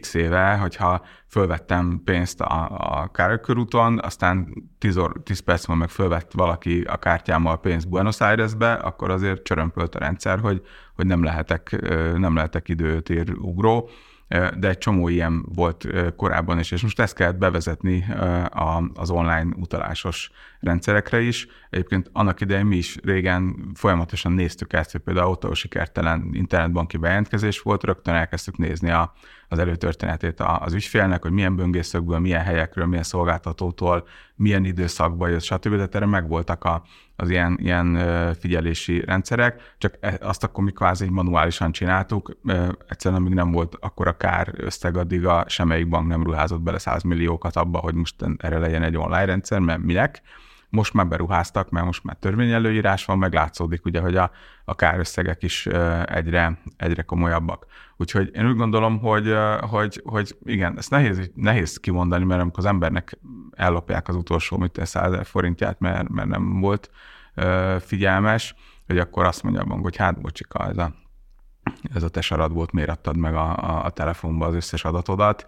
x 0.00 0.14
éve, 0.14 0.56
hogyha 0.56 1.04
fölvettem 1.26 2.00
pénzt 2.04 2.40
a, 2.40 2.68
a 2.70 3.10
Kárökörúton, 3.10 3.98
aztán 3.98 4.54
10, 4.78 4.96
or, 4.96 5.12
10 5.22 5.40
perc 5.40 5.66
múlva 5.66 5.82
meg 5.82 5.90
fölvett 5.90 6.32
valaki 6.32 6.80
a 6.80 6.96
kártyámmal 6.96 7.60
pénzt 7.60 7.88
Buenos 7.88 8.20
Airesbe, 8.20 8.72
akkor 8.72 9.10
azért 9.10 9.42
csörömpölt 9.42 9.94
a 9.94 9.98
rendszer, 9.98 10.38
hogy, 10.40 10.62
hogy 10.94 11.06
nem 11.06 11.22
lehetek, 11.22 11.76
nem 12.16 12.34
lehetek 12.34 12.68
időtér 12.68 13.32
ugró 13.38 13.88
de 14.28 14.68
egy 14.68 14.78
csomó 14.78 15.08
ilyen 15.08 15.44
volt 15.54 15.86
korábban 16.16 16.58
is, 16.58 16.70
és 16.70 16.82
most 16.82 17.00
ezt 17.00 17.14
kellett 17.14 17.38
bevezetni 17.38 18.06
az 18.94 19.10
online 19.10 19.54
utalásos 19.56 20.30
rendszerekre 20.60 21.20
is. 21.20 21.46
Egyébként 21.70 22.10
annak 22.12 22.40
idején 22.40 22.66
mi 22.66 22.76
is 22.76 22.96
régen 23.02 23.70
folyamatosan 23.74 24.32
néztük 24.32 24.72
ezt, 24.72 24.92
hogy 24.92 25.00
például 25.00 25.26
autósikertelen 25.26 26.30
internetbanki 26.32 26.96
bejelentkezés 26.96 27.60
volt, 27.60 27.84
rögtön 27.84 28.14
elkezdtük 28.14 28.56
nézni 28.56 28.90
a, 28.90 29.12
az 29.48 29.58
előtörténetét 29.58 30.40
az 30.40 30.72
ügyfélnek, 30.74 31.22
hogy 31.22 31.32
milyen 31.32 31.56
böngészőkből, 31.56 32.18
milyen 32.18 32.44
helyekről, 32.44 32.86
milyen 32.86 33.02
szolgáltatótól, 33.02 34.06
milyen 34.34 34.64
időszakban 34.64 35.30
jött, 35.30 35.42
stb. 35.42 35.74
De 35.74 35.88
erre 35.92 36.06
megvoltak 36.06 36.64
a, 36.64 36.82
az 37.20 37.30
ilyen, 37.30 37.58
ilyen 37.60 37.98
figyelési 38.34 39.04
rendszerek, 39.04 39.74
csak 39.78 39.94
e, 40.00 40.18
azt 40.20 40.44
akkor 40.44 40.64
mi 40.64 40.70
kvázi 40.70 41.08
manuálisan 41.08 41.72
csináltuk, 41.72 42.38
egyszerűen 42.88 43.22
még 43.22 43.34
nem 43.34 43.50
volt 43.50 43.76
akkora 43.80 44.16
kár 44.16 44.52
összeg, 44.56 44.96
addig 44.96 45.26
a 45.26 45.44
semmelyik 45.48 45.88
bank 45.88 46.08
nem 46.08 46.22
ruházott 46.22 46.60
bele 46.60 46.78
100 46.78 47.02
milliókat 47.02 47.56
abba, 47.56 47.78
hogy 47.78 47.94
most 47.94 48.14
erre 48.36 48.58
legyen 48.58 48.82
egy 48.82 48.96
online 48.96 49.24
rendszer, 49.24 49.58
mert 49.58 49.80
minek. 49.80 50.22
Most 50.68 50.92
már 50.92 51.08
beruháztak, 51.08 51.70
mert 51.70 51.86
most 51.86 52.04
már 52.04 52.16
törvényelőírás 52.20 53.04
van, 53.04 53.18
meg 53.18 53.32
látszódik 53.32 53.84
ugye, 53.84 54.00
hogy 54.00 54.16
a, 54.16 54.30
a 54.64 54.74
kárösszegek 54.74 55.42
is 55.42 55.66
egyre, 56.06 56.58
egyre 56.76 57.02
komolyabbak. 57.02 57.66
Úgyhogy 58.00 58.30
én 58.34 58.48
úgy 58.48 58.56
gondolom, 58.56 58.98
hogy, 58.98 59.34
hogy, 59.60 60.02
hogy 60.04 60.36
igen, 60.44 60.78
ezt 60.78 60.90
nehéz, 60.90 61.30
nehéz 61.34 61.76
kimondani, 61.76 62.24
mert 62.24 62.40
amikor 62.40 62.58
az 62.58 62.70
embernek 62.70 63.18
ellopják 63.50 64.08
az 64.08 64.14
utolsó, 64.14 64.56
mint 64.56 64.86
100 64.86 65.26
forintját, 65.28 65.80
mert, 65.80 66.08
mert 66.08 66.28
nem 66.28 66.60
volt 66.60 66.90
figyelmes, 67.80 68.54
hogy 68.86 68.98
akkor 68.98 69.24
azt 69.24 69.42
mondja 69.42 69.62
a 69.62 69.76
hogy 69.76 69.96
hát 69.96 70.20
bocsika, 70.20 70.68
ez 70.68 70.78
a, 70.78 70.94
ez 71.94 72.02
a 72.02 72.08
te 72.08 72.20
volt, 72.36 72.72
miért 72.72 72.90
adtad 72.90 73.16
meg 73.16 73.34
a, 73.34 73.56
a, 73.56 73.84
a 73.84 73.90
telefonba 73.90 74.46
az 74.46 74.54
összes 74.54 74.84
adatodat, 74.84 75.46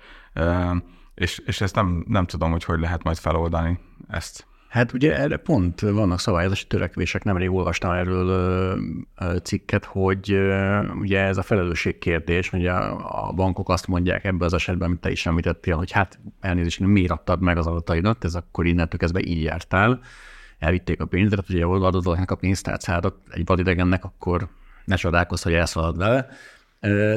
és, 1.15 1.39
és 1.39 1.61
ezt 1.61 1.75
nem, 1.75 2.05
nem 2.09 2.27
tudom, 2.27 2.51
hogy 2.51 2.65
hogy 2.65 2.81
lehet 2.81 3.03
majd 3.03 3.17
feloldani 3.17 3.79
ezt. 4.09 4.47
Hát 4.71 4.93
ugye 4.93 5.17
erre 5.17 5.37
pont 5.37 5.81
vannak 5.81 6.21
szabályozási 6.21 6.67
törekvések, 6.67 7.25
nemrég 7.25 7.51
olvastam 7.51 7.91
erről 7.91 8.79
cikket, 9.43 9.85
hogy 9.85 10.39
ugye 11.01 11.21
ez 11.21 11.37
a 11.37 11.43
felelősség 11.43 11.99
kérdés, 11.99 12.53
a, 12.53 13.29
a 13.29 13.33
bankok 13.33 13.69
azt 13.69 13.87
mondják 13.87 14.25
ebben 14.25 14.41
az 14.41 14.53
esetben, 14.53 14.89
amit 14.89 15.01
te 15.01 15.11
is 15.11 15.27
említettél, 15.27 15.77
hogy 15.77 15.91
hát 15.91 16.19
elnézést, 16.41 16.81
miért 16.81 17.11
adtad 17.11 17.41
meg 17.41 17.57
az 17.57 17.67
adataidat, 17.67 18.25
ez 18.25 18.35
akkor 18.35 18.67
innentől 18.67 18.99
kezdve 18.99 19.21
így 19.21 19.43
jártál, 19.43 20.01
elvitték 20.59 21.01
a 21.01 21.07
pénzedet, 21.07 21.49
ugye 21.49 21.67
odaadod 21.67 22.05
valakinek 22.05 22.31
a 22.31 22.37
pénztárcádat 22.37 23.15
egy 23.31 23.45
vadidegennek, 23.45 24.05
akkor 24.05 24.49
ne 24.85 24.97
csodálkozz, 24.97 25.43
hogy 25.43 25.53
elszalad 25.53 25.97
vele. 25.97 26.29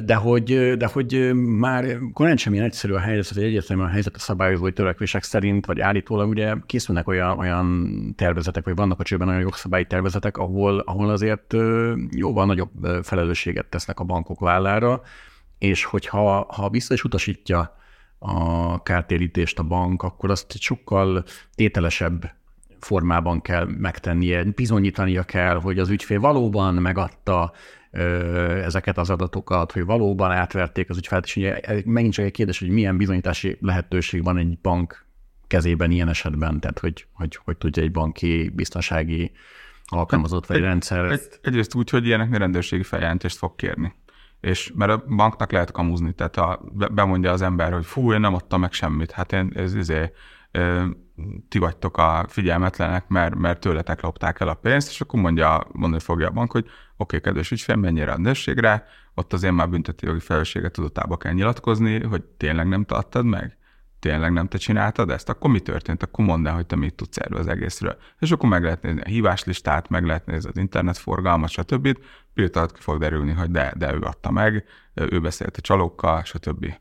De 0.05 0.15
hogy, 0.15 0.77
de 0.77 0.85
hogy 0.85 1.33
már 1.35 1.97
korán 2.13 2.37
sem 2.37 2.53
ilyen 2.53 2.65
egyszerű 2.65 2.93
a 2.93 2.99
helyzet, 2.99 3.33
hogy 3.33 3.43
egyértelműen 3.43 3.87
a 3.87 3.91
helyzet 3.91 4.15
a 4.15 4.19
szabályozói 4.19 4.73
törekvések 4.73 5.23
szerint, 5.23 5.65
vagy 5.65 5.79
állítólag 5.79 6.29
ugye 6.29 6.53
készülnek 6.65 7.07
olyan, 7.07 7.37
olyan 7.37 7.97
tervezetek, 8.17 8.63
vagy 8.63 8.75
vannak 8.75 8.99
a 8.99 9.03
csőben 9.03 9.27
olyan 9.27 9.39
jogszabályi 9.39 9.85
tervezetek, 9.85 10.37
ahol, 10.37 10.79
ahol 10.79 11.09
azért 11.09 11.53
jóval 12.11 12.45
nagyobb 12.45 12.71
felelősséget 13.03 13.65
tesznek 13.65 13.99
a 13.99 14.03
bankok 14.03 14.39
vállára, 14.39 15.01
és 15.57 15.83
hogyha 15.83 16.45
ha 16.53 16.69
vissza 16.69 16.93
is 16.93 17.03
utasítja 17.03 17.77
a 18.19 18.83
kártérítést 18.83 19.59
a 19.59 19.63
bank, 19.63 20.03
akkor 20.03 20.29
azt 20.29 20.59
sokkal 20.59 21.23
tételesebb 21.55 22.31
formában 22.79 23.41
kell 23.41 23.65
megtennie, 23.77 24.43
bizonyítania 24.43 25.23
kell, 25.23 25.55
hogy 25.55 25.79
az 25.79 25.89
ügyfél 25.89 26.19
valóban 26.19 26.73
megadta 26.73 27.53
ezeket 28.63 28.97
az 28.97 29.09
adatokat, 29.09 29.71
hogy 29.71 29.85
valóban 29.85 30.31
átverték 30.31 30.89
az 30.89 30.97
ügyfelet, 30.97 31.25
és 31.25 31.35
ugye 31.35 31.59
megint 31.85 32.13
csak 32.13 32.25
egy 32.25 32.31
kérdés, 32.31 32.59
hogy 32.59 32.69
milyen 32.69 32.97
bizonyítási 32.97 33.57
lehetőség 33.61 34.23
van 34.23 34.37
egy 34.37 34.57
bank 34.61 35.05
kezében 35.47 35.91
ilyen 35.91 36.09
esetben, 36.09 36.59
tehát 36.59 36.79
hogy, 36.79 37.07
hogy, 37.11 37.39
hogy 37.43 37.57
tudja 37.57 37.83
egy 37.83 37.91
banki 37.91 38.51
biztonsági 38.55 39.31
alkalmazott 39.85 40.45
vagy 40.45 40.57
egy, 40.57 40.63
rendszer. 40.63 41.05
Egy, 41.05 41.21
egyrészt 41.41 41.75
úgy, 41.75 41.89
hogy 41.89 42.05
ilyeneknél 42.05 42.39
rendőrségi 42.39 42.83
feljelentést 42.83 43.37
fog 43.37 43.55
kérni. 43.55 43.93
És 44.41 44.71
mert 44.75 44.91
a 44.91 45.03
banknak 45.15 45.51
lehet 45.51 45.71
kamuzni, 45.71 46.13
tehát 46.13 46.35
ha 46.35 46.61
bemondja 46.91 47.31
az 47.31 47.41
ember, 47.41 47.73
hogy 47.73 47.85
fú, 47.85 48.13
én 48.13 48.19
nem 48.19 48.33
adtam 48.33 48.59
meg 48.59 48.71
semmit, 48.71 49.11
hát 49.11 49.31
én 49.31 49.51
ez, 49.55 49.75
izé, 49.75 50.11
ti 51.49 51.57
vagytok 51.57 51.97
a 51.97 52.25
figyelmetlenek, 52.27 53.07
mert, 53.07 53.35
mert 53.35 53.59
tőletek 53.59 54.01
lopták 54.01 54.39
el 54.39 54.47
a 54.47 54.53
pénzt, 54.53 54.89
és 54.89 55.01
akkor 55.01 55.19
mondja, 55.19 55.67
mondani 55.71 56.01
fogja 56.01 56.27
a 56.27 56.31
bank, 56.31 56.51
hogy 56.51 56.63
oké, 56.63 56.73
okay, 56.97 57.19
kedves 57.19 57.51
ügyfél, 57.51 58.01
a 58.01 58.05
rendőrségre, 58.05 58.85
ott 59.13 59.33
azért 59.33 59.53
már 59.53 59.69
büntető 59.69 60.07
jogi 60.07 60.19
felelősséget 60.19 60.71
tudatába 60.71 61.17
kell 61.17 61.33
nyilatkozni, 61.33 62.03
hogy 62.03 62.23
tényleg 62.23 62.67
nem 62.67 62.85
tartad 62.85 63.25
meg? 63.25 63.57
Tényleg 63.99 64.31
nem 64.31 64.47
te 64.47 64.57
csináltad 64.57 65.09
ezt? 65.09 65.29
Akkor 65.29 65.51
mi 65.51 65.59
történt? 65.59 66.03
Akkor 66.03 66.25
mondd 66.25 66.47
el, 66.47 66.53
hogy 66.53 66.65
te 66.65 66.75
mit 66.75 66.93
tudsz 66.93 67.17
erről 67.17 67.39
az 67.39 67.47
egészről. 67.47 67.97
És 68.19 68.31
akkor 68.31 68.49
meg 68.49 68.63
lehet 68.63 68.81
nézni 68.81 69.01
a 69.01 69.07
híváslistát, 69.07 69.89
meg 69.89 70.05
lehet 70.05 70.25
nézni 70.25 70.49
az 70.49 70.57
internetforgalmat, 70.57 71.49
stb. 71.49 71.97
Pillanat 72.33 72.71
ki 72.71 72.81
fog 72.81 72.99
derülni, 72.99 73.31
hogy 73.31 73.51
de, 73.51 73.73
de 73.77 73.93
ő 73.93 73.99
adta 74.01 74.31
meg, 74.31 74.65
ő 74.93 75.19
beszélt 75.19 75.57
a 75.57 75.61
csalókkal, 75.61 76.23
stb. 76.23 76.73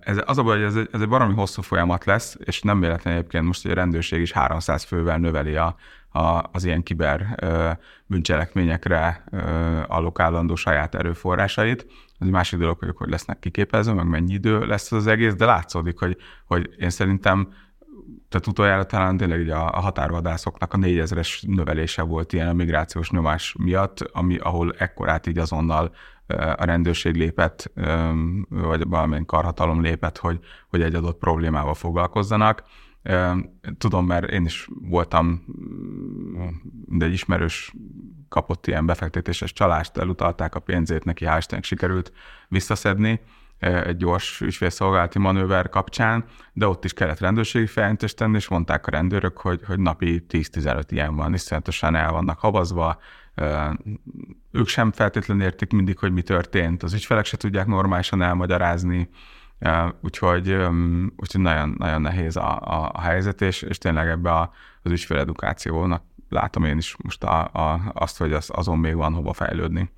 Ez, 0.00 0.22
az 0.26 0.38
a 0.38 0.42
baj, 0.42 0.56
hogy 0.56 0.66
ez 0.66 0.76
egy, 0.76 0.88
ez 0.92 1.00
egy 1.00 1.08
baromi 1.08 1.34
hosszú 1.34 1.62
folyamat 1.62 2.04
lesz, 2.04 2.36
és 2.44 2.62
nem 2.62 2.80
véletlen 2.80 3.14
egyébként 3.14 3.44
most, 3.44 3.62
hogy 3.62 3.70
a 3.70 3.74
rendőrség 3.74 4.20
is 4.20 4.32
300 4.32 4.84
fővel 4.84 5.18
növeli 5.18 5.56
a, 5.56 5.76
a, 6.08 6.42
az 6.52 6.64
ilyen 6.64 6.82
kiber 6.82 7.34
ö, 7.36 7.70
bűncselekményekre 8.06 9.24
ö, 9.30 9.38
allokálandó 9.86 10.54
saját 10.54 10.94
erőforrásait. 10.94 11.86
Egy 12.18 12.30
másik 12.30 12.58
dolog, 12.58 12.78
hogy 12.78 12.94
hogy 12.96 13.10
lesznek 13.10 13.38
kiképezve, 13.38 13.92
meg 13.92 14.06
mennyi 14.06 14.32
idő 14.32 14.66
lesz 14.66 14.92
az 14.92 15.06
egész, 15.06 15.34
de 15.34 15.44
látszódik, 15.44 15.98
hogy, 15.98 16.16
hogy 16.44 16.74
én 16.78 16.90
szerintem 16.90 17.48
tehát 18.28 18.46
utoljára 18.46 18.84
talán 18.84 19.16
tényleg 19.16 19.48
a, 19.48 19.66
a 19.66 19.80
határvadászoknak 19.80 20.72
a 20.72 20.76
négyezeres 20.76 21.44
növelése 21.46 22.02
volt 22.02 22.32
ilyen 22.32 22.48
a 22.48 22.52
migrációs 22.52 23.10
nyomás 23.10 23.54
miatt, 23.58 24.00
ami, 24.00 24.38
ahol 24.38 24.74
ekkorát 24.78 25.26
így 25.26 25.38
azonnal 25.38 25.94
a 26.36 26.64
rendőrség 26.64 27.14
lépett, 27.14 27.72
vagy 28.48 28.88
valamilyen 28.88 29.24
karhatalom 29.24 29.82
lépett, 29.82 30.18
hogy, 30.18 30.38
hogy 30.68 30.82
egy 30.82 30.94
adott 30.94 31.18
problémával 31.18 31.74
foglalkozzanak. 31.74 32.62
Tudom, 33.78 34.06
mert 34.06 34.30
én 34.30 34.44
is 34.44 34.68
voltam, 34.80 35.44
de 36.86 37.04
egy 37.04 37.12
ismerős 37.12 37.72
kapott 38.28 38.66
ilyen 38.66 38.86
befektetéses 38.86 39.52
csalást, 39.52 39.96
elutalták 39.96 40.54
a 40.54 40.60
pénzét, 40.60 41.04
neki 41.04 41.24
hál' 41.28 41.62
sikerült 41.62 42.12
visszaszedni 42.48 43.20
egy 43.58 43.96
gyors 43.96 44.40
ügyfélszolgálati 44.40 45.18
manőver 45.18 45.68
kapcsán, 45.68 46.24
de 46.52 46.66
ott 46.66 46.84
is 46.84 46.92
kellett 46.92 47.18
rendőrségi 47.18 47.66
feljelentést 47.66 48.16
tenni, 48.16 48.36
és 48.36 48.48
mondták 48.48 48.86
a 48.86 48.90
rendőrök, 48.90 49.38
hogy, 49.38 49.60
hogy 49.66 49.78
napi 49.78 50.24
10-15 50.28 50.82
ilyen 50.88 51.16
van, 51.16 51.34
iszonyatosan 51.34 51.94
el 51.94 52.12
vannak 52.12 52.38
havazva, 52.38 52.98
ők 54.50 54.68
sem 54.68 54.92
feltétlenül 54.92 55.44
értik 55.44 55.72
mindig, 55.72 55.98
hogy 55.98 56.12
mi 56.12 56.22
történt, 56.22 56.82
az 56.82 56.92
ügyfelek 56.94 57.24
se 57.24 57.36
tudják 57.36 57.66
normálisan 57.66 58.22
elmagyarázni, 58.22 59.08
úgyhogy, 60.00 60.52
úgyhogy 61.16 61.40
nagyon, 61.40 61.74
nagyon 61.78 62.00
nehéz 62.00 62.36
a, 62.36 62.60
a, 62.60 62.90
a 62.92 63.00
helyzet, 63.00 63.40
és, 63.40 63.62
és 63.62 63.78
tényleg 63.78 64.08
ebbe 64.08 64.32
a, 64.32 64.52
az 64.82 64.90
ügyféledukációnak 64.90 66.02
látom 66.28 66.64
én 66.64 66.76
is 66.76 66.96
most 67.02 67.24
a, 67.24 67.44
a, 67.44 67.90
azt, 67.94 68.18
hogy 68.18 68.32
az, 68.32 68.50
azon 68.54 68.78
még 68.78 68.94
van 68.94 69.14
hova 69.14 69.32
fejlődni. 69.32 69.90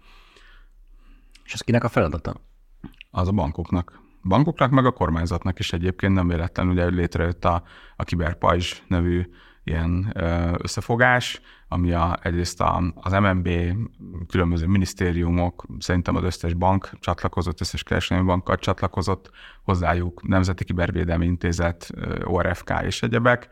És 1.44 1.52
ez 1.52 1.60
kinek 1.60 1.84
a 1.84 1.88
feladata? 1.88 2.34
Az 3.10 3.28
a 3.28 3.32
bankoknak. 3.32 4.00
bankoknak, 4.22 4.70
meg 4.70 4.84
a 4.84 4.90
kormányzatnak 4.90 5.58
is 5.58 5.72
egyébként 5.72 6.14
nem 6.14 6.28
véletlen, 6.28 6.68
ugye 6.68 6.86
létrejött 6.86 7.44
a, 7.44 7.62
a 7.96 8.04
Kiberpajzs 8.04 8.82
nevű 8.86 9.28
ilyen 9.70 10.14
összefogás, 10.62 11.40
ami 11.68 11.92
a, 11.92 12.18
egyrészt 12.22 12.60
a, 12.60 12.92
az 12.94 13.12
MNB, 13.12 13.48
különböző 14.28 14.66
minisztériumok, 14.66 15.66
szerintem 15.78 16.16
az 16.16 16.22
összes 16.22 16.54
bank 16.54 16.90
csatlakozott, 17.00 17.60
összes 17.60 17.82
kereskedelmi 17.82 18.28
bankkal 18.28 18.56
csatlakozott, 18.56 19.30
hozzájuk 19.62 20.28
Nemzeti 20.28 20.64
Kibervédelmi 20.64 21.26
Intézet, 21.26 21.90
ORFK 22.24 22.72
és 22.82 23.02
egyebek, 23.02 23.48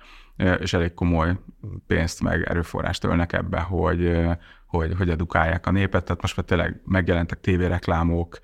és 0.61 0.73
elég 0.73 0.95
komoly 0.95 1.39
pénzt 1.87 2.23
meg 2.23 2.43
erőforrást 2.49 3.05
ölnek 3.05 3.33
ebbe, 3.33 3.61
hogy, 3.61 4.27
hogy, 4.67 4.95
hogy 4.97 5.11
edukálják 5.11 5.67
a 5.67 5.71
népet. 5.71 6.05
Tehát 6.05 6.23
most 6.23 6.37
már 6.37 6.47
tényleg 6.47 6.81
megjelentek 6.85 7.41
tévéreklámok, 7.41 8.39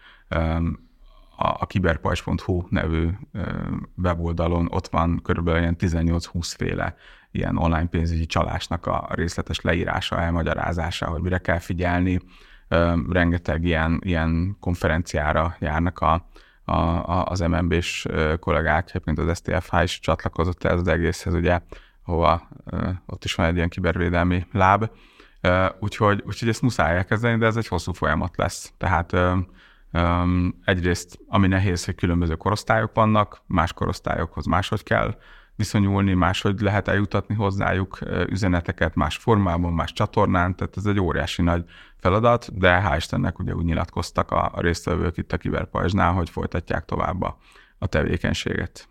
a, 1.36 1.56
a 1.58 1.66
kiberpajs.hu 1.66 2.62
nevű 2.68 3.08
weboldalon 3.96 4.68
ott 4.70 4.88
van 4.88 5.20
körülbelül 5.22 5.60
ilyen 5.60 5.76
18-20 5.78 6.52
féle 6.56 6.96
ilyen 7.30 7.56
online 7.56 7.86
pénzügyi 7.86 8.26
csalásnak 8.26 8.86
a 8.86 9.08
részletes 9.10 9.60
leírása, 9.60 10.20
elmagyarázása, 10.20 11.06
hogy 11.06 11.20
mire 11.20 11.38
kell 11.38 11.58
figyelni. 11.58 12.20
Rengeteg 13.10 13.64
ilyen, 13.64 14.00
ilyen 14.04 14.56
konferenciára 14.60 15.56
járnak 15.58 15.98
a, 15.98 16.26
a, 16.64 16.72
a, 16.72 17.24
az 17.24 17.40
MNB-s 17.40 18.06
kollégák, 18.40 18.88
egyébként 18.88 19.18
az 19.18 19.36
STFH 19.36 19.82
is 19.82 20.00
csatlakozott 20.00 20.64
ez 20.64 20.78
az 20.78 20.88
egészhez, 20.88 21.34
ugye, 21.34 21.60
hova 22.02 22.48
ott 23.06 23.24
is 23.24 23.34
van 23.34 23.46
egy 23.46 23.56
ilyen 23.56 23.68
kibervédelmi 23.68 24.46
láb. 24.52 24.90
Úgyhogy, 25.80 26.22
úgyhogy 26.26 26.48
ezt 26.48 26.62
muszáj 26.62 26.96
elkezdeni, 26.96 27.38
de 27.38 27.46
ez 27.46 27.56
egy 27.56 27.68
hosszú 27.68 27.92
folyamat 27.92 28.36
lesz. 28.36 28.72
Tehát 28.78 29.16
egyrészt, 30.64 31.18
ami 31.28 31.46
nehéz, 31.46 31.84
hogy 31.84 31.94
különböző 31.94 32.34
korosztályok 32.34 32.94
vannak, 32.94 33.42
más 33.46 33.72
korosztályokhoz 33.72 34.46
máshogy 34.46 34.82
kell 34.82 35.14
viszonyulni, 35.56 36.14
máshogy 36.14 36.60
lehet 36.60 36.88
eljutatni 36.88 37.34
hozzájuk 37.34 37.98
üzeneteket 38.28 38.94
más 38.94 39.16
formában, 39.16 39.72
más 39.72 39.92
csatornán, 39.92 40.56
tehát 40.56 40.76
ez 40.76 40.86
egy 40.86 41.00
óriási 41.00 41.42
nagy 41.42 41.64
feladat, 41.96 42.58
de 42.58 42.82
hál' 42.84 42.96
Istennek 42.96 43.38
ugye 43.38 43.54
úgy 43.54 43.64
nyilatkoztak 43.64 44.30
a, 44.30 44.50
a 44.54 44.60
résztvevők 44.60 45.16
itt 45.16 45.32
a 45.32 45.36
Kiberpajzsnál, 45.36 46.12
hogy 46.12 46.30
folytatják 46.30 46.84
tovább 46.84 47.22
a, 47.22 47.36
a 47.78 47.86
tevékenységet. 47.86 48.88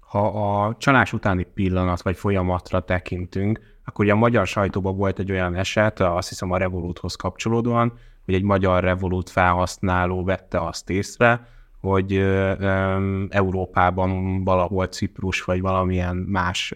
Ha 0.00 0.54
a 0.64 0.76
csalás 0.78 1.12
utáni 1.12 1.42
pillanat 1.54 2.02
vagy 2.02 2.16
folyamatra 2.16 2.80
tekintünk, 2.80 3.60
akkor 3.84 4.04
ugye 4.04 4.14
a 4.14 4.16
magyar 4.16 4.46
sajtóban 4.46 4.96
volt 4.96 5.18
egy 5.18 5.30
olyan 5.30 5.54
eset, 5.54 6.00
azt 6.00 6.28
hiszem 6.28 6.50
a 6.50 6.56
Revoluthoz 6.56 7.14
kapcsolódóan, 7.14 7.98
hogy 8.30 8.38
egy 8.38 8.44
magyar 8.44 8.82
Revolut 8.82 9.30
felhasználó 9.30 10.24
vette 10.24 10.60
azt 10.60 10.90
észre, 10.90 11.48
hogy 11.80 12.16
Európában 13.28 14.44
valahol 14.44 14.86
Ciprus 14.86 15.42
vagy 15.42 15.60
valamilyen 15.60 16.16
más 16.16 16.74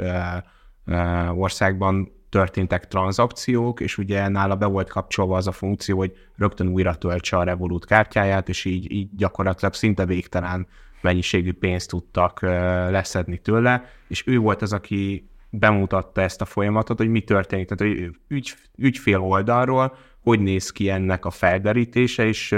országban 1.35 2.13
történtek 2.29 2.89
tranzakciók, 2.89 3.81
és 3.81 3.99
ugye 3.99 4.29
nála 4.29 4.57
be 4.57 4.67
volt 4.67 4.89
kapcsolva 4.89 5.37
az 5.37 5.47
a 5.47 5.53
funkció, 5.53 5.99
hogy 5.99 6.13
rögtön 6.37 6.69
újra 6.69 6.95
töltse 6.95 7.37
a 7.37 7.43
Revolut 7.43 7.87
kártyáját, 7.87 8.49
és 8.49 8.65
így, 8.65 8.93
így 8.93 9.09
gyakorlatilag 9.17 9.75
szinte 9.75 10.07
végtelen 10.07 10.67
mennyiségű 11.01 11.53
pénzt 11.53 11.89
tudtak 11.89 12.43
leszedni 12.91 13.39
tőle, 13.39 13.85
és 14.09 14.27
ő 14.27 14.39
volt 14.39 14.63
az, 14.63 14.73
aki 14.73 15.29
bemutatta 15.51 16.21
ezt 16.21 16.41
a 16.41 16.45
folyamatot, 16.45 16.99
hogy 16.99 17.09
mi 17.09 17.21
történik, 17.21 17.69
tehát 17.69 17.95
hogy 17.95 18.17
ügy, 18.29 18.55
ügyfél 18.77 19.19
oldalról 19.19 19.97
hogy 20.25 20.41
néz 20.41 20.71
ki 20.71 20.89
ennek 20.89 21.25
a 21.25 21.31
felderítése, 21.31 22.27
és 22.27 22.49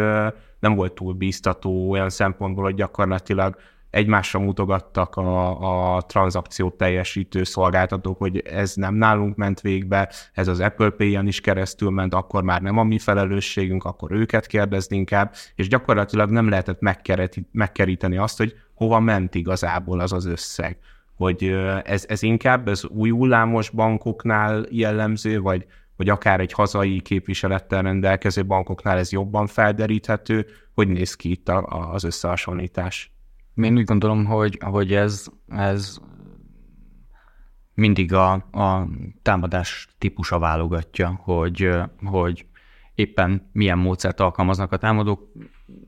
nem 0.61 0.74
volt 0.74 0.92
túl 0.92 1.14
bíztató 1.14 1.90
olyan 1.90 2.11
szempontból, 2.11 2.64
hogy 2.64 2.74
gyakorlatilag 2.74 3.57
egymásra 3.90 4.38
mutogattak 4.38 5.16
a, 5.16 5.96
a 5.96 6.02
tranzakciót 6.02 6.74
teljesítő 6.74 7.44
szolgáltatók, 7.44 8.18
hogy 8.18 8.38
ez 8.38 8.74
nem 8.74 8.94
nálunk 8.94 9.37
ment 9.37 9.61
végbe, 9.61 10.12
ez 10.33 10.48
az 10.48 10.61
Apple 10.61 10.90
Pay-en 10.90 11.26
is 11.26 11.40
keresztül 11.40 11.90
ment, 11.90 12.14
akkor 12.14 12.42
már 12.42 12.62
nem 12.62 12.79
a 12.79 12.85
mi 12.85 12.98
felelősségünk, 12.98 13.85
akkor 13.85 14.12
őket 14.12 14.46
kérdezni 14.46 14.96
inkább, 14.96 15.35
és 15.55 15.68
gyakorlatilag 15.68 16.31
nem 16.31 16.48
lehetett 16.48 16.81
megkeríteni 17.52 18.16
azt, 18.16 18.38
hogy 18.38 18.55
hova 18.74 19.00
ment 19.00 19.35
igazából 19.35 20.00
az 20.00 20.12
az 20.12 20.24
összeg. 20.24 20.79
Hogy 21.16 21.44
ez, 21.85 22.05
ez 22.09 22.22
inkább 22.22 22.66
az 22.66 22.87
új 22.87 23.11
hullámos 23.11 23.70
bankoknál 23.70 24.66
jellemző, 24.70 25.40
vagy 25.40 25.66
vagy 25.96 26.09
akár 26.09 26.40
egy 26.40 26.52
hazai 26.52 27.00
képviselettel 27.00 27.82
rendelkező 27.82 28.46
bankoknál 28.46 28.98
ez 28.98 29.12
jobban 29.12 29.46
felderíthető. 29.46 30.46
Hogy 30.74 30.88
néz 30.88 31.14
ki 31.14 31.30
itt 31.30 31.48
az 31.68 32.04
összehasonlítás? 32.04 33.11
Én 33.54 33.76
úgy 33.76 33.85
gondolom, 33.85 34.24
hogy, 34.24 34.59
hogy 34.64 34.94
ez, 34.94 35.26
ez 35.48 35.98
mindig 37.74 38.12
a, 38.12 38.32
a 38.32 38.88
támadás 39.22 39.88
típusa 39.98 40.38
válogatja, 40.38 41.20
hogy, 41.22 41.70
hogy 42.04 42.46
éppen 42.94 43.50
milyen 43.52 43.78
módszert 43.78 44.20
alkalmaznak 44.20 44.72
a 44.72 44.76
támadók. 44.76 45.32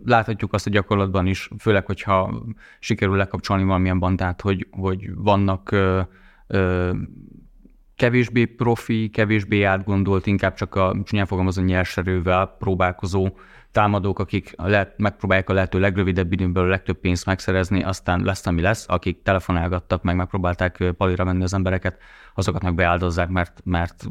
Láthatjuk 0.05 0.53
azt 0.53 0.67
a 0.67 0.71
gyakorlatban 0.71 1.27
is, 1.27 1.51
főleg, 1.59 1.87
hogyha 1.87 2.43
sikerül 2.81 3.17
lekapcsolni 3.17 3.65
valamilyen 3.65 3.99
bandát, 3.99 4.41
hogy, 4.41 4.67
hogy 4.71 5.15
vannak 5.15 5.71
ö, 5.71 6.01
ö, 6.47 6.93
kevésbé 7.99 8.45
profi, 8.45 9.11
kevésbé 9.11 9.63
átgondolt, 9.63 10.27
inkább 10.27 10.55
csak 10.55 10.75
a 10.75 10.97
csúnyán 11.05 11.27
fogalmazó 11.27 11.63
nyerserővel 11.63 12.57
próbálkozó 12.59 13.29
támadók, 13.73 14.19
akik 14.19 14.55
lehet, 14.57 14.99
megpróbálják 14.99 15.51
a 15.51 15.53
lehető 15.53 15.79
legrövidebb 15.79 16.33
időből 16.33 16.65
a 16.65 16.69
legtöbb 16.69 16.97
pénzt 16.97 17.27
megszerezni, 17.27 17.83
aztán 17.83 18.23
lesz, 18.23 18.47
ami 18.47 18.61
lesz, 18.61 18.85
akik 18.89 19.23
telefonálgattak, 19.23 20.03
meg 20.03 20.17
megpróbálták 20.17 20.85
palira 20.97 21.25
menni 21.25 21.43
az 21.43 21.55
embereket, 21.55 21.99
azokat 22.35 22.63
meg 22.63 22.75
beáldozzák, 22.75 23.29
mert, 23.29 23.61
mert 23.65 24.07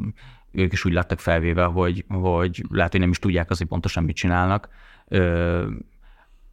ők 0.52 0.72
is 0.72 0.84
úgy 0.84 0.92
lettek 0.92 1.18
felvéve, 1.18 1.64
hogy, 1.64 2.04
hogy 2.08 2.64
lehet, 2.70 2.90
hogy 2.90 3.00
nem 3.00 3.10
is 3.10 3.18
tudják 3.18 3.50
az, 3.50 3.64
pontosan 3.68 4.04
mit 4.04 4.16
csinálnak. 4.16 4.68
Ö, 5.08 5.66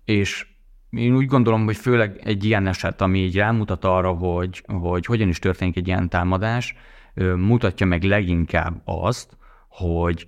és 0.05 0.47
én 0.89 1.15
úgy 1.15 1.25
gondolom, 1.27 1.65
hogy 1.65 1.77
főleg 1.77 2.19
egy 2.23 2.43
ilyen 2.43 2.67
eset, 2.67 3.01
ami 3.01 3.19
így 3.19 3.35
rámutat 3.35 3.85
arra, 3.85 4.11
hogy, 4.11 4.63
hogy 4.67 5.05
hogyan 5.05 5.27
is 5.27 5.39
történik 5.39 5.75
egy 5.77 5.87
ilyen 5.87 6.09
támadás, 6.09 6.75
mutatja 7.23 7.85
meg 7.85 8.03
leginkább 8.03 8.81
azt, 8.85 9.37
hogy 9.67 10.27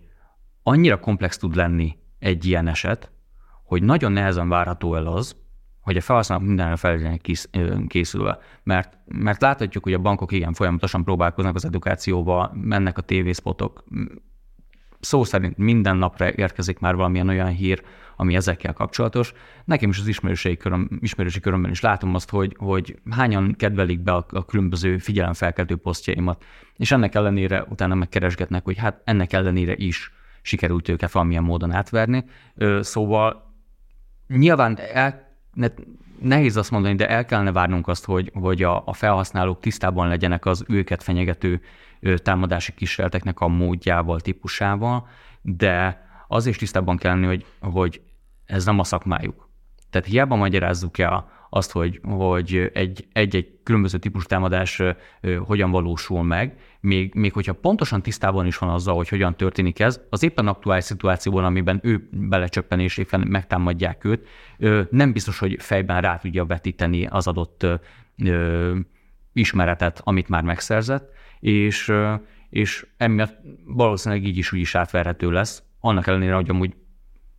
annyira 0.63 0.99
komplex 0.99 1.37
tud 1.37 1.55
lenni 1.55 1.97
egy 2.19 2.45
ilyen 2.45 2.67
eset, 2.67 3.11
hogy 3.63 3.83
nagyon 3.83 4.11
nehezen 4.11 4.49
várható 4.49 4.95
el 4.95 5.07
az, 5.07 5.35
hogy 5.81 5.97
a 5.97 6.01
felhasználók 6.01 6.45
mindenre 6.45 6.75
fel 6.75 7.19
készülve. 7.87 8.39
Mert, 8.63 8.97
mert 9.05 9.41
láthatjuk, 9.41 9.83
hogy 9.83 9.93
a 9.93 9.99
bankok 9.99 10.31
igen 10.31 10.53
folyamatosan 10.53 11.03
próbálkoznak 11.03 11.55
az 11.55 11.65
edukációval, 11.65 12.51
mennek 12.53 12.97
a 12.97 13.01
tévészpotok. 13.01 13.83
Szó 14.99 15.23
szerint 15.23 15.57
minden 15.57 15.97
napra 15.97 16.31
érkezik 16.31 16.79
már 16.79 16.95
valamilyen 16.95 17.27
olyan 17.27 17.47
hír, 17.47 17.83
ami 18.19 18.35
ezekkel 18.35 18.73
kapcsolatos. 18.73 19.33
Nekem 19.65 19.89
is 19.89 19.99
az 19.99 20.07
ismerőségi 20.07 20.57
köröm, 20.57 20.89
ismerősi 20.99 21.39
körömben 21.39 21.71
is 21.71 21.81
látom 21.81 22.15
azt, 22.15 22.29
hogy, 22.29 22.55
hogy 22.59 22.99
hányan 23.09 23.55
kedvelik 23.57 23.99
be 23.99 24.13
a, 24.13 24.25
a 24.29 24.45
különböző 24.45 24.97
figyelemfelkeltő 24.97 25.75
posztjaimat, 25.75 26.43
és 26.75 26.91
ennek 26.91 27.15
ellenére 27.15 27.65
utána 27.69 27.95
megkeresgetnek, 27.95 28.63
hogy 28.63 28.77
hát 28.77 29.01
ennek 29.03 29.33
ellenére 29.33 29.75
is 29.75 30.11
sikerült 30.41 30.89
őket 30.89 31.11
valamilyen 31.11 31.43
módon 31.43 31.71
átverni. 31.71 32.25
Szóval 32.79 33.53
nyilván 34.27 34.77
el, 34.93 35.35
ne, 35.53 35.67
nehéz 36.21 36.57
azt 36.57 36.71
mondani, 36.71 36.95
de 36.95 37.09
el 37.09 37.25
kellene 37.25 37.51
várnunk 37.51 37.87
azt, 37.87 38.05
hogy, 38.05 38.31
hogy 38.33 38.63
a, 38.63 38.83
a 38.85 38.93
felhasználók 38.93 39.59
tisztában 39.59 40.07
legyenek 40.07 40.45
az 40.45 40.63
őket 40.67 41.03
fenyegető 41.03 41.61
támadási 42.15 42.73
kísérleteknek 42.73 43.39
a 43.39 43.47
módjával, 43.47 44.19
típusával, 44.19 45.07
de 45.41 46.05
az 46.27 46.45
is 46.45 46.57
tisztában 46.57 46.97
kell 46.97 47.13
lenni, 47.13 47.25
hogy, 47.25 47.45
hogy 47.59 48.01
ez 48.47 48.65
nem 48.65 48.79
a 48.79 48.83
szakmájuk. 48.83 49.49
Tehát 49.89 50.07
hiába 50.07 50.35
magyarázzuk 50.35 50.97
el 50.97 51.29
azt, 51.49 51.71
hogy, 51.71 51.99
hogy 52.03 52.69
egy, 52.73 53.07
egy-egy 53.13 53.59
különböző 53.63 53.97
típus 53.97 54.25
támadás 54.25 54.81
hogyan 55.45 55.71
valósul 55.71 56.23
meg, 56.23 56.59
még, 56.79 57.13
még 57.13 57.33
hogyha 57.33 57.53
pontosan 57.53 58.01
tisztában 58.01 58.45
is 58.45 58.57
van 58.57 58.69
azzal, 58.69 58.95
hogy 58.95 59.09
hogyan 59.09 59.35
történik 59.35 59.79
ez, 59.79 60.01
az 60.09 60.23
éppen 60.23 60.47
aktuális 60.47 60.83
szituációban, 60.83 61.45
amiben 61.45 61.79
ő 61.83 62.09
belecsöppen 62.11 62.79
és 62.79 62.97
éppen 62.97 63.19
megtámadják 63.19 64.03
őt, 64.03 64.27
nem 64.91 65.13
biztos, 65.13 65.39
hogy 65.39 65.55
fejben 65.59 66.01
rá 66.01 66.17
tudja 66.17 66.45
vetíteni 66.45 67.05
az 67.05 67.27
adott 67.27 67.65
ismeretet, 69.33 70.01
amit 70.03 70.29
már 70.29 70.43
megszerzett, 70.43 71.09
és, 71.39 71.93
és 72.49 72.87
emiatt 72.97 73.37
valószínűleg 73.65 74.25
így 74.25 74.37
is 74.37 74.51
úgy 74.51 74.59
is 74.59 74.75
átverhető 74.75 75.31
lesz, 75.31 75.63
annak 75.79 76.07
ellenére, 76.07 76.33
hogy 76.33 76.49
amúgy 76.49 76.75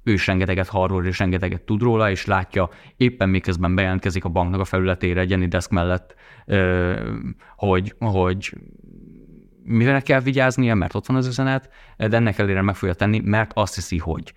ő 0.09 0.13
is 0.13 0.27
rengeteget 0.27 0.69
hallról 0.69 1.07
és 1.07 1.19
rengeteget 1.19 1.63
tud 1.63 1.83
róla, 1.83 2.11
és 2.11 2.27
látja 2.27 2.69
éppen 2.97 3.29
miközben 3.29 3.75
bejelentkezik 3.75 4.25
a 4.25 4.29
banknak 4.29 4.61
a 4.61 4.65
felületére 4.65 5.21
egy 5.21 5.49
Desk 5.49 5.71
mellett, 5.71 6.15
hogy, 7.57 7.95
hogy 7.99 8.53
mivel 9.63 10.03
kell 10.03 10.21
vigyáznia, 10.21 10.75
mert 10.75 10.95
ott 10.95 11.07
van 11.07 11.17
az 11.17 11.27
üzenet, 11.27 11.71
de 11.97 12.17
ennek 12.17 12.39
ellenére 12.39 12.63
meg 12.63 12.75
fogja 12.75 12.95
tenni, 12.95 13.21
mert 13.25 13.51
azt 13.55 13.75
hiszi, 13.75 13.99
hogy. 13.99 14.33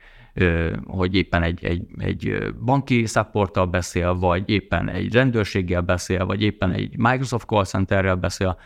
hogy 0.86 1.16
éppen 1.16 1.44
egy, 1.44 1.66
egy, 1.66 1.84
egy 1.98 2.54
banki 2.66 3.06
supporttal 3.06 3.66
beszél, 3.66 4.16
vagy 4.16 4.50
éppen 4.50 4.90
egy 4.90 5.14
rendőrséggel 5.14 5.82
beszél, 5.82 6.26
vagy 6.26 6.42
éppen 6.42 6.72
egy 6.72 6.98
Microsoft 6.98 7.48
call 7.48 7.66
centerrel 7.66 8.16
beszél, 8.16 8.58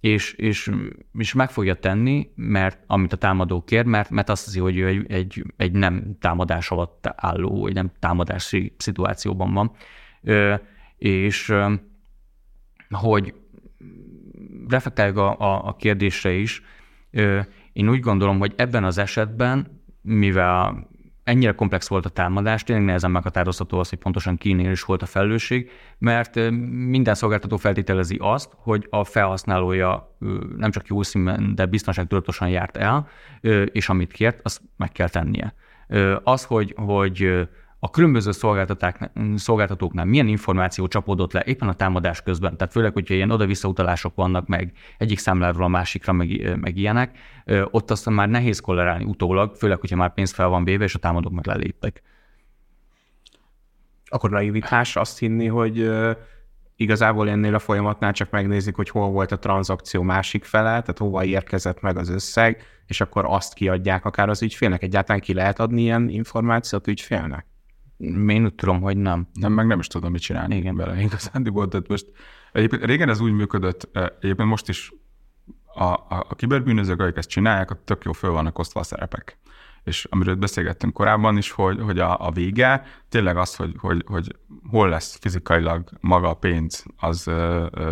és, 0.00 0.32
és, 0.32 0.70
és 1.12 1.32
meg 1.32 1.50
fogja 1.50 1.74
tenni, 1.74 2.30
mert 2.34 2.82
amit 2.86 3.12
a 3.12 3.16
támadó 3.16 3.62
kér, 3.62 3.84
mert, 3.84 4.10
mert 4.10 4.28
azt 4.28 4.44
hiszi, 4.44 4.58
hogy 4.58 4.76
ő 4.76 4.86
egy, 4.86 5.12
egy, 5.12 5.44
egy 5.56 5.72
nem 5.72 6.16
támadás 6.20 6.70
alatt 6.70 7.06
álló, 7.16 7.66
egy 7.66 7.74
nem 7.74 7.90
támadási 7.98 8.74
szituációban 8.76 9.52
van. 9.52 9.72
És 10.98 11.54
hogy 12.90 13.34
reflektáljak 14.68 15.16
a, 15.16 15.38
a, 15.38 15.66
a 15.66 15.76
kérdésre 15.76 16.32
is, 16.32 16.62
én 17.72 17.88
úgy 17.88 18.00
gondolom, 18.00 18.38
hogy 18.38 18.52
ebben 18.56 18.84
az 18.84 18.98
esetben, 18.98 19.82
mivel 20.02 20.88
ennyire 21.28 21.52
komplex 21.52 21.88
volt 21.88 22.04
a 22.04 22.08
támadás, 22.08 22.62
tényleg 22.62 22.84
nehezen 22.84 23.10
meghatározható 23.10 23.78
az, 23.78 23.88
hogy 23.88 23.98
pontosan 23.98 24.36
kinél 24.36 24.70
is 24.70 24.82
volt 24.82 25.02
a 25.02 25.06
felelősség, 25.06 25.70
mert 25.98 26.50
minden 26.70 27.14
szolgáltató 27.14 27.56
feltételezi 27.56 28.16
azt, 28.20 28.52
hogy 28.56 28.86
a 28.90 29.04
felhasználója 29.04 30.16
nem 30.56 30.70
csak 30.70 30.86
jó 30.86 31.02
színben, 31.02 31.54
de 31.54 31.66
biztonságtudatosan 31.66 32.48
járt 32.48 32.76
el, 32.76 33.08
és 33.72 33.88
amit 33.88 34.12
kért, 34.12 34.40
azt 34.42 34.60
meg 34.76 34.92
kell 34.92 35.08
tennie. 35.08 35.54
Az, 36.22 36.44
hogy, 36.44 36.74
hogy 36.76 37.48
a 37.80 37.90
különböző 37.90 38.30
szolgáltatóknál 39.36 40.04
milyen 40.04 40.28
információ 40.28 40.88
csapódott 40.88 41.32
le 41.32 41.42
éppen 41.46 41.68
a 41.68 41.74
támadás 41.74 42.22
közben, 42.22 42.56
tehát 42.56 42.72
főleg, 42.72 42.92
hogyha 42.92 43.14
ilyen 43.14 43.30
oda-vissza 43.30 43.68
utalások 43.68 44.14
vannak 44.14 44.46
meg 44.46 44.72
egyik 44.98 45.18
számláról 45.18 45.64
a 45.64 45.68
másikra, 45.68 46.12
meg, 46.12 46.58
meg 46.60 46.76
ilyenek, 46.76 47.18
ott 47.70 47.90
aztán 47.90 48.14
már 48.14 48.28
nehéz 48.28 48.60
kollerálni 48.60 49.04
utólag, 49.04 49.54
főleg, 49.54 49.80
hogyha 49.80 49.96
már 49.96 50.14
pénz 50.14 50.32
fel 50.32 50.48
van 50.48 50.64
véve, 50.64 50.84
és 50.84 50.94
a 50.94 50.98
támadók 50.98 51.32
meg 51.32 51.46
leléptek. 51.46 52.02
Akkor 54.04 54.30
naivitás 54.30 54.96
azt 54.96 55.18
hinni, 55.18 55.46
hogy 55.46 55.90
igazából 56.76 57.28
ennél 57.28 57.54
a 57.54 57.58
folyamatnál 57.58 58.12
csak 58.12 58.30
megnézik, 58.30 58.74
hogy 58.74 58.90
hol 58.90 59.10
volt 59.10 59.32
a 59.32 59.38
tranzakció 59.38 60.02
másik 60.02 60.44
fele, 60.44 60.70
tehát 60.70 60.98
hova 60.98 61.24
érkezett 61.24 61.80
meg 61.80 61.96
az 61.96 62.08
összeg, 62.08 62.62
és 62.86 63.00
akkor 63.00 63.24
azt 63.26 63.54
kiadják 63.54 64.04
akár 64.04 64.28
az 64.28 64.42
ügyfélnek. 64.42 64.82
Egyáltalán 64.82 65.20
ki 65.20 65.34
lehet 65.34 65.60
adni 65.60 65.80
ilyen 65.80 66.08
információt 66.08 66.86
ügyfélnek? 66.86 67.46
Én 67.98 68.44
úgy 68.44 68.54
tudom, 68.54 68.80
hogy 68.80 68.96
nem. 68.96 69.28
Nem, 69.32 69.52
meg 69.52 69.66
nem 69.66 69.78
is 69.78 69.86
tudom, 69.86 70.12
mit 70.12 70.20
csinálni 70.20 70.56
Igen. 70.56 70.76
vele 70.76 71.00
igazándiból. 71.00 71.68
Tehát 71.68 71.88
most 71.88 72.06
egyébként 72.52 72.84
régen 72.84 73.08
ez 73.08 73.20
úgy 73.20 73.32
működött, 73.32 73.88
eh, 73.92 74.06
egyébként 74.20 74.48
most 74.48 74.68
is 74.68 74.92
a, 75.74 75.84
a, 75.84 76.26
a 76.28 76.34
kiberbűnözők, 76.34 77.00
akik 77.00 77.16
ezt 77.16 77.28
csinálják, 77.28 77.84
tök 77.84 78.04
jó 78.04 78.12
föl 78.12 78.30
vannak 78.30 78.58
osztva 78.58 78.80
a 78.80 78.82
szerepek. 78.82 79.38
És 79.88 80.06
amiről 80.10 80.34
beszélgettünk 80.34 80.92
korábban 80.92 81.36
is, 81.36 81.50
hogy, 81.50 81.80
hogy 81.80 81.98
a, 81.98 82.26
a 82.26 82.30
vége 82.30 82.82
tényleg 83.08 83.36
az, 83.36 83.56
hogy, 83.56 83.74
hogy, 83.78 84.04
hogy 84.06 84.36
hol 84.70 84.88
lesz 84.88 85.18
fizikailag 85.20 85.90
maga 86.00 86.28
a 86.28 86.34
pénz, 86.34 86.84
az 86.96 87.30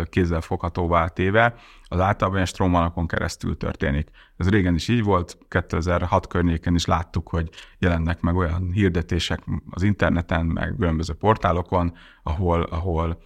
kézzel 0.09 0.41
foghatóvá 0.41 1.07
téve, 1.07 1.55
az 1.83 1.99
általában 1.99 2.33
ilyen 2.33 2.45
strómanokon 2.45 3.07
keresztül 3.07 3.57
történik. 3.57 4.09
Ez 4.37 4.49
régen 4.49 4.75
is 4.75 4.87
így 4.87 5.03
volt, 5.03 5.37
2006 5.49 6.27
környéken 6.27 6.75
is 6.75 6.85
láttuk, 6.85 7.29
hogy 7.29 7.49
jelennek 7.77 8.21
meg 8.21 8.35
olyan 8.35 8.71
hirdetések 8.71 9.39
az 9.69 9.83
interneten, 9.83 10.45
meg 10.45 10.73
különböző 10.77 11.13
portálokon, 11.13 11.93
ahol, 12.23 12.61
ahol 12.61 13.21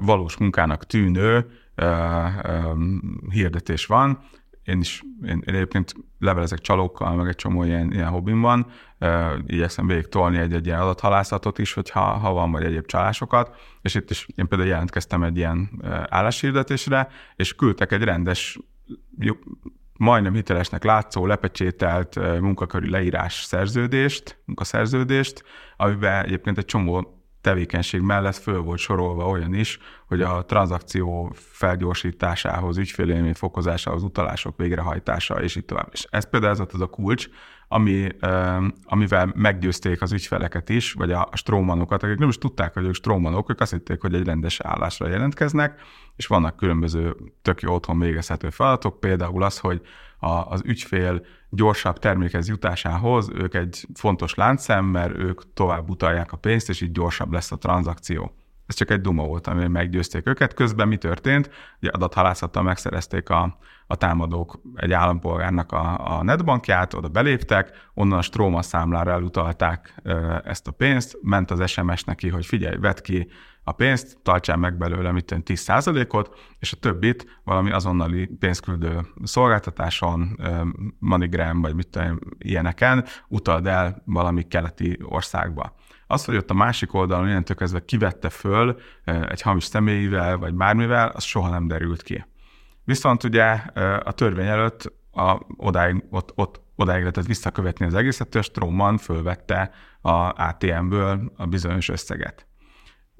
valós 0.00 0.36
munkának 0.36 0.86
tűnő 0.86 1.50
hirdetés 3.30 3.86
van, 3.86 4.18
én 4.70 4.80
is, 4.80 5.02
én, 5.22 5.42
én 5.46 5.54
egyébként 5.54 5.94
levelezek 6.18 6.58
csalókkal, 6.58 7.14
meg 7.14 7.28
egy 7.28 7.36
csomó 7.36 7.64
ilyen, 7.64 7.92
ilyen 7.92 8.08
hobbim 8.08 8.40
van, 8.40 8.66
igyekszem 9.46 9.86
végig 9.86 10.08
tolni 10.08 10.38
egy-egy 10.38 10.66
ilyen 10.66 10.80
adathalászatot 10.80 11.58
is, 11.58 11.72
hogyha 11.72 12.00
ha 12.00 12.32
van 12.32 12.50
vagy 12.50 12.64
egyéb 12.64 12.86
csalásokat, 12.86 13.56
és 13.82 13.94
itt 13.94 14.10
is 14.10 14.26
én 14.34 14.48
például 14.48 14.70
jelentkeztem 14.70 15.22
egy 15.22 15.36
ilyen 15.36 15.82
álláshirdetésre, 16.08 17.08
és 17.36 17.54
küldtek 17.54 17.92
egy 17.92 18.02
rendes, 18.02 18.58
majdnem 19.98 20.34
hitelesnek 20.34 20.84
látszó, 20.84 21.26
lepecsételt 21.26 22.40
munkaköri 22.40 22.90
leírás 22.90 23.42
szerződést, 23.42 24.42
munkaszerződést, 24.44 25.44
amiben 25.76 26.24
egyébként 26.24 26.58
egy 26.58 26.64
csomó 26.64 27.19
tevékenység 27.40 28.00
mellett 28.00 28.36
föl 28.36 28.60
volt 28.60 28.78
sorolva 28.78 29.28
olyan 29.28 29.54
is, 29.54 29.78
hogy 30.06 30.22
a 30.22 30.44
tranzakció 30.44 31.32
felgyorsításához, 31.34 32.78
ügyfélélmény 32.78 33.34
fokozásához, 33.34 34.02
utalások 34.02 34.56
végrehajtása, 34.56 35.42
és 35.42 35.56
így 35.56 35.64
tovább. 35.64 35.88
És 35.92 36.06
ez 36.10 36.30
például 36.30 36.52
ez 36.52 36.60
az 36.72 36.80
a 36.80 36.86
kulcs, 36.86 37.28
ami, 37.72 38.08
amivel 38.84 39.32
meggyőzték 39.34 40.02
az 40.02 40.12
ügyfeleket 40.12 40.68
is, 40.68 40.92
vagy 40.92 41.12
a 41.12 41.28
strómanokat, 41.32 42.02
akik 42.02 42.18
nem 42.18 42.28
is 42.28 42.38
tudták, 42.38 42.74
hogy 42.74 42.84
ők 42.84 42.94
strómanok, 42.94 43.50
ők 43.50 43.60
azt 43.60 43.70
hitték, 43.70 44.00
hogy 44.00 44.14
egy 44.14 44.24
rendes 44.24 44.60
állásra 44.60 45.08
jelentkeznek, 45.08 45.80
és 46.16 46.26
vannak 46.26 46.56
különböző 46.56 47.16
tök 47.42 47.60
jó 47.60 47.74
otthon 47.74 47.98
végezhető 47.98 48.50
feladatok, 48.50 49.00
például 49.00 49.42
az, 49.42 49.58
hogy 49.58 49.80
a, 50.18 50.28
az 50.28 50.62
ügyfél 50.64 51.24
gyorsabb 51.50 51.98
termékhez 51.98 52.48
jutásához 52.48 53.30
ők 53.34 53.54
egy 53.54 53.86
fontos 53.94 54.34
láncszem, 54.34 54.84
mert 54.84 55.18
ők 55.18 55.52
tovább 55.52 55.90
utalják 55.90 56.32
a 56.32 56.36
pénzt, 56.36 56.68
és 56.68 56.80
így 56.80 56.92
gyorsabb 56.92 57.32
lesz 57.32 57.52
a 57.52 57.58
tranzakció. 57.58 58.34
Ez 58.66 58.76
csak 58.76 58.90
egy 58.90 59.00
duma 59.00 59.24
volt, 59.24 59.46
ami 59.46 59.66
meggyőzték 59.66 60.28
őket. 60.28 60.54
Közben 60.54 60.88
mi 60.88 60.96
történt? 60.96 61.50
Ugye 61.80 61.90
adathalászattal 61.90 62.62
megszerezték 62.62 63.28
a, 63.28 63.58
a 63.86 63.96
támadók 63.96 64.60
egy 64.74 64.92
állampolgárnak 64.92 65.72
a, 65.72 66.16
a 66.18 66.22
netbankját, 66.22 66.94
oda 66.94 67.08
beléptek, 67.08 67.70
onnan 67.94 68.18
a 68.18 68.22
Stróma 68.22 68.62
számlára 68.62 69.10
elutalták 69.10 70.02
ezt 70.44 70.68
a 70.68 70.70
pénzt, 70.70 71.18
ment 71.22 71.50
az 71.50 71.70
SMS 71.70 72.04
neki, 72.04 72.28
hogy 72.28 72.46
figyelj, 72.46 72.76
vedd 72.76 73.02
ki 73.02 73.28
a 73.70 73.72
pénzt, 73.72 74.18
tartsál 74.22 74.56
meg 74.56 74.76
belőle 74.76 75.12
mit 75.12 75.34
10%-ot, 75.36 76.38
és 76.58 76.72
a 76.72 76.76
többit 76.76 77.40
valami 77.44 77.70
azonnali 77.70 78.26
pénzküldő 78.26 79.00
szolgáltatáson, 79.22 80.40
MoneyGram 80.98 81.60
vagy 81.60 81.74
mit 81.74 81.88
tudom, 81.88 82.18
ilyeneken 82.38 83.04
utald 83.28 83.66
el 83.66 84.02
valami 84.04 84.42
keleti 84.42 84.98
országba. 85.02 85.74
Az, 86.06 86.24
hogy 86.24 86.36
ott 86.36 86.50
a 86.50 86.54
másik 86.54 86.94
oldalon 86.94 87.28
innentől 87.28 87.56
kezdve 87.56 87.84
kivette 87.84 88.28
föl 88.28 88.80
egy 89.04 89.42
hamis 89.42 89.64
személyivel, 89.64 90.36
vagy 90.36 90.54
bármivel, 90.54 91.08
az 91.08 91.24
soha 91.24 91.48
nem 91.48 91.66
derült 91.66 92.02
ki. 92.02 92.24
Viszont 92.84 93.24
ugye 93.24 93.44
a 94.04 94.12
törvény 94.12 94.46
előtt 94.46 94.92
a, 95.12 95.40
odáig, 95.56 96.04
ott, 96.10 96.32
ott, 96.34 96.60
odáig 96.76 97.00
lehetett 97.00 97.26
visszakövetni 97.26 97.86
az 97.86 97.94
egészet, 97.94 98.34
és 98.34 98.44
Stroman 98.44 98.98
fölvette 98.98 99.70
a 100.00 100.42
ATM-ből 100.42 101.32
a 101.36 101.46
bizonyos 101.46 101.88
összeget. 101.88 102.49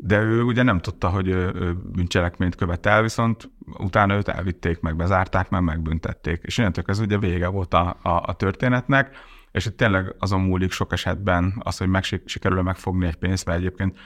De 0.03 0.21
ő 0.21 0.43
ugye 0.43 0.63
nem 0.63 0.81
tudta, 0.81 1.09
hogy 1.09 1.29
ő, 1.29 1.75
bűncselekményt 1.93 2.55
követel, 2.55 3.03
viszont 3.03 3.51
utána 3.79 4.15
őt 4.15 4.29
elvitték, 4.29 4.81
meg 4.81 4.97
bezárták, 4.97 5.51
meg 5.51 5.63
megbüntették. 5.63 6.41
És 6.43 6.59
innentől 6.59 6.85
ez 6.87 6.99
ugye 6.99 7.19
vége 7.19 7.49
volt 7.49 7.75
a, 7.75 7.99
a, 8.03 8.23
a 8.27 8.33
történetnek, 8.33 9.17
és 9.53 9.67
itt 9.67 9.77
tényleg 9.77 10.15
azon 10.19 10.41
múlik 10.41 10.71
sok 10.71 10.93
esetben 10.93 11.55
az, 11.59 11.79
hogy 11.79 11.89
meg 11.89 12.05
sikerül 12.25 12.63
megfogni 12.63 13.07
egy 13.07 13.17
pénzt, 13.17 13.47
mert 13.47 13.59
egyébként 13.59 13.99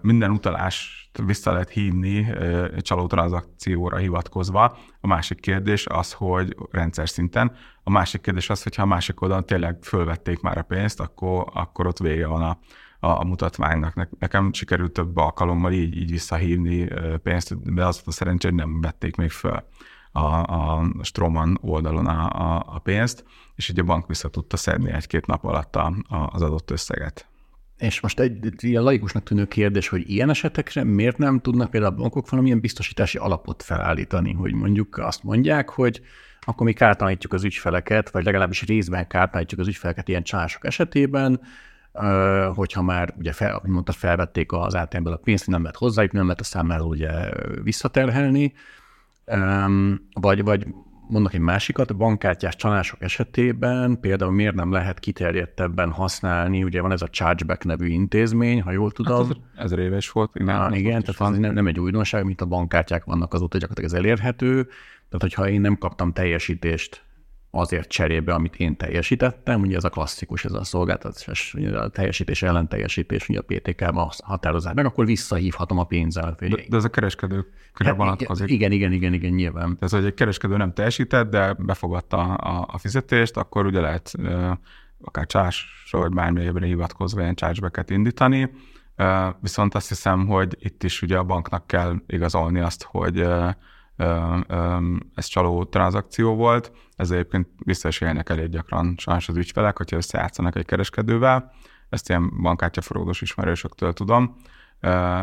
minden 0.00 0.30
utalást 0.30 1.18
vissza 1.26 1.52
lehet 1.52 1.70
hívni 1.70 2.34
csaló 2.78 3.06
tranzakcióra 3.06 3.96
hivatkozva. 3.96 4.78
A 5.00 5.06
másik 5.06 5.40
kérdés 5.40 5.86
az, 5.86 6.12
hogy 6.12 6.56
rendszer 6.70 7.08
szinten. 7.08 7.52
A 7.82 7.90
másik 7.90 8.20
kérdés 8.20 8.50
az, 8.50 8.62
hogy 8.62 8.74
ha 8.74 8.82
a 8.82 8.86
másik 8.86 9.20
oldalon 9.20 9.46
tényleg 9.46 9.78
fölvették 9.82 10.40
már 10.40 10.58
a 10.58 10.62
pénzt, 10.62 11.00
akkor, 11.00 11.44
akkor 11.52 11.86
ott 11.86 11.98
vége 11.98 12.26
van 12.26 12.42
a, 12.42 12.58
a, 13.02 13.20
a 13.20 13.24
mutatványnak. 13.24 14.18
Nekem 14.18 14.52
sikerült 14.52 14.92
több 14.92 15.16
alkalommal 15.16 15.72
így, 15.72 15.96
így 15.96 16.10
visszahívni 16.10 16.88
pénzt, 17.22 17.74
de 17.74 17.86
az 17.86 18.02
a 18.04 18.10
szerencsé, 18.10 18.48
hogy 18.48 18.56
nem 18.56 18.80
vették 18.80 19.16
még 19.16 19.30
föl 19.30 19.64
a, 20.12 20.24
a 20.42 20.84
Stroman 21.02 21.58
oldalon 21.60 22.06
a, 22.06 22.30
a, 22.30 22.64
a 22.66 22.78
pénzt, 22.78 23.24
és 23.54 23.68
így 23.68 23.78
a 23.78 23.82
bank 23.82 24.06
vissza 24.06 24.28
tudta 24.28 24.56
szedni 24.56 24.90
egy-két 24.90 25.26
nap 25.26 25.44
alatt 25.44 25.76
a, 25.76 25.94
a, 26.08 26.16
az 26.32 26.42
adott 26.42 26.70
összeget. 26.70 27.26
És 27.78 28.00
most 28.00 28.20
egy 28.20 28.52
ilyen 28.58 28.82
laikusnak 28.82 29.22
tűnő 29.22 29.46
kérdés, 29.46 29.88
hogy 29.88 30.10
ilyen 30.10 30.30
esetekre 30.30 30.84
miért 30.84 31.18
nem 31.18 31.40
tudnak 31.40 31.70
például 31.70 31.92
a 31.92 31.96
bankok 31.96 32.30
valamilyen 32.30 32.60
biztosítási 32.60 33.18
alapot 33.18 33.62
felállítani, 33.62 34.32
hogy 34.32 34.52
mondjuk 34.52 34.98
azt 34.98 35.22
mondják, 35.22 35.68
hogy 35.68 36.00
akkor 36.40 36.66
mi 36.66 36.72
kártalanítjuk 36.72 37.32
az 37.32 37.44
ügyfeleket, 37.44 38.10
vagy 38.10 38.24
legalábbis 38.24 38.62
részben 38.62 39.06
kártalanítjuk 39.06 39.60
az 39.60 39.66
ügyfeleket 39.66 40.08
ilyen 40.08 40.22
csalások 40.22 40.64
esetében, 40.64 41.40
hogyha 42.54 42.82
már, 42.82 43.14
ugye 43.18 43.32
fel, 43.32 43.60
mint 43.62 43.74
mondtad, 43.74 43.94
felvették 43.94 44.52
az 44.52 44.74
ATM-ből 44.74 45.12
a 45.12 45.16
pénzt, 45.16 45.46
nem 45.46 45.60
lehet 45.60 45.76
hozzájuk, 45.76 46.12
nem 46.12 46.24
lehet 46.24 46.40
a 46.40 46.44
számáról 46.44 46.88
ugye 46.88 47.10
visszaterhelni, 47.62 48.52
vagy, 50.12 50.44
vagy 50.44 50.66
mondok 51.08 51.34
egy 51.34 51.40
másikat, 51.40 51.90
a 51.90 51.94
bankkártyás 51.94 52.56
csalások 52.56 53.02
esetében 53.02 54.00
például 54.00 54.32
miért 54.32 54.54
nem 54.54 54.72
lehet 54.72 54.98
kiterjedtebben 54.98 55.90
használni, 55.90 56.64
ugye 56.64 56.80
van 56.80 56.92
ez 56.92 57.02
a 57.02 57.08
Chargeback 57.08 57.64
nevű 57.64 57.86
intézmény, 57.86 58.62
ha 58.62 58.70
jól 58.70 58.90
tudom. 58.90 59.26
Hát 59.26 59.36
ez 59.56 59.64
ezer 59.64 59.78
éves 59.78 60.10
volt. 60.10 60.30
Igen, 60.34 60.46
Na, 60.56 60.76
igen 60.76 61.00
tehát 61.00 61.16
van, 61.16 61.32
nem, 61.32 61.52
nem 61.52 61.66
egy 61.66 61.80
újdonság, 61.80 62.24
mint 62.24 62.40
a 62.40 62.46
bankkártyák 62.46 63.04
vannak 63.04 63.34
azóta 63.34 63.58
gyakorlatilag 63.58 63.92
ez 63.92 63.98
elérhető, 63.98 64.62
tehát 65.08 65.20
hogyha 65.20 65.48
én 65.48 65.60
nem 65.60 65.78
kaptam 65.78 66.12
teljesítést 66.12 67.04
azért 67.54 67.88
cserébe, 67.88 68.34
amit 68.34 68.56
én 68.56 68.76
teljesítettem, 68.76 69.60
ugye 69.60 69.76
ez 69.76 69.84
a 69.84 69.88
klasszikus, 69.88 70.44
ez 70.44 70.52
a 70.52 70.64
szolgáltatás, 70.64 71.54
a 71.74 71.88
teljesítés 71.88 72.42
ellen 72.42 72.68
teljesítés, 72.68 73.28
ugye 73.28 73.38
a 73.38 73.42
PTK-ban 73.42 74.08
határozzák 74.24 74.74
meg, 74.74 74.84
akkor 74.84 75.06
visszahívhatom 75.06 75.78
a 75.78 75.84
pénzemet. 75.84 76.38
De, 76.38 76.64
de 76.68 76.76
ez 76.76 76.84
a 76.84 76.88
kereskedőkre 76.88 77.84
hát, 77.84 77.96
vonatkozik. 77.96 78.50
Igen, 78.50 78.72
igen, 78.72 78.92
igen, 78.92 79.12
igen, 79.12 79.32
nyilván. 79.32 79.76
Ez, 79.80 79.90
hogy 79.90 80.04
egy 80.04 80.14
kereskedő 80.14 80.56
nem 80.56 80.72
teljesített, 80.72 81.30
de 81.30 81.52
befogadta 81.52 82.34
a, 82.34 82.66
a 82.72 82.78
fizetést, 82.78 83.36
akkor 83.36 83.66
ugye 83.66 83.80
lehet 83.80 84.12
akár 85.00 85.26
csásra, 85.26 85.98
vagy 85.98 86.12
bármi 86.12 86.40
egyébre 86.40 86.66
hivatkozva 86.66 87.20
ilyen 87.20 87.34
chargebacket 87.34 87.90
indítani, 87.90 88.50
viszont 89.40 89.74
azt 89.74 89.88
hiszem, 89.88 90.26
hogy 90.26 90.56
itt 90.58 90.82
is 90.82 91.02
ugye 91.02 91.16
a 91.16 91.24
banknak 91.24 91.66
kell 91.66 91.94
igazolni 92.06 92.60
azt, 92.60 92.82
hogy 92.82 93.26
ez 95.14 95.26
csaló 95.26 95.64
tranzakció 95.64 96.34
volt. 96.34 96.72
Ez 96.96 97.10
egyébként 97.10 97.48
vissza 97.64 97.88
is 97.88 98.00
élnek 98.00 98.28
elég 98.28 98.48
gyakran 98.48 98.94
sajnos 98.98 99.28
az 99.28 99.36
ügyfelek, 99.36 99.76
hogyha 99.76 99.96
összejátszanak 99.96 100.56
egy 100.56 100.66
kereskedővel. 100.66 101.52
Ezt 101.88 102.08
ilyen 102.08 102.42
bankkártyaforródós 102.42 103.20
ismerősöktől 103.20 103.92
tudom. 103.92 104.36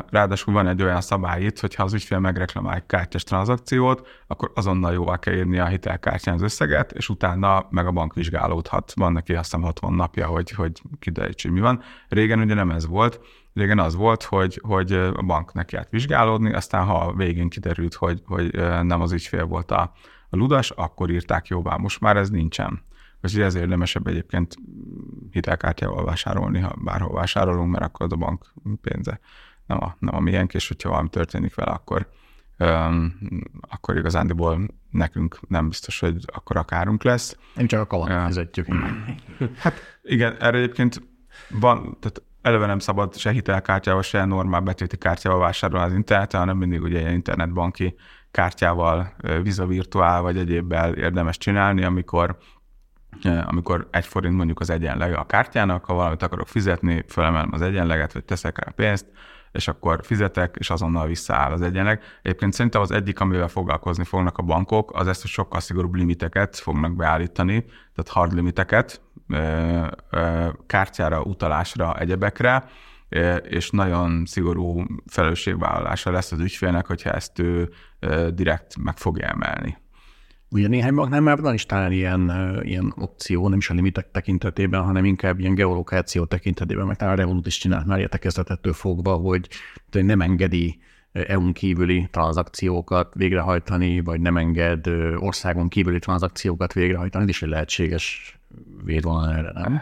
Ráadásul 0.09 0.53
van 0.53 0.67
egy 0.67 0.83
olyan 0.83 1.01
szabály 1.01 1.43
itt, 1.43 1.59
hogy 1.59 1.75
ha 1.75 1.83
az 1.83 1.93
ügyfél 1.93 2.19
megreklamál 2.19 2.75
egy 2.75 2.85
kártyás 2.85 3.23
tranzakciót, 3.23 4.07
akkor 4.27 4.51
azonnal 4.55 4.93
jóvá 4.93 5.17
kell 5.17 5.33
írni 5.33 5.59
a 5.59 5.65
hitelkártyán 5.65 6.35
az 6.35 6.41
összeget, 6.41 6.91
és 6.91 7.09
utána 7.09 7.67
meg 7.69 7.87
a 7.87 7.91
bank 7.91 8.13
vizsgálódhat. 8.13 8.93
Van 8.95 9.11
neki 9.11 9.33
azt 9.33 9.43
hiszem 9.43 9.61
60 9.61 9.93
napja, 9.93 10.27
hogy, 10.27 10.51
hogy 10.51 10.81
kiderítse, 10.99 11.47
hogy 11.47 11.57
mi 11.57 11.63
van. 11.63 11.81
Régen 12.07 12.39
ugye 12.39 12.53
nem 12.53 12.69
ez 12.69 12.87
volt. 12.87 13.19
Régen 13.53 13.79
az 13.79 13.95
volt, 13.95 14.23
hogy, 14.23 14.61
hogy 14.63 14.91
a 14.93 15.21
bank 15.25 15.53
neki 15.53 15.75
állt 15.75 15.89
vizsgálódni, 15.89 16.53
aztán 16.53 16.85
ha 16.85 16.97
a 16.97 17.13
végén 17.13 17.49
kiderült, 17.49 17.93
hogy, 17.93 18.21
hogy 18.25 18.51
nem 18.81 19.01
az 19.01 19.11
ügyfél 19.11 19.45
volt 19.45 19.71
a, 19.71 19.91
a 20.29 20.35
ludas, 20.37 20.71
akkor 20.71 21.09
írták 21.09 21.47
jóvá. 21.47 21.75
Most 21.75 21.99
már 21.99 22.17
ez 22.17 22.29
nincsen. 22.29 22.87
Úgyhogy 23.21 23.41
ezért 23.41 23.63
érdemesebb 23.63 24.07
egyébként 24.07 24.55
hitelkártyával 25.31 26.05
vásárolni, 26.05 26.59
ha 26.59 26.75
bárhol 26.83 27.13
vásárolunk, 27.13 27.71
mert 27.71 27.83
akkor 27.83 28.05
az 28.05 28.11
a 28.11 28.15
bank 28.15 28.53
pénze 28.81 29.19
nem 29.69 29.83
a, 29.83 29.95
nem 29.99 30.15
a 30.15 30.19
miénk, 30.19 30.53
és 30.53 30.67
hogyha 30.67 30.89
valami 30.89 31.09
történik 31.09 31.55
vele, 31.55 31.71
akkor, 31.71 32.09
um, 32.59 33.17
akkor 33.69 33.97
igazándiból 33.97 34.67
nekünk 34.91 35.39
nem 35.47 35.67
biztos, 35.67 35.99
hogy 35.99 36.15
akkor 36.33 36.57
a 36.57 36.63
kárunk 36.63 37.03
lesz. 37.03 37.37
Nem 37.55 37.67
csak 37.67 37.79
a 37.79 37.85
kamat 37.85 38.09
uh, 38.09 38.25
fizetjük. 38.25 38.67
Hát 39.57 39.99
igen, 40.03 40.35
erre 40.39 40.57
egyébként 40.57 41.01
van, 41.49 41.97
tehát 41.99 42.21
eleve 42.41 42.65
nem 42.65 42.79
szabad 42.79 43.15
se 43.15 43.31
hitelkártyával, 43.31 44.01
se 44.01 44.25
normál 44.25 44.61
betéti 44.61 44.97
kártyával 44.97 45.39
vásárolni 45.39 45.85
az 45.85 45.93
interneten, 45.93 46.39
hanem 46.39 46.57
mindig 46.57 46.81
ugye 46.81 46.99
ilyen 46.99 47.13
internetbanki 47.13 47.95
kártyával, 48.31 49.15
Visa 49.43 49.65
Virtuál 49.65 50.21
vagy 50.21 50.37
egyébbel 50.37 50.93
érdemes 50.93 51.37
csinálni, 51.37 51.83
amikor 51.83 52.37
amikor 53.45 53.87
egy 53.91 54.05
forint 54.05 54.35
mondjuk 54.35 54.59
az 54.59 54.69
egyenlege 54.69 55.15
a 55.15 55.25
kártyának, 55.25 55.85
ha 55.85 55.93
valamit 55.93 56.23
akarok 56.23 56.47
fizetni, 56.47 57.05
fölemelem 57.07 57.49
az 57.51 57.61
egyenleget, 57.61 58.13
vagy 58.13 58.25
teszek 58.25 58.57
rá 58.57 58.71
pénzt, 58.75 59.05
és 59.51 59.67
akkor 59.67 59.99
fizetek, 60.03 60.55
és 60.59 60.69
azonnal 60.69 61.07
visszaáll 61.07 61.51
az 61.51 61.61
egyenleg. 61.61 62.01
Egyébként 62.21 62.53
szerintem 62.53 62.81
az 62.81 62.91
egyik, 62.91 63.19
amivel 63.19 63.47
foglalkozni 63.47 64.03
fognak 64.03 64.37
a 64.37 64.43
bankok, 64.43 64.91
az 64.93 65.07
ezt, 65.07 65.21
hogy 65.21 65.31
sokkal 65.31 65.59
szigorúbb 65.59 65.93
limiteket 65.93 66.57
fognak 66.57 66.95
beállítani, 66.95 67.63
tehát 67.63 68.09
hard 68.09 68.33
limiteket, 68.33 69.01
kártyára, 70.65 71.21
utalásra, 71.21 71.97
egyebekre, 71.97 72.65
és 73.41 73.69
nagyon 73.69 74.25
szigorú 74.25 74.85
felelősségvállalása 75.05 76.11
lesz 76.11 76.31
az 76.31 76.39
ügyfélnek, 76.39 76.85
hogyha 76.85 77.11
ezt 77.11 77.39
ő 77.39 77.69
direkt 78.33 78.77
meg 78.77 78.97
fogja 78.97 79.27
emelni. 79.27 79.77
Ugye 80.51 80.67
néhány 80.67 80.93
banknál 80.93 81.21
már 81.21 81.41
van 81.41 81.53
is 81.53 81.65
talán 81.65 81.91
ilyen, 81.91 82.31
ilyen 82.63 82.93
opció, 82.97 83.47
nem 83.47 83.57
is 83.57 83.69
a 83.69 83.73
limitek 83.73 84.11
tekintetében, 84.11 84.81
hanem 84.81 85.05
inkább 85.05 85.39
ilyen 85.39 85.55
geolokáció 85.55 86.25
tekintetében, 86.25 86.85
meg 86.85 86.95
talán 86.95 87.13
a 87.13 87.17
Revolut 87.17 87.47
is 87.47 87.57
csinált 87.57 87.85
már 87.85 87.97
ilyet 87.97 88.19
kezdetettől 88.19 88.73
fogva, 88.73 89.13
hogy 89.13 89.47
nem 89.91 90.21
engedi 90.21 90.79
EU-n 91.11 91.53
kívüli 91.53 92.07
tranzakciókat 92.11 93.13
végrehajtani, 93.13 94.01
vagy 94.01 94.21
nem 94.21 94.37
enged 94.37 94.87
országon 95.17 95.67
kívüli 95.67 95.99
tranzakciókat 95.99 96.73
végrehajtani, 96.73 97.23
ez 97.23 97.29
is 97.29 97.41
egy 97.41 97.49
lehetséges 97.49 98.37
védvonal 98.83 99.35
erre, 99.35 99.51
nem? 99.51 99.81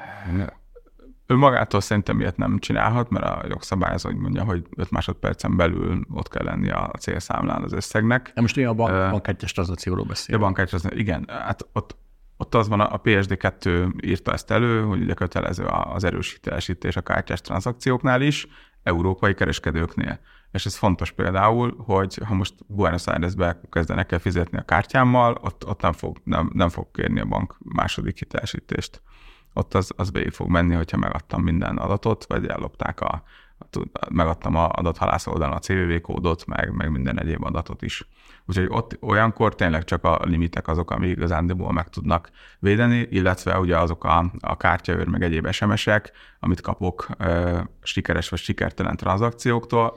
Ő 1.30 1.36
magától 1.36 1.82
szerintem 1.82 2.20
ilyet 2.20 2.38
nem 2.38 2.60
csinálhat, 2.60 3.10
mert 3.10 3.26
a 3.26 3.46
jogszabály 3.48 3.94
az, 3.94 4.02
hogy 4.02 4.16
mondja, 4.16 4.44
hogy 4.44 4.68
5 4.76 4.92
másodpercen 4.92 5.56
belül 5.56 6.06
ott 6.14 6.30
kell 6.30 6.44
lenni 6.44 6.70
a 6.70 6.92
célszámlán 7.00 7.64
az 7.64 7.74
összegnek. 7.74 8.32
De 8.36 8.42
most 8.42 8.58
olyan 8.58 8.76
bank, 8.76 8.90
uh, 8.90 9.12
bankkártyás 9.12 9.52
tranzakcióról 9.52 10.06
beszél. 10.06 10.36
A 10.36 10.40
bankkártyás 10.40 10.82
igen. 10.90 11.26
Hát 11.28 11.68
ott, 11.74 11.98
ott 12.38 12.56
az 12.56 12.68
van, 12.68 12.80
a 12.80 13.02
PSD2 13.02 13.92
írta 14.04 14.34
ezt 14.34 14.52
elő, 14.52 14.82
hogy 14.82 15.02
ugye 15.02 15.14
kötelező 15.14 15.66
az 15.66 16.04
erősítésítés 16.04 16.96
a 16.96 17.02
kártyás 17.02 17.42
tranzakcióknál 17.42 18.22
is, 18.22 18.48
európai 18.84 19.34
kereskedőknél. 19.34 20.20
És 20.52 20.66
ez 20.66 20.76
fontos 20.76 21.12
például, 21.12 21.84
hogy 21.86 22.20
ha 22.26 22.34
most 22.34 22.54
Buenos 22.68 23.08
Airesbe 23.08 23.60
kezdenek 23.70 24.12
el 24.12 24.20
fizetni 24.20 24.58
a 24.58 24.62
kártyámmal, 24.62 25.38
ott, 25.42 25.68
ott 25.68 25.82
nem, 25.82 25.94
fog, 25.94 26.18
nem, 26.24 26.50
nem 26.54 26.70
fog 26.70 26.92
kérni 26.92 27.20
a 27.20 27.26
bank 27.26 27.58
második 27.60 28.18
hitelesítést 28.18 29.02
ott 29.58 29.74
az, 29.74 29.92
az 29.96 30.12
végig 30.12 30.32
fog 30.32 30.50
menni, 30.50 30.74
hogyha 30.74 30.98
megadtam 30.98 31.44
minden 31.44 31.78
adatot, 31.78 32.26
vagy 32.26 32.46
ellopták 32.46 33.02
a, 33.02 33.24
megadtam 34.10 34.56
a 34.56 34.70
adathalász 34.70 35.28
oldalon 35.28 35.56
a 35.56 35.60
CVV 35.60 36.02
kódot, 36.02 36.46
meg, 36.46 36.74
meg 36.74 36.92
minden 36.92 37.20
egyéb 37.20 37.44
adatot 37.44 37.82
is. 37.82 38.08
Úgyhogy 38.46 38.68
ott 38.70 38.98
olyankor 39.02 39.56
tényleg 39.56 39.84
csak 39.84 40.04
a 40.04 40.20
limitek 40.24 40.68
azok, 40.68 40.92
ami 40.92 41.08
igazándiból 41.08 41.72
meg 41.72 41.90
tudnak 41.90 42.30
védeni, 42.60 43.08
illetve 43.10 43.60
ugye 43.60 43.78
azok 43.78 44.04
a, 44.04 44.32
a 44.40 44.58
kártyaőr, 44.58 45.08
meg 45.08 45.24
egyéb 45.24 45.52
SMS-ek, 45.52 46.12
amit 46.40 46.62
kapok 46.62 47.08
e, 47.18 47.70
sikeres 47.84 48.30
vagy 48.30 48.40
sikertelen 48.40 48.98
tranzakcióktól, 48.98 49.94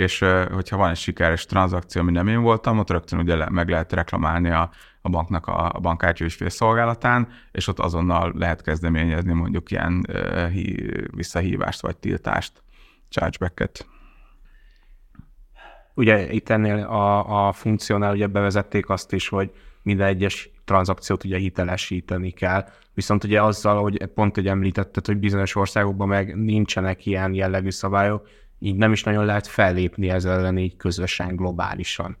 és 0.00 0.24
hogyha 0.52 0.76
van 0.76 0.90
egy 0.90 0.96
sikeres 0.96 1.46
tranzakció, 1.46 2.00
ami 2.00 2.12
nem 2.12 2.28
én 2.28 2.40
voltam, 2.40 2.78
ott 2.78 2.90
rögtön 2.90 3.18
ugye 3.18 3.50
meg 3.50 3.68
lehet 3.68 3.92
reklamálni 3.92 4.50
a 4.50 4.70
a 5.02 5.08
banknak 5.08 5.46
a, 5.46 5.70
a 5.74 5.80
bankkártya 5.80 6.24
ügyfélszolgálatán, 6.24 7.28
és 7.52 7.66
ott 7.66 7.78
azonnal 7.78 8.32
lehet 8.36 8.62
kezdeményezni 8.62 9.32
mondjuk 9.32 9.70
ilyen 9.70 10.04
uh, 10.08 10.54
visszahívást 11.14 11.80
vagy 11.80 11.96
tiltást, 11.96 12.62
chargebacket. 13.08 13.86
Ugye 15.94 16.32
itt 16.32 16.48
ennél 16.48 16.76
a, 16.78 17.46
a 17.46 17.52
funkciónál 17.52 18.12
ugye 18.12 18.26
bevezették 18.26 18.88
azt 18.88 19.12
is, 19.12 19.28
hogy 19.28 19.52
minden 19.82 20.06
egyes 20.06 20.50
tranzakciót 20.64 21.24
ugye 21.24 21.38
hitelesíteni 21.38 22.30
kell, 22.30 22.68
viszont 22.94 23.24
ugye 23.24 23.42
azzal, 23.42 23.82
hogy 23.82 24.06
pont 24.06 24.34
hogy 24.34 24.46
említetted, 24.46 25.06
hogy 25.06 25.16
bizonyos 25.16 25.54
országokban 25.54 26.08
meg 26.08 26.36
nincsenek 26.36 27.06
ilyen 27.06 27.34
jellegű 27.34 27.70
szabályok, 27.70 28.28
így 28.62 28.76
nem 28.76 28.92
is 28.92 29.02
nagyon 29.02 29.24
lehet 29.24 29.46
fellépni 29.46 30.08
ezzel 30.08 30.38
ellen 30.38 30.58
így 30.58 30.76
közösen, 30.76 31.36
globálisan. 31.36 32.16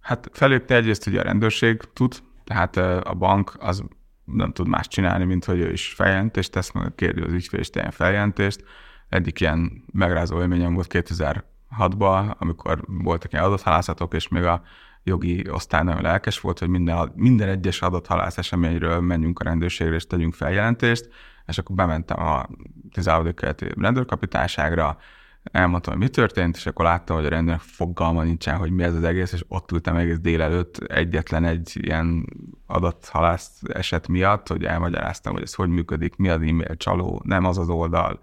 Hát 0.00 0.30
felépte 0.32 0.74
egyrészt 0.74 1.06
ugye 1.06 1.20
a 1.20 1.22
rendőrség 1.22 1.80
tud, 1.92 2.14
tehát 2.44 2.76
a 3.06 3.14
bank 3.18 3.56
az 3.58 3.84
nem 4.24 4.52
tud 4.52 4.68
más 4.68 4.88
csinálni, 4.88 5.24
mint 5.24 5.44
hogy 5.44 5.58
ő 5.58 5.72
is 5.72 5.88
feljelentést 5.88 6.52
tesz, 6.52 6.72
meg 6.72 6.94
kérdő 6.94 7.22
az 7.22 7.32
ügyfél 7.32 7.60
is 7.60 7.70
tegyen 7.70 7.90
feljelentést. 7.90 8.64
Egyik 9.08 9.40
ilyen 9.40 9.84
megrázó 9.92 10.40
élményem 10.40 10.74
volt 10.74 10.86
2006-ban, 10.90 12.36
amikor 12.38 12.84
voltak 12.86 13.32
ilyen 13.32 13.44
adathalászatok, 13.44 14.14
és 14.14 14.28
még 14.28 14.44
a 14.44 14.62
jogi 15.02 15.50
osztály 15.50 15.82
nagyon 15.82 16.02
lelkes 16.02 16.40
volt, 16.40 16.58
hogy 16.58 16.68
minden, 16.68 17.12
minden 17.14 17.48
egyes 17.48 17.82
adathalász 17.82 18.38
eseményről 18.38 19.00
menjünk 19.00 19.38
a 19.38 19.44
rendőrségre 19.44 19.94
és 19.94 20.06
tegyünk 20.06 20.34
feljelentést, 20.34 21.08
és 21.50 21.58
akkor 21.58 21.76
bementem 21.76 22.20
a 22.20 22.46
16. 22.92 23.34
keleti 23.34 23.66
rendőrkapitányságra, 23.76 24.98
elmondtam, 25.42 25.92
hogy 25.92 26.02
mi 26.02 26.08
történt, 26.08 26.56
és 26.56 26.66
akkor 26.66 26.84
láttam, 26.84 27.16
hogy 27.16 27.26
a 27.26 27.28
rendőrnek 27.28 27.60
fogalma 27.60 28.22
nincsen, 28.22 28.56
hogy 28.56 28.70
mi 28.70 28.82
ez 28.82 28.94
az 28.94 29.04
egész, 29.04 29.32
és 29.32 29.44
ott 29.48 29.72
ültem 29.72 29.96
egész 29.96 30.18
délelőtt 30.18 30.78
egyetlen 30.78 31.44
egy 31.44 31.78
ilyen 31.80 32.26
adathalász 32.66 33.60
eset 33.72 34.08
miatt, 34.08 34.48
hogy 34.48 34.64
elmagyaráztam, 34.64 35.32
hogy 35.32 35.42
ez 35.42 35.54
hogy 35.54 35.68
működik, 35.68 36.16
mi 36.16 36.28
az 36.28 36.42
e-mail 36.42 36.76
csaló, 36.76 37.22
nem 37.24 37.44
az 37.44 37.58
az 37.58 37.68
oldal, 37.68 38.20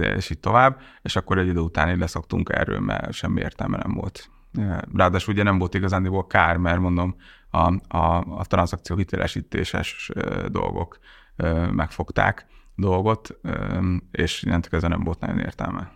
és 0.00 0.30
így 0.30 0.40
tovább, 0.40 0.80
és 1.02 1.16
akkor 1.16 1.38
egy 1.38 1.48
idő 1.48 1.60
után 1.60 1.90
így 1.90 1.98
leszoktunk 1.98 2.48
erről, 2.52 2.80
mert 2.80 3.12
semmi 3.12 3.40
értelme 3.40 3.76
nem 3.76 3.94
volt. 3.94 4.30
Ráadásul 4.94 5.34
ugye 5.34 5.42
nem 5.42 5.58
volt 5.58 5.74
igazándiból 5.74 6.26
kár, 6.26 6.56
mert 6.56 6.80
mondom, 6.80 7.16
a, 7.50 7.96
a, 7.96 8.38
a 8.38 8.44
tranzakció 8.44 8.96
hitelesítéses 8.96 10.10
dolgok 10.48 10.98
megfogták 11.72 12.46
dolgot, 12.76 13.38
és 14.10 14.42
innentől 14.42 14.70
kezdve 14.70 14.88
nem 14.88 15.04
volt 15.04 15.20
nagyon 15.20 15.38
értelme. 15.38 15.92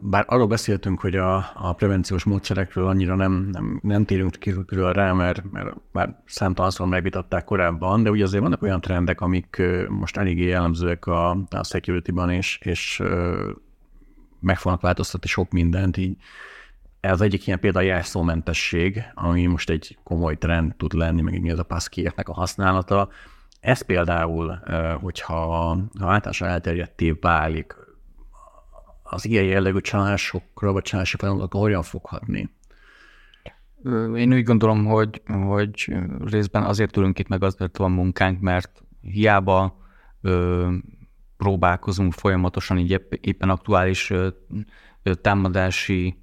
Bár 0.00 0.24
arról 0.26 0.46
beszéltünk, 0.46 1.00
hogy 1.00 1.16
a, 1.16 1.36
a 1.54 1.72
prevenciós 1.72 2.24
módszerekről 2.24 2.86
annyira 2.86 3.14
nem, 3.14 3.48
nem, 3.52 3.80
nem 3.82 4.04
térünk 4.04 4.38
külön 4.66 4.92
rá, 4.92 5.12
mert, 5.12 5.50
mert 5.50 5.74
már 5.92 6.22
számtalanszor 6.26 6.86
megvitatták 6.86 7.44
korábban, 7.44 8.02
de 8.02 8.10
ugye 8.10 8.24
azért 8.24 8.42
vannak 8.42 8.62
olyan 8.62 8.80
trendek, 8.80 9.20
amik 9.20 9.62
most 9.88 10.16
eléggé 10.16 10.46
jellemzőek 10.46 11.06
a, 11.06 11.30
a 11.30 11.64
security-ban, 11.64 12.30
és, 12.30 12.58
és 12.62 13.02
meg 14.40 14.58
fognak 14.58 14.80
változtatni 14.80 15.28
sok 15.28 15.50
mindent, 15.50 15.96
így 15.96 16.16
Ez 17.00 17.20
egyik 17.20 17.46
ilyen 17.46 17.60
példa 17.60 17.78
a 17.78 17.82
jelszómentesség, 17.82 19.02
ami 19.14 19.46
most 19.46 19.70
egy 19.70 19.98
komoly 20.02 20.36
trend 20.36 20.74
tud 20.76 20.92
lenni, 20.92 21.20
meg 21.20 21.40
mi 21.40 21.50
az 21.50 21.58
a 21.58 21.62
passkeyeknek 21.62 22.28
a 22.28 22.34
használata. 22.34 23.08
Ez 23.64 23.80
például, 23.80 24.60
hogyha 25.00 25.34
ha 25.34 25.76
általánosan 25.98 26.48
elterjedté 26.48 27.10
válik, 27.10 27.74
az 29.02 29.24
ilyen 29.24 29.44
jellegű 29.44 29.80
csalásokra, 29.80 30.72
vagy 30.72 30.82
csalási 30.82 31.16
folyamatokra 31.16 31.58
hogyan 31.58 31.82
fog 31.82 32.06
hatni? 32.06 32.50
Én 34.16 34.32
úgy 34.32 34.42
gondolom, 34.42 34.84
hogy, 34.84 35.22
hogy 35.46 35.94
részben 36.24 36.62
azért 36.62 36.92
tőlünk 36.92 37.18
itt 37.18 37.28
meg 37.28 37.42
azért 37.42 37.76
van 37.76 37.90
munkánk, 37.90 38.40
mert 38.40 38.82
hiába 39.00 39.76
ö, 40.20 40.70
próbálkozunk 41.36 42.12
folyamatosan 42.12 42.78
így 42.78 43.00
éppen 43.20 43.50
aktuális 43.50 44.10
ö, 44.10 44.28
támadási 45.20 46.18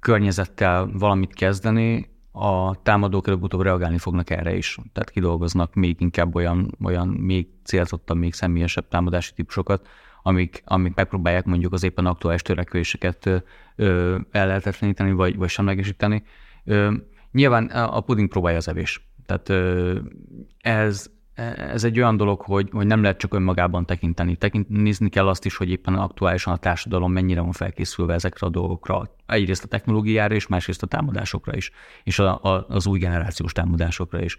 környezettel 0.00 0.90
valamit 0.92 1.34
kezdeni, 1.34 2.15
a 2.38 2.76
támadók 2.82 3.26
előbb-utóbb 3.26 3.62
reagálni 3.62 3.98
fognak 3.98 4.30
erre 4.30 4.56
is. 4.56 4.78
Tehát 4.92 5.10
kidolgoznak 5.10 5.74
még 5.74 5.96
inkább 6.00 6.34
olyan, 6.34 6.74
olyan 6.84 7.08
még 7.08 7.46
célzottabb, 7.64 8.16
még 8.16 8.34
személyesebb 8.34 8.88
támadási 8.88 9.32
típusokat, 9.34 9.88
amik, 10.22 10.62
amik 10.64 10.94
megpróbálják 10.94 11.44
mondjuk 11.44 11.72
az 11.72 11.82
éppen 11.82 12.06
aktuális 12.06 12.42
törekvéseket 12.42 13.44
ellehetetleníteni, 14.30 15.12
vagy, 15.12 15.36
vagy 15.36 15.48
semlegesíteni. 15.48 16.22
Ö, 16.64 16.92
nyilván 17.32 17.66
a 17.66 18.00
puding 18.00 18.28
próbálja 18.28 18.58
az 18.58 18.68
evés. 18.68 19.08
Tehát 19.26 19.48
ö, 19.48 19.98
ez, 20.60 21.10
ez 21.56 21.84
egy 21.84 21.98
olyan 21.98 22.16
dolog, 22.16 22.40
hogy, 22.40 22.68
hogy 22.72 22.86
nem 22.86 23.02
lehet 23.02 23.18
csak 23.18 23.34
önmagában 23.34 23.86
tekinteni. 23.86 24.36
Tekint, 24.36 24.68
nézni 24.68 25.08
kell 25.08 25.28
azt 25.28 25.44
is, 25.44 25.56
hogy 25.56 25.70
éppen 25.70 25.94
aktuálisan 25.94 26.52
a 26.52 26.56
társadalom 26.56 27.12
mennyire 27.12 27.40
van 27.40 27.52
felkészülve 27.52 28.14
ezekre 28.14 28.46
a 28.46 28.50
dolgokra. 28.50 29.10
Egyrészt 29.26 29.64
a 29.64 29.68
technológiára 29.68 30.34
és 30.34 30.46
másrészt 30.46 30.82
a 30.82 30.86
támadásokra 30.86 31.56
is, 31.56 31.70
és 32.04 32.18
a, 32.18 32.42
a, 32.42 32.66
az 32.68 32.86
új 32.86 32.98
generációs 32.98 33.52
támadásokra 33.52 34.22
is. 34.22 34.38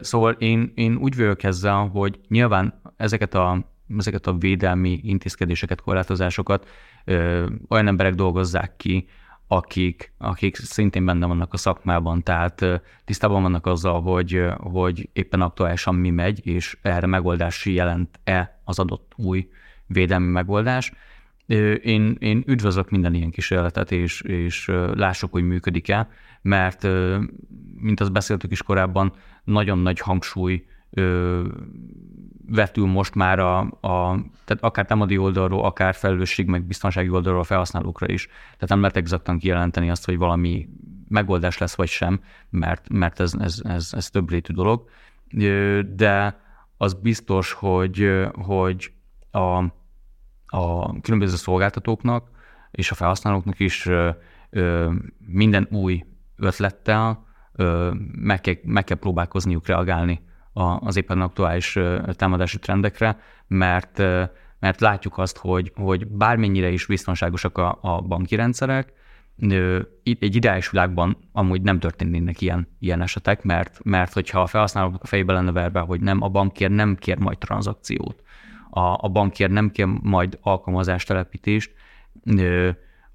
Szóval 0.00 0.32
én, 0.32 0.72
én 0.74 0.96
úgy 0.96 1.16
vagyok 1.16 1.42
ezzel, 1.42 1.88
hogy 1.92 2.20
nyilván 2.28 2.80
ezeket 2.96 3.34
a, 3.34 3.64
ezeket 3.96 4.26
a 4.26 4.34
védelmi 4.34 5.00
intézkedéseket, 5.02 5.80
korlátozásokat 5.80 6.68
ö, 7.04 7.46
olyan 7.68 7.86
emberek 7.86 8.14
dolgozzák 8.14 8.76
ki, 8.76 9.08
akik, 9.56 10.12
akik 10.18 10.56
szintén 10.56 11.04
benne 11.04 11.26
vannak 11.26 11.52
a 11.52 11.56
szakmában, 11.56 12.22
tehát 12.22 12.82
tisztában 13.04 13.42
vannak 13.42 13.66
azzal, 13.66 14.02
hogy, 14.02 14.44
hogy 14.56 15.08
éppen 15.12 15.40
aktuálisan 15.40 15.94
mi 15.94 16.10
megy, 16.10 16.46
és 16.46 16.78
erre 16.82 17.06
megoldás 17.06 17.66
jelent-e 17.66 18.60
az 18.64 18.78
adott 18.78 19.12
új 19.16 19.48
védelmi 19.86 20.26
megoldás. 20.26 20.92
Én, 21.82 22.16
én 22.18 22.42
üdvözlök 22.46 22.90
minden 22.90 23.14
ilyen 23.14 23.30
kísérletet, 23.30 23.92
és, 23.92 24.20
és 24.20 24.70
lássuk, 24.94 25.32
hogy 25.32 25.44
működik-e, 25.44 26.08
mert, 26.42 26.88
mint 27.74 28.00
azt 28.00 28.12
beszéltük 28.12 28.50
is 28.50 28.62
korábban, 28.62 29.12
nagyon 29.44 29.78
nagy 29.78 29.98
hangsúly 29.98 30.66
vetül 32.46 32.86
most 32.86 33.14
már 33.14 33.38
a, 33.38 33.58
a 33.60 34.18
tehát 34.44 34.62
akár 34.62 34.86
támadó 34.86 35.22
oldalról, 35.22 35.64
akár 35.64 35.94
felelősség, 35.94 36.46
meg 36.46 36.64
biztonsági 36.64 37.08
oldalról 37.08 37.40
a 37.40 37.44
felhasználókra 37.44 38.06
is. 38.08 38.26
Tehát 38.26 38.68
nem 38.68 38.80
lehet 38.80 38.96
exaktan 38.96 39.38
kijelenteni 39.38 39.90
azt, 39.90 40.04
hogy 40.04 40.18
valami 40.18 40.68
megoldás 41.08 41.58
lesz 41.58 41.76
vagy 41.76 41.88
sem, 41.88 42.20
mert, 42.50 42.88
mert 42.88 43.20
ez, 43.20 43.32
ez, 43.38 43.60
ez, 43.64 43.88
ez 43.92 44.10
több 44.10 44.30
rétű 44.30 44.52
dolog. 44.54 44.88
De 45.94 46.40
az 46.76 46.94
biztos, 46.94 47.52
hogy, 47.52 48.28
hogy 48.32 48.92
a, 49.30 49.64
a 50.46 51.00
különböző 51.00 51.36
szolgáltatóknak 51.36 52.30
és 52.70 52.90
a 52.90 52.94
felhasználóknak 52.94 53.58
is 53.58 53.88
minden 55.18 55.68
új 55.70 56.04
ötlettel 56.36 57.26
meg 58.12 58.40
kell, 58.40 58.54
meg 58.62 58.84
kell 58.84 58.98
próbálkozniuk 58.98 59.66
reagálni 59.66 60.20
az 60.52 60.96
éppen 60.96 61.20
aktuális 61.20 61.78
támadási 62.12 62.58
trendekre, 62.58 63.18
mert, 63.46 63.98
mert 64.58 64.80
látjuk 64.80 65.18
azt, 65.18 65.36
hogy, 65.38 65.72
hogy 65.74 66.06
bármennyire 66.06 66.68
is 66.68 66.86
biztonságosak 66.86 67.58
a, 67.58 67.78
a 67.80 68.00
banki 68.00 68.34
rendszerek, 68.34 68.92
egy 70.02 70.34
ideális 70.36 70.70
világban 70.70 71.16
amúgy 71.32 71.62
nem 71.62 71.78
történnének 71.78 72.40
ilyen, 72.40 72.68
ilyen 72.78 73.02
esetek, 73.02 73.42
mert, 73.42 73.80
mert 73.84 74.12
hogyha 74.12 74.40
a 74.40 74.46
felhasználók 74.46 75.02
a 75.02 75.06
fejébe 75.06 75.32
lenne 75.32 75.52
verve, 75.52 75.80
hogy 75.80 76.00
nem 76.00 76.22
a 76.22 76.28
bankkér 76.28 76.70
nem 76.70 76.96
kér 76.96 77.18
majd 77.18 77.38
tranzakciót, 77.38 78.22
a, 78.70 78.80
a 78.80 79.08
bankkér 79.08 79.50
nem 79.50 79.70
kér 79.70 79.86
majd 79.86 80.38
alkalmazást, 80.40 81.06
telepítést, 81.06 81.72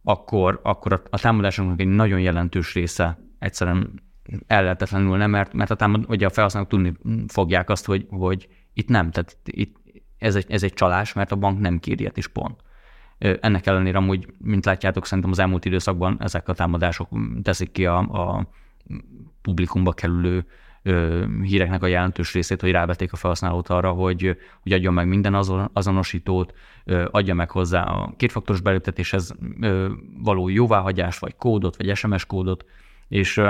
akkor, 0.04 0.60
akkor 0.64 0.94
a, 0.94 1.02
a 1.10 1.20
támadásoknak 1.20 1.80
egy 1.80 1.88
nagyon 1.88 2.20
jelentős 2.20 2.74
része 2.74 3.20
egyszerűen 3.40 4.02
ellehetetlenül 4.48 5.18
nem, 5.18 5.30
mert, 5.30 5.54
mert 5.54 5.72
a, 5.72 5.76
támad, 5.76 6.06
ugye 6.08 6.26
a 6.26 6.30
felhasználók 6.30 6.70
tudni 6.70 6.94
fogják 7.28 7.70
azt, 7.70 7.86
hogy, 7.86 8.06
hogy 8.10 8.48
itt 8.74 8.88
nem, 8.88 9.12
tehát 9.12 9.38
itt 9.44 9.76
ez 10.18 10.36
egy, 10.36 10.46
ez 10.50 10.64
egy 10.64 10.74
csalás, 10.74 11.14
mert 11.14 11.32
a 11.32 11.36
bank 11.36 11.60
nem 11.60 11.80
kér 11.80 12.00
ilyet 12.00 12.18
is 12.18 12.28
pont. 12.28 12.60
Ennek 13.18 13.66
ellenére 13.66 13.98
amúgy, 13.98 14.34
mint 14.38 14.66
látjátok, 14.66 15.06
szerintem 15.06 15.32
az 15.32 15.40
elmúlt 15.40 15.66
időszakban 15.66 16.18
ezek 16.20 16.48
a 16.48 16.54
támadások 16.54 17.10
teszik 17.42 17.72
ki 17.72 17.86
a, 17.86 17.98
a 17.98 18.50
publikumba 19.42 19.92
kerülő 19.92 20.46
híreknek 21.42 21.84
a 21.84 21.88
jelentős 21.88 22.34
részét, 22.34 22.62
hogy 22.62 22.72
rávették 22.72 23.14
a 23.14 23.16
felhasználót 23.16 23.70
arra, 23.70 23.92
hogy, 23.92 24.38
hogy 24.62 24.72
adjon 24.72 24.94
meg 24.94 25.08
minden 25.08 25.34
azon, 25.34 25.70
azonosítót, 25.74 26.54
adja 27.12 27.34
meg 27.34 27.52
hozzá 27.52 27.84
a 27.84 28.14
kétfaktoros 28.18 28.62
beléptetéshez 28.62 29.36
való 30.18 30.50
jóváhagyást, 30.50 31.20
vagy 31.20 31.36
kódot, 31.36 31.78
vagy 31.78 31.96
SMS 31.96 32.26
kódot, 32.26 32.66
és 33.08 33.42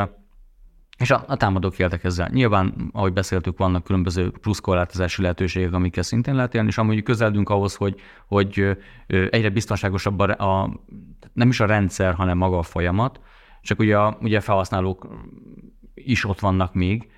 és 0.98 1.12
a, 1.12 1.24
a 1.28 1.36
támadók 1.36 1.80
éltek 1.80 2.04
ezzel. 2.04 2.30
Nyilván, 2.34 2.90
ahogy 2.92 3.14
beszéltük, 3.14 3.58
vannak 3.58 3.84
különböző 3.84 4.32
pluszkorlátozási 4.32 5.22
lehetőségek, 5.22 5.74
amikkel 5.74 6.04
szintén 6.04 6.36
lehet 6.36 6.56
élni, 6.56 6.68
és 6.68 6.78
amúgy 6.78 7.04
közeledünk 7.04 7.50
ahhoz, 7.50 7.76
hogy, 7.76 7.96
hogy 8.26 8.78
egyre 9.08 9.50
biztonságosabb 9.50 10.20
a, 10.20 10.62
a, 10.62 10.80
nem 11.34 11.50
is 11.50 11.60
a 11.60 11.66
rendszer, 11.66 12.14
hanem 12.14 12.38
maga 12.38 12.58
a 12.58 12.64
folyamat, 12.64 13.20
csak 13.62 13.80
ugye 13.80 13.98
a, 13.98 14.18
ugye 14.22 14.38
a 14.38 14.42
felhasználók 14.42 15.08
is 15.94 16.26
ott 16.26 16.40
vannak 16.40 16.74
még, 16.74 17.10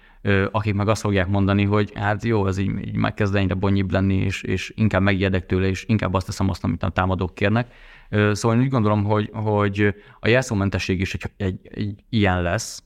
akik 0.51 0.73
meg 0.73 0.88
azt 0.88 1.01
fogják 1.01 1.27
mondani, 1.27 1.63
hogy 1.63 1.91
hát 1.95 2.23
jó, 2.23 2.47
ez 2.47 2.57
így, 2.57 2.88
így 2.88 2.95
megkezd 2.95 3.36
egyre 3.36 3.53
bonnyibb 3.53 3.91
lenni, 3.91 4.15
és, 4.15 4.41
és 4.41 4.73
inkább 4.75 5.01
megijedek 5.01 5.45
tőle, 5.45 5.67
és 5.67 5.86
inkább 5.88 6.13
azt 6.13 6.25
teszem 6.25 6.49
azt, 6.49 6.63
amit 6.63 6.84
a 6.84 6.89
támadók 6.89 7.36
kérnek. 7.36 7.71
Szóval 8.09 8.57
én 8.57 8.63
úgy 8.63 8.69
gondolom, 8.69 9.03
hogy, 9.03 9.30
hogy 9.34 9.95
a 10.19 10.27
jelszómentesség 10.27 10.99
is 10.99 11.13
egy, 11.13 11.32
egy, 11.38 11.59
egy 11.63 12.03
ilyen 12.09 12.41
lesz, 12.41 12.84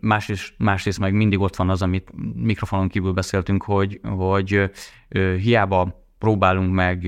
másrészt, 0.00 0.54
másrészt 0.58 0.98
meg 0.98 1.14
mindig 1.14 1.40
ott 1.40 1.56
van 1.56 1.70
az, 1.70 1.82
amit 1.82 2.12
mikrofonon 2.34 2.88
kívül 2.88 3.12
beszéltünk, 3.12 3.62
hogy, 3.62 4.00
hogy 4.02 4.70
hiába 5.38 6.04
próbálunk 6.18 6.72
meg 6.72 7.06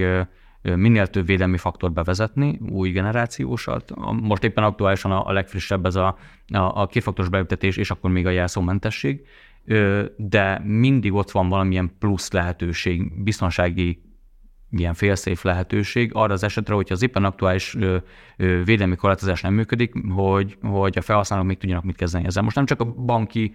minél 0.63 1.07
több 1.07 1.27
védelmi 1.27 1.57
faktort 1.57 1.93
bevezetni, 1.93 2.59
új 2.71 2.91
generációsat. 2.91 3.93
Most 4.21 4.45
éppen 4.45 4.65
aktuálisan 4.65 5.13
a 5.13 5.33
legfrissebb 5.33 5.87
ez 5.87 5.95
a, 5.95 6.17
a, 6.49 6.81
a 6.81 6.87
kétfaktoros 6.87 7.31
beütetés, 7.31 7.77
és 7.77 7.91
akkor 7.91 8.11
még 8.11 8.27
a 8.27 8.31
jelszómentesség, 8.31 9.27
de 10.17 10.61
mindig 10.65 11.13
ott 11.13 11.31
van 11.31 11.49
valamilyen 11.49 11.93
plusz 11.99 12.33
lehetőség, 12.33 13.23
biztonsági 13.23 14.03
ilyen 14.77 14.95
félszéf 14.95 15.43
lehetőség 15.43 16.11
arra 16.15 16.33
az 16.33 16.43
esetre, 16.43 16.75
hogyha 16.75 16.95
az 16.95 17.03
éppen 17.03 17.25
aktuális 17.25 17.77
védelmi 18.65 18.97
korlátozás 18.97 19.41
nem 19.41 19.55
működik, 19.55 19.93
hogy, 20.15 20.57
hogy 20.63 20.99
a 20.99 21.01
felhasználók 21.01 21.47
még 21.47 21.59
tudjanak 21.59 21.85
mit 21.85 21.97
kezdeni 21.97 22.27
ezzel. 22.27 22.43
Most 22.43 22.57
nem 22.57 22.67
csak 22.67 22.81
a 22.81 22.85
banki, 22.85 23.55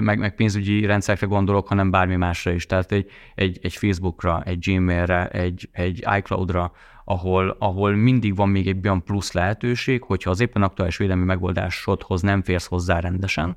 meg, 0.00 0.18
meg 0.18 0.34
pénzügyi 0.34 0.86
rendszerekre 0.86 1.26
gondolok, 1.26 1.68
hanem 1.68 1.90
bármi 1.90 2.16
másra 2.16 2.52
is. 2.52 2.66
Tehát 2.66 2.92
egy, 2.92 3.10
egy, 3.34 3.58
egy 3.62 3.74
Facebookra, 3.74 4.42
egy 4.44 4.58
Gmailre, 4.58 5.28
egy, 5.28 5.68
egy 5.72 6.04
iCloudra, 6.18 6.72
ahol, 7.04 7.56
ahol 7.58 7.94
mindig 7.94 8.36
van 8.36 8.48
még 8.48 8.68
egy 8.68 8.86
olyan 8.86 9.04
plusz 9.04 9.32
lehetőség, 9.32 10.02
hogyha 10.02 10.30
az 10.30 10.40
éppen 10.40 10.62
aktuális 10.62 10.96
védelmi 10.96 11.24
megoldásodhoz 11.24 12.20
nem 12.20 12.42
férsz 12.42 12.66
hozzá 12.66 13.00
rendesen, 13.00 13.56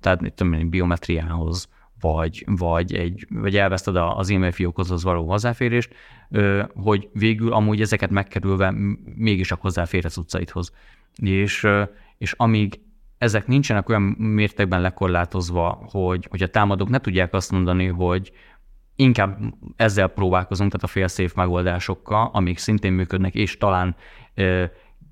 tehát 0.00 0.20
mit 0.20 0.32
tudom 0.32 0.70
biometriához, 0.70 1.68
vagy, 2.00 2.44
vagy, 2.46 2.94
egy, 2.94 3.26
vagy 3.30 3.56
elveszted 3.56 3.96
az 3.96 4.30
e-mail 4.30 4.52
fiókhoz 4.52 5.02
való 5.02 5.28
hozzáférést, 5.28 5.94
hogy 6.74 7.08
végül 7.12 7.52
amúgy 7.52 7.80
ezeket 7.80 8.10
megkerülve 8.10 8.74
mégis 9.14 9.52
a 9.52 9.58
hozzáférhetsz 9.60 10.16
utcaidhoz. 10.16 10.72
És, 11.16 11.66
és 12.18 12.34
amíg 12.36 12.80
ezek 13.18 13.46
nincsenek 13.46 13.88
olyan 13.88 14.02
mértékben 14.18 14.80
lekorlátozva, 14.80 15.86
hogy, 15.90 16.26
hogy 16.30 16.42
a 16.42 16.48
támadók 16.48 16.88
ne 16.88 16.98
tudják 16.98 17.34
azt 17.34 17.50
mondani, 17.50 17.86
hogy 17.86 18.32
inkább 18.96 19.38
ezzel 19.76 20.08
próbálkozunk, 20.08 20.72
tehát 20.72 20.96
a 20.96 21.08
fail 21.08 21.28
megoldásokkal, 21.34 22.30
amik 22.32 22.58
szintén 22.58 22.92
működnek, 22.92 23.34
és 23.34 23.56
talán 23.56 23.96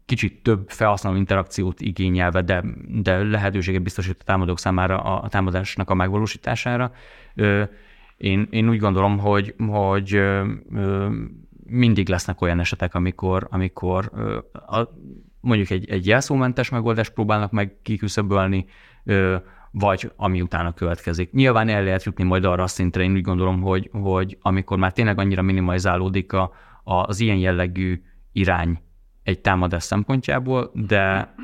kicsit 0.09 0.43
több 0.43 0.71
felhasználó 0.71 1.17
interakciót 1.17 1.81
igényelve, 1.81 2.43
de, 2.43 2.65
de 2.89 3.23
lehetőséget 3.23 3.83
biztosít 3.83 4.17
a 4.21 4.25
támadók 4.25 4.59
számára 4.59 5.01
a, 5.01 5.23
a 5.23 5.29
támadásnak 5.29 5.91
a 5.91 5.95
megvalósítására. 5.95 6.93
Én, 8.17 8.49
én 8.51 8.69
úgy 8.69 8.79
gondolom, 8.79 9.19
hogy, 9.19 9.55
hogy 9.69 10.21
mindig 11.67 12.09
lesznek 12.09 12.41
olyan 12.41 12.61
esetek, 12.61 12.95
amikor, 12.95 13.47
amikor 13.51 14.11
a 14.53 14.89
mondjuk 15.41 15.71
egy, 15.71 15.91
egy 15.91 16.07
jelszómentes 16.07 16.69
megoldást 16.69 17.13
próbálnak 17.13 17.51
meg 17.51 17.77
kiküszöbölni, 17.83 18.67
vagy 19.71 20.13
ami 20.17 20.41
utána 20.41 20.73
következik. 20.73 21.33
Nyilván 21.33 21.69
el 21.69 21.83
lehet 21.83 22.05
jutni 22.05 22.25
majd 22.25 22.45
arra 22.45 22.63
a 22.63 22.67
szintre, 22.67 23.03
én 23.03 23.13
úgy 23.13 23.23
gondolom, 23.23 23.61
hogy, 23.61 23.91
hogy 23.93 24.39
amikor 24.41 24.79
már 24.79 24.93
tényleg 24.93 25.19
annyira 25.19 25.43
minimalizálódik 25.43 26.33
a, 26.33 26.53
az 26.85 27.21
ilyen 27.21 27.37
jellegű 27.37 28.03
irány 28.33 28.81
egy 29.29 29.41
támadás 29.41 29.83
szempontjából, 29.83 30.71
de 30.75 31.35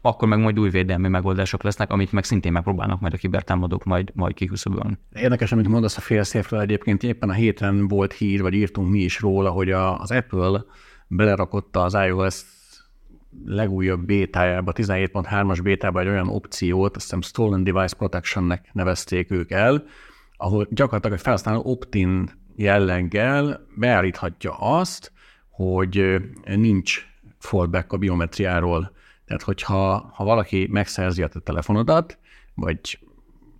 akkor 0.00 0.28
meg 0.28 0.38
majd 0.38 0.58
új 0.58 0.70
védelmi 0.70 1.08
megoldások 1.08 1.62
lesznek, 1.62 1.90
amit 1.90 2.12
meg 2.12 2.24
szintén 2.24 2.52
megpróbálnak 2.52 3.00
majd 3.00 3.12
a 3.12 3.16
kibertámadók 3.16 3.84
majd, 3.84 4.10
majd 4.14 4.34
kiküszöbölni. 4.34 4.98
Érdekes, 5.12 5.52
amit 5.52 5.68
mondasz 5.68 5.96
a 5.96 6.00
félszéfről 6.00 6.60
egyébként, 6.60 7.02
éppen 7.02 7.28
a 7.28 7.32
héten 7.32 7.88
volt 7.88 8.12
hír, 8.12 8.42
vagy 8.42 8.54
írtunk 8.54 8.90
mi 8.90 8.98
is 8.98 9.20
róla, 9.20 9.50
hogy 9.50 9.70
a, 9.70 9.98
az 9.98 10.10
Apple 10.10 10.64
belerakotta 11.06 11.82
az 11.82 11.94
iOS 11.94 12.42
legújabb 13.44 14.04
bétájába, 14.04 14.72
17.3-as 14.74 15.58
bétába 15.62 16.00
egy 16.00 16.08
olyan 16.08 16.28
opciót, 16.28 16.96
azt 16.96 17.04
hiszem 17.04 17.20
Stolen 17.20 17.64
Device 17.64 17.96
Protection-nek 17.96 18.68
nevezték 18.72 19.30
ők 19.30 19.50
el, 19.50 19.84
ahol 20.36 20.66
gyakorlatilag 20.70 21.16
egy 21.16 21.22
felhasználó 21.22 21.62
opt-in 21.64 22.30
jelleggel 22.56 23.66
beállíthatja 23.76 24.52
azt, 24.52 25.12
hogy 25.50 26.20
nincs 26.44 27.11
fallback 27.42 27.92
a 27.92 27.96
biometriáról. 27.96 28.92
Tehát, 29.24 29.42
hogyha 29.42 30.10
ha 30.14 30.24
valaki 30.24 30.68
megszerzi 30.70 31.22
a 31.22 31.28
te 31.28 31.40
telefonodat, 31.40 32.18
vagy 32.54 32.98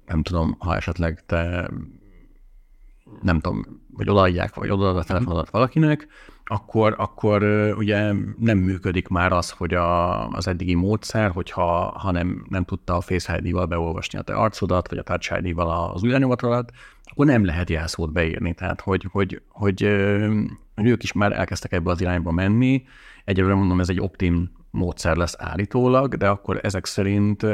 nem 0.07 0.23
tudom, 0.23 0.57
ha 0.59 0.77
esetleg 0.77 1.25
te 1.27 1.71
nem 3.23 3.41
tudom, 3.41 3.65
vagy 3.91 4.09
odaadják, 4.09 4.55
vagy 4.55 4.71
odaad 4.71 4.97
a 4.97 5.05
telefonodat 5.05 5.51
valakinek, 5.51 6.07
akkor, 6.45 6.95
akkor 6.99 7.43
ugye 7.77 8.13
nem 8.39 8.59
működik 8.59 9.09
már 9.09 9.33
az, 9.33 9.51
hogy 9.51 9.75
a, 9.75 10.29
az 10.29 10.49
eddigi 10.49 10.75
módszer, 10.75 11.31
hogyha 11.31 11.99
ha 11.99 12.11
nem, 12.11 12.47
nem 12.49 12.65
tudta 12.65 12.97
a 12.97 13.01
Face 13.01 13.41
ID-val 13.43 13.67
beolvasni 13.67 14.19
a 14.19 14.23
te 14.23 14.35
arcodat, 14.35 14.89
vagy 14.89 14.99
a 14.99 15.03
Touch 15.03 15.43
ID-val 15.43 15.91
az 15.95 16.03
ujjanyomatodat, 16.03 16.73
akkor 17.05 17.27
nem 17.27 17.45
lehet 17.45 17.71
jelszót 17.71 18.13
beírni. 18.13 18.55
Tehát, 18.55 18.81
hogy, 18.81 19.07
hogy, 19.11 19.43
hogy, 19.49 19.83
hogy 20.83 20.91
ők 20.91 21.03
is 21.03 21.13
már 21.13 21.33
elkezdtek 21.33 21.73
ebbe 21.73 21.91
az 21.91 22.01
irányba 22.01 22.31
menni. 22.31 22.83
Egyelőre 23.25 23.55
mondom, 23.55 23.81
ez 23.81 23.89
egy 23.89 24.01
optim 24.01 24.51
módszer 24.71 25.17
lesz 25.17 25.35
állítólag, 25.39 26.15
de 26.15 26.29
akkor 26.29 26.61
ezek 26.63 26.87
szerint 26.87 27.47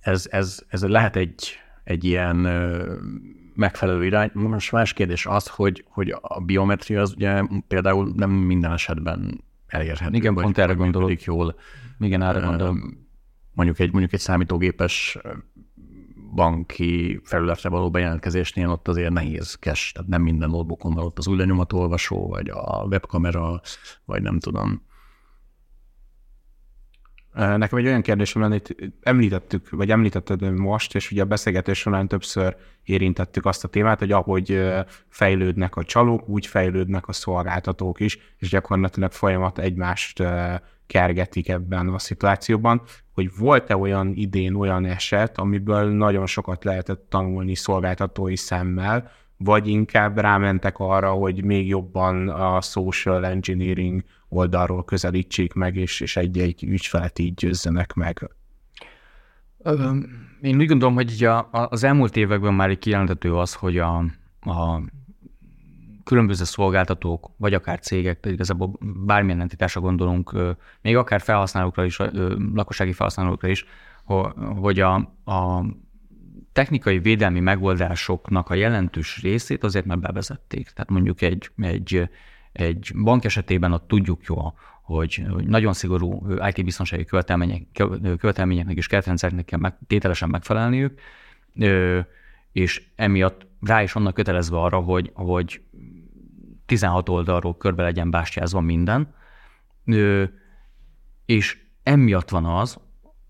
ez, 0.00 0.26
ez, 0.30 0.62
ez 0.68 0.82
lehet 0.82 1.16
egy, 1.16 1.58
egy 1.84 2.04
ilyen 2.04 2.36
megfelelő 3.54 4.04
irány. 4.04 4.30
Most 4.32 4.72
más 4.72 4.92
kérdés 4.92 5.26
az, 5.26 5.46
hogy, 5.46 5.84
hogy 5.88 6.14
a 6.20 6.40
biometria 6.40 7.00
az 7.00 7.12
ugye 7.12 7.42
például 7.68 8.12
nem 8.16 8.30
minden 8.30 8.72
esetben 8.72 9.44
elérhető. 9.66 10.16
Igen, 10.16 10.34
pont 10.34 10.58
erre 10.58 10.72
gondolok. 10.72 11.22
jól. 11.22 11.54
Igen, 11.98 12.22
erre 12.22 12.40
gondolom. 12.40 13.00
Mondjuk 13.54 13.78
egy, 13.78 13.90
mondjuk 13.90 14.12
egy 14.12 14.20
számítógépes 14.20 15.18
banki 16.34 17.20
felületre 17.24 17.68
való 17.68 17.90
bejelentkezésnél 17.90 18.68
ott 18.68 18.88
azért 18.88 19.12
nehézkes, 19.12 19.92
tehát 19.92 20.08
nem 20.08 20.22
minden 20.22 20.50
notebookon 20.50 20.94
van 20.94 21.04
ott 21.04 21.18
az 21.18 21.28
új 21.28 21.36
lenyomatolvasó, 21.36 22.28
vagy 22.28 22.48
a 22.48 22.84
webkamera, 22.88 23.60
vagy 24.04 24.22
nem 24.22 24.38
tudom. 24.38 24.82
Nekem 27.32 27.78
egy 27.78 27.86
olyan 27.86 28.02
kérdésem 28.02 28.42
lenne, 28.42 28.54
itt 28.54 28.76
említettük, 29.00 29.70
vagy 29.70 29.90
említetted 29.90 30.50
most, 30.50 30.94
és 30.94 31.10
ugye 31.10 31.22
a 31.22 31.26
beszélgetés 31.26 31.78
során 31.78 32.08
többször 32.08 32.56
érintettük 32.82 33.46
azt 33.46 33.64
a 33.64 33.68
témát, 33.68 33.98
hogy 33.98 34.12
ahogy 34.12 34.60
fejlődnek 35.08 35.76
a 35.76 35.84
csalók, 35.84 36.28
úgy 36.28 36.46
fejlődnek 36.46 37.08
a 37.08 37.12
szolgáltatók 37.12 38.00
is, 38.00 38.18
és 38.38 38.48
gyakorlatilag 38.48 39.12
folyamat 39.12 39.58
egymást 39.58 40.22
kergetik 40.86 41.48
ebben 41.48 41.88
a 41.88 41.98
szituációban, 41.98 42.82
hogy 43.12 43.30
volt-e 43.38 43.76
olyan 43.76 44.12
idén 44.14 44.54
olyan 44.54 44.84
eset, 44.84 45.38
amiből 45.38 45.90
nagyon 45.90 46.26
sokat 46.26 46.64
lehetett 46.64 47.06
tanulni 47.08 47.54
szolgáltatói 47.54 48.36
szemmel, 48.36 49.10
vagy 49.36 49.68
inkább 49.68 50.18
rámentek 50.18 50.78
arra, 50.78 51.10
hogy 51.10 51.44
még 51.44 51.68
jobban 51.68 52.28
a 52.28 52.60
social 52.60 53.26
engineering 53.26 54.02
oldalról 54.28 54.84
közelítsék 54.84 55.52
meg, 55.52 55.76
és, 55.76 56.00
és 56.00 56.16
egy-egy 56.16 56.64
ügyfelet 56.64 57.18
így 57.18 57.34
győzzenek 57.34 57.92
meg. 57.92 58.30
Én 60.40 60.56
úgy 60.56 60.66
gondolom, 60.66 60.94
hogy 60.94 61.28
az 61.50 61.84
elmúlt 61.84 62.16
években 62.16 62.54
már 62.54 62.68
egy 62.68 62.78
kijelentető 62.78 63.34
az, 63.34 63.54
hogy 63.54 63.78
a, 63.78 63.96
a 64.40 64.82
különböző 66.04 66.44
szolgáltatók, 66.44 67.30
vagy 67.36 67.54
akár 67.54 67.78
cégek, 67.78 68.20
de 68.20 68.30
igazából 68.30 68.78
bármilyen 68.80 69.40
entitásra 69.40 69.80
gondolunk, 69.80 70.36
még 70.82 70.96
akár 70.96 71.20
felhasználókra 71.20 71.84
is, 71.84 71.98
lakossági 72.54 72.92
felhasználókra 72.92 73.48
is, 73.48 73.64
hogy 74.60 74.80
a, 74.80 74.94
a 75.24 75.64
technikai 76.52 76.98
védelmi 76.98 77.40
megoldásoknak 77.40 78.50
a 78.50 78.54
jelentős 78.54 79.22
részét 79.22 79.64
azért 79.64 79.84
már 79.84 79.98
bevezették. 79.98 80.70
Tehát 80.70 80.90
mondjuk 80.90 81.22
egy, 81.22 81.50
egy, 81.56 82.08
egy 82.52 82.92
bank 83.02 83.24
esetében 83.24 83.72
ott 83.72 83.88
tudjuk 83.88 84.24
jó, 84.24 84.36
hogy, 84.82 85.24
hogy 85.30 85.46
nagyon 85.46 85.72
szigorú 85.72 86.26
IT-biztonsági 86.54 87.04
követelmények, 87.04 87.62
követelményeknek 88.18 88.76
és 88.76 88.86
keretrendszereknek 88.86 89.44
kell 89.44 89.58
meg, 89.58 89.74
tételesen 89.86 90.28
megfelelniük, 90.28 91.00
és 92.52 92.82
emiatt 92.96 93.46
rá 93.60 93.82
is 93.82 93.92
vannak 93.92 94.14
kötelezve 94.14 94.56
arra, 94.56 94.80
hogy, 94.80 95.10
hogy 95.14 95.62
16 96.72 97.08
oldalról 97.08 97.56
körbe 97.56 97.82
legyen 97.82 98.10
bástyázva 98.10 98.60
minden, 98.60 99.14
és 101.26 101.58
emiatt 101.82 102.28
van 102.28 102.44
az, 102.44 102.80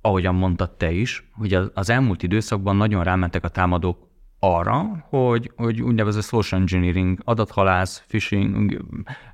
ahogyan 0.01 0.35
mondtad 0.35 0.77
te 0.77 0.91
is, 0.91 1.31
hogy 1.33 1.55
az 1.75 1.91
elmúlt 1.91 2.23
időszakban 2.23 2.77
nagyon 2.77 3.05
rámentek 3.05 3.45
a 3.45 3.49
támadók 3.49 4.09
arra, 4.39 5.07
hogy, 5.09 5.51
hogy 5.57 5.83
úgynevezett 5.83 6.23
social 6.23 6.61
engineering, 6.61 7.21
adathalász, 7.25 8.05
phishing, 8.07 8.85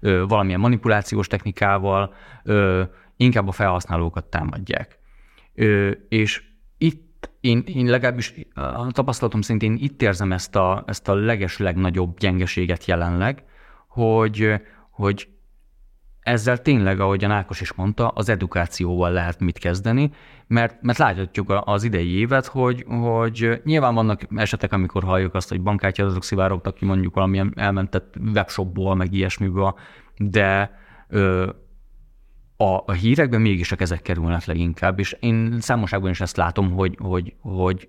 valamilyen 0.00 0.60
manipulációs 0.60 1.26
technikával 1.26 2.14
inkább 3.16 3.48
a 3.48 3.52
felhasználókat 3.52 4.24
támadják. 4.24 4.98
És 6.08 6.42
itt 6.78 7.30
én, 7.40 7.62
én 7.66 7.86
legalábbis 7.86 8.34
a 8.54 8.92
tapasztalatom 8.92 9.40
szintén 9.40 9.76
itt 9.80 10.02
érzem 10.02 10.32
ezt 10.32 10.56
a, 10.56 10.84
ezt 10.86 11.08
a 11.08 11.14
leges 11.14 11.58
legnagyobb 11.58 12.18
gyengeséget 12.18 12.84
jelenleg, 12.84 13.44
hogy, 13.88 14.54
hogy 14.90 15.28
ezzel 16.20 16.62
tényleg, 16.62 17.00
ahogy 17.00 17.24
a 17.24 17.32
Ákos 17.32 17.60
is 17.60 17.72
mondta, 17.72 18.08
az 18.08 18.28
edukációval 18.28 19.10
lehet 19.12 19.40
mit 19.40 19.58
kezdeni, 19.58 20.10
mert, 20.46 20.82
mert 20.82 20.98
láthatjuk 20.98 21.62
az 21.64 21.84
idei 21.84 22.18
évet, 22.18 22.46
hogy, 22.46 22.84
hogy 22.88 23.60
nyilván 23.64 23.94
vannak 23.94 24.26
esetek, 24.36 24.72
amikor 24.72 25.02
halljuk 25.02 25.34
azt, 25.34 25.48
hogy 25.48 25.60
bankkártya 25.62 26.04
azok 26.04 26.24
szivárogtak 26.24 26.74
ki 26.74 26.84
mondjuk 26.84 27.14
valamilyen 27.14 27.52
elmentett 27.56 28.14
webshopból, 28.34 28.94
meg 28.94 29.12
ilyesmiből, 29.12 29.78
de 30.16 30.70
ö, 31.08 31.50
a, 32.56 32.82
a 32.86 32.92
hírekben 32.92 33.40
mégis 33.40 33.72
a 33.72 33.76
kezek 33.76 34.02
kerülnek 34.02 34.44
leginkább, 34.44 34.98
és 34.98 35.16
én 35.20 35.60
számoságban 35.60 36.10
is 36.10 36.20
ezt 36.20 36.36
látom, 36.36 36.70
hogy, 36.70 36.96
hogy, 37.00 37.34
hogy 37.40 37.88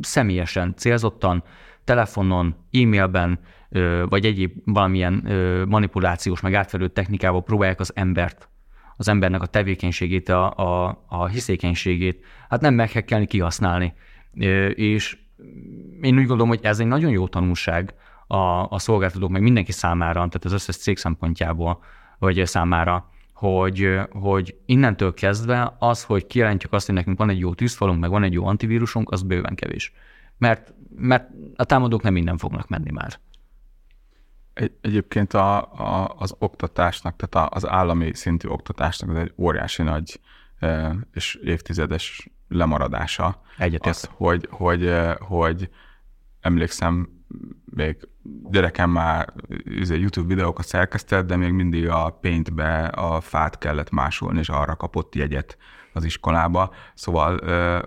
személyesen, 0.00 0.74
célzottan, 0.76 1.44
telefonon, 1.86 2.56
e-mailben, 2.72 3.38
vagy 4.08 4.24
egyéb 4.24 4.52
valamilyen 4.64 5.12
manipulációs, 5.68 6.40
meg 6.40 6.54
átverő 6.54 6.88
technikával 6.88 7.42
próbálják 7.42 7.80
az 7.80 7.92
embert, 7.94 8.48
az 8.96 9.08
embernek 9.08 9.42
a 9.42 9.46
tevékenységét, 9.46 10.28
a, 10.28 10.50
a, 10.50 11.04
a 11.08 11.26
hiszékenységét, 11.26 12.24
hát 12.48 12.60
nem 12.60 12.74
meghekkelni, 12.74 13.26
kihasználni. 13.26 13.94
És 14.74 15.18
én 16.00 16.14
úgy 16.18 16.26
gondolom, 16.26 16.48
hogy 16.48 16.60
ez 16.62 16.80
egy 16.80 16.86
nagyon 16.86 17.10
jó 17.10 17.28
tanulság 17.28 17.94
a, 18.26 18.36
a 18.70 18.78
szolgáltatók, 18.78 19.30
meg 19.30 19.42
mindenki 19.42 19.72
számára, 19.72 20.14
tehát 20.14 20.44
az 20.44 20.52
összes 20.52 20.76
cég 20.76 20.96
szempontjából, 20.96 21.82
vagy 22.18 22.46
számára, 22.46 23.10
hogy, 23.32 24.00
hogy 24.10 24.56
innentől 24.66 25.14
kezdve 25.14 25.76
az, 25.78 26.04
hogy 26.04 26.26
kijelentjük 26.26 26.72
azt, 26.72 26.86
hogy 26.86 26.94
nekünk 26.94 27.18
van 27.18 27.30
egy 27.30 27.38
jó 27.38 27.54
tűzfalunk, 27.54 28.00
meg 28.00 28.10
van 28.10 28.22
egy 28.22 28.32
jó 28.32 28.46
antivírusunk, 28.46 29.10
az 29.10 29.22
bőven 29.22 29.54
kevés. 29.54 29.92
Mert, 30.38 30.74
mert 30.96 31.30
a 31.56 31.64
támadók 31.64 32.02
nem 32.02 32.12
minden 32.12 32.38
fognak 32.38 32.68
menni 32.68 32.90
már. 32.90 33.18
Egy, 34.52 34.72
egyébként 34.80 35.32
a, 35.32 35.72
a, 35.72 36.14
az 36.18 36.34
oktatásnak, 36.38 37.16
tehát 37.16 37.52
az 37.54 37.68
állami 37.68 38.14
szintű 38.14 38.48
oktatásnak 38.48 39.10
ez 39.10 39.16
egy 39.16 39.32
óriási 39.36 39.82
nagy 39.82 40.20
és 41.12 41.34
évtizedes 41.34 42.30
lemaradása. 42.48 43.42
Egyetért. 43.58 43.96
Az, 43.96 44.08
hogy, 44.12 44.48
hogy, 44.50 44.92
hogy 45.18 45.70
emlékszem, 46.40 47.08
még 47.64 48.08
gyerekem 48.50 48.90
már 48.90 49.32
izé, 49.64 49.98
YouTube 49.98 50.34
videókat 50.34 50.66
szerkesztett, 50.66 51.26
de 51.26 51.36
még 51.36 51.52
mindig 51.52 51.88
a 51.88 52.18
paintbe 52.20 52.86
a 52.86 53.20
fát 53.20 53.58
kellett 53.58 53.90
másolni, 53.90 54.38
és 54.38 54.48
arra 54.48 54.76
kapott 54.76 55.14
jegyet 55.14 55.56
az 55.96 56.04
iskolába. 56.04 56.74
Szóval, 56.94 57.38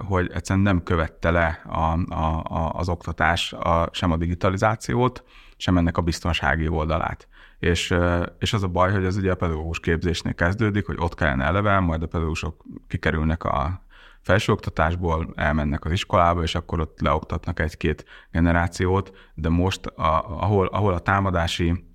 hogy 0.06 0.32
egyszerűen 0.34 0.66
nem 0.66 0.84
követte 0.84 1.32
le 1.32 1.62
a, 1.66 2.14
a, 2.14 2.44
a, 2.44 2.72
az 2.74 2.90
oktatás 2.90 3.54
a, 3.54 3.90
sem 3.92 4.12
a 4.12 4.18
digitalizációt, 4.18 5.24
sem 5.58 5.78
ennek 5.78 5.98
a 5.98 6.02
biztonsági 6.02 6.68
oldalát. 6.68 7.28
és, 7.60 7.96
és 8.40 8.54
az 8.54 8.64
a 8.64 8.68
baj, 8.68 8.92
hogy 8.92 9.06
ez 9.06 9.18
ugye 9.18 9.32
a 9.32 9.36
pedagógus 9.36 9.80
képzésnél 9.80 10.34
kezdődik, 10.34 10.86
hogy 10.86 10.98
ott 11.00 11.16
kellene 11.16 11.44
eleve, 11.44 11.80
majd 11.80 12.04
a 12.04 12.08
pedagógusok 12.08 12.66
kikerülnek 12.88 13.44
a 13.44 13.88
felsőoktatásból, 14.22 15.34
elmennek 15.36 15.86
az 15.86 15.92
iskolába, 15.92 16.42
és 16.42 16.56
akkor 16.56 16.80
ott 16.80 17.00
leoktatnak 17.02 17.60
egy-két 17.60 18.06
generációt, 18.32 19.12
de 19.34 19.50
most, 19.50 19.86
a, 19.86 20.42
ahol, 20.42 20.68
ahol 20.68 20.94
a 20.94 21.00
támadási 21.00 21.89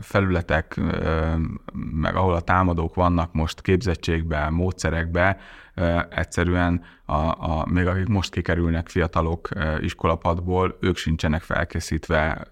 felületek, 0.00 0.80
meg 1.92 2.16
ahol 2.16 2.34
a 2.34 2.40
támadók 2.40 2.94
vannak 2.94 3.32
most 3.32 3.60
képzettségben, 3.60 4.52
módszerekben, 4.52 5.36
egyszerűen 6.10 6.82
a, 7.04 7.14
a, 7.14 7.66
még 7.70 7.86
akik 7.86 8.06
most 8.06 8.30
kikerülnek 8.30 8.88
fiatalok 8.88 9.48
iskolapadból, 9.80 10.76
ők 10.80 10.96
sincsenek 10.96 11.42
felkészítve 11.42 12.46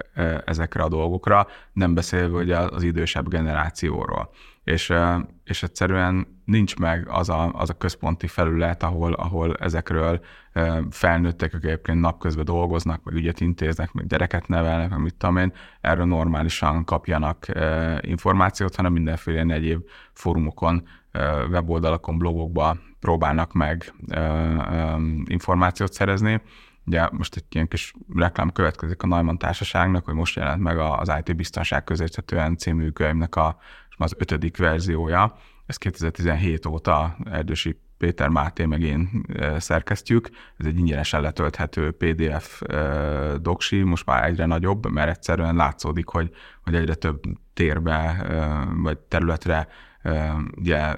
ezekre 0.44 0.82
a 0.82 0.88
dolgokra, 0.88 1.46
nem 1.72 1.94
beszélve 1.94 2.38
ugye 2.38 2.56
az 2.56 2.82
idősebb 2.82 3.28
generációról 3.28 4.30
és, 4.64 4.92
és 5.44 5.62
egyszerűen 5.62 6.40
nincs 6.44 6.76
meg 6.76 7.08
az 7.08 7.28
a, 7.28 7.52
az 7.52 7.70
a 7.70 7.76
központi 7.78 8.26
felület, 8.26 8.82
ahol, 8.82 9.12
ahol 9.12 9.56
ezekről 9.56 10.20
felnőttek, 10.90 11.54
akik 11.54 11.68
egyébként 11.68 12.00
napközben 12.00 12.44
dolgoznak, 12.44 13.00
vagy 13.04 13.14
ügyet 13.14 13.40
intéznek, 13.40 13.92
meg 13.92 14.06
gyereket 14.06 14.48
nevelnek, 14.48 14.90
meg 14.90 14.98
mit 14.98 15.14
tudom 15.14 15.36
én, 15.36 15.52
erről 15.80 16.06
normálisan 16.06 16.84
kapjanak 16.84 17.46
információt, 18.00 18.76
hanem 18.76 18.92
mindenféle 18.92 19.54
egyéb 19.54 19.82
fórumokon, 20.12 20.88
weboldalakon, 21.50 22.18
blogokba 22.18 22.76
próbálnak 23.00 23.52
meg 23.52 23.94
információt 25.24 25.92
szerezni. 25.92 26.42
Ugye 26.86 27.08
most 27.10 27.36
egy 27.36 27.44
ilyen 27.48 27.68
kis 27.68 27.94
reklám 28.14 28.52
következik 28.52 29.02
a 29.02 29.06
Neumann 29.06 29.36
Társaságnak, 29.36 30.04
hogy 30.04 30.14
most 30.14 30.36
jelent 30.36 30.62
meg 30.62 30.78
az 30.78 31.12
IT 31.24 31.36
biztonság 31.36 31.84
közérthetően 31.84 32.56
című 32.56 32.88
könyvnek 32.88 33.36
a 33.36 33.56
az 33.96 34.14
ötödik 34.18 34.56
verziója. 34.56 35.36
Ez 35.66 35.76
2017 35.76 36.66
óta 36.66 37.16
Erdősi 37.24 37.80
Péter 37.98 38.28
Máté 38.28 38.64
meg 38.64 38.80
én 38.80 39.26
szerkesztjük. 39.58 40.28
Ez 40.56 40.66
egy 40.66 40.78
ingyenesen 40.78 41.20
letölthető 41.20 41.90
PDF 41.90 42.62
doksi, 43.40 43.82
most 43.82 44.06
már 44.06 44.24
egyre 44.24 44.46
nagyobb, 44.46 44.90
mert 44.90 45.10
egyszerűen 45.10 45.54
látszódik, 45.54 46.08
hogy, 46.08 46.30
hogy 46.62 46.74
egyre 46.74 46.94
több 46.94 47.22
térbe 47.54 48.26
vagy 48.82 48.98
területre 48.98 49.68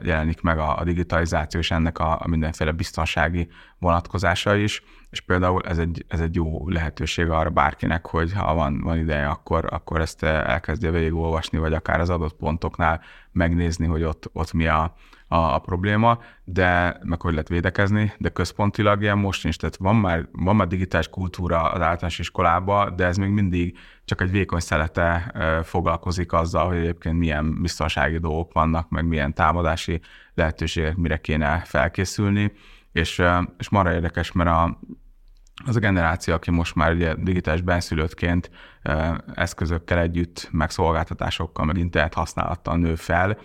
jelenik 0.03 0.41
meg 0.41 0.59
a, 0.59 0.81
digitalizáció 0.85 1.61
és 1.61 1.71
ennek 1.71 1.99
a 1.99 2.23
mindenféle 2.27 2.73
biztonsági 2.73 3.49
vonatkozása 3.79 4.55
is, 4.55 4.83
és 5.15 5.21
például 5.21 5.63
ez 5.63 5.79
egy, 5.79 6.05
ez 6.09 6.21
egy 6.21 6.35
jó 6.35 6.69
lehetőség 6.69 7.29
arra 7.29 7.51
bárkinek, 7.51 8.07
hogy 8.07 8.33
ha 8.33 8.55
van, 8.55 8.81
van 8.81 8.99
ideje, 8.99 9.27
akkor, 9.27 9.67
akkor 9.71 10.01
ezt 10.01 10.23
elkezdje 10.23 10.91
végigolvasni, 10.91 11.59
vagy 11.59 11.73
akár 11.73 12.01
az 12.01 12.11
adott 12.11 12.37
pontoknál 12.37 13.01
megnézni, 13.33 13.87
hogy 13.87 14.03
ott, 14.03 14.31
ott 14.33 14.53
mi 14.53 14.67
a, 14.67 14.95
a, 15.29 15.37
a 15.37 15.59
probléma, 15.59 16.19
de 16.45 16.99
meg 17.03 17.21
hogy 17.21 17.33
lehet 17.33 17.49
védekezni, 17.49 18.13
de 18.19 18.29
központilag 18.29 19.03
ilyen 19.03 19.19
most 19.19 19.43
nincs. 19.43 19.57
Tehát 19.57 19.77
van 19.77 19.97
már, 19.97 20.29
van 20.33 20.57
már 20.57 20.67
digitális 20.67 21.09
kultúra 21.09 21.63
az 21.63 21.81
általános 21.81 22.19
iskolában, 22.19 22.97
de 22.97 23.07
ez 23.07 23.17
még 23.17 23.31
mindig 23.31 23.79
csak 24.05 24.21
egy 24.21 24.31
vékony 24.31 24.61
szelete 24.61 25.33
foglalkozik 25.65 26.33
azzal, 26.33 26.67
hogy 26.67 26.77
egyébként 26.77 27.19
milyen 27.19 27.63
biztonsági 27.63 28.19
dolgok 28.19 28.53
vannak, 28.53 28.89
meg 28.89 29.07
milyen 29.07 29.35
támadási 29.35 30.01
lehetőségek, 30.35 30.97
mire 30.97 31.17
kéne 31.17 31.63
felkészülni. 31.65 32.53
És, 32.93 33.23
és 33.59 33.69
marra 33.69 33.93
érdekes, 33.93 34.33
mert 34.33 34.51
a, 34.51 34.79
az 35.67 35.77
a 35.77 35.81
generáció, 35.81 36.35
aki 36.35 36.51
most 36.51 36.75
már 36.75 36.93
ugye 36.93 37.15
digitális 37.15 37.61
benszülöttként 37.61 38.51
eszközökkel 39.35 39.99
együtt, 39.99 40.49
meg 40.53 40.71
szolgáltatásokkal, 40.71 41.65
meg 41.65 41.77
internet 41.77 42.15
használattal 42.15 42.77
nő 42.77 42.95
fel, 42.95 43.39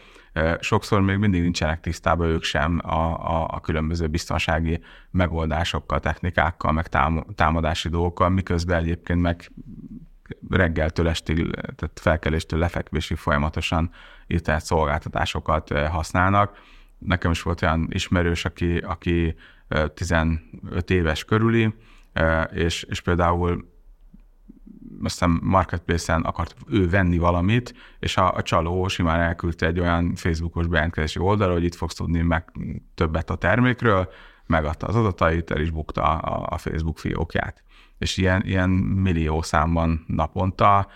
sokszor 0.60 1.02
még 1.02 1.18
mindig 1.18 1.42
nincsenek 1.42 1.80
tisztában 1.80 2.28
ők 2.28 2.44
sem 2.44 2.80
a, 2.84 2.96
a, 3.36 3.48
a 3.52 3.60
különböző 3.60 4.08
biztonsági 4.08 4.80
megoldásokkal, 5.12 6.00
technikákkal, 6.00 6.72
meg 6.72 6.88
támadási 7.36 7.90
dolgokkal, 7.90 8.30
miközben 8.30 8.80
egyébként 8.80 9.22
meg 9.22 9.52
reggeltől 10.50 11.08
estig, 11.08 11.52
tehát 11.52 12.00
felkeléstől 12.00 12.60
lefekvésig 12.60 13.18
folyamatosan 13.18 13.92
internet 14.28 14.66
szolgáltatásosokat 14.66 15.74
használnak. 15.88 16.58
Nekem 16.98 17.32
is 17.32 17.42
volt 17.42 17.62
olyan 17.62 17.88
ismerős, 17.90 18.46
aki, 18.46 18.78
aki 18.78 19.36
15 19.94 20.90
éves 20.90 21.26
körüli, 21.26 21.74
és, 22.54 22.84
és 22.84 23.02
például 23.02 23.78
aztán 25.04 25.40
marketplace-en 25.44 26.22
akart 26.22 26.56
ő 26.68 26.90
venni 26.90 27.18
valamit, 27.18 27.74
és 28.00 28.18
a, 28.18 28.34
a 28.34 28.42
csaló 28.42 28.88
simán 28.88 29.20
elküldte 29.20 29.66
egy 29.66 29.80
olyan 29.80 30.16
Facebookos 30.16 30.68
bejelentkezési 30.68 31.20
oldalra, 31.20 31.54
hogy 31.54 31.64
itt 31.64 31.76
fogsz 31.76 31.96
tudni 31.96 32.22
meg 32.22 32.52
többet 32.96 33.30
a 33.30 33.36
termékről, 33.36 34.10
megadta 34.46 34.88
az 34.88 34.96
adatait, 34.96 35.52
el 35.52 35.62
is 35.62 35.70
bukta 35.70 36.02
a, 36.02 36.46
a 36.50 36.58
Facebook 36.58 36.98
fiókját. 36.98 37.64
És 37.98 38.18
ilyen, 38.18 38.42
ilyen 38.46 38.70
millió 38.70 39.42
számban 39.42 40.04
naponta, 40.08 40.88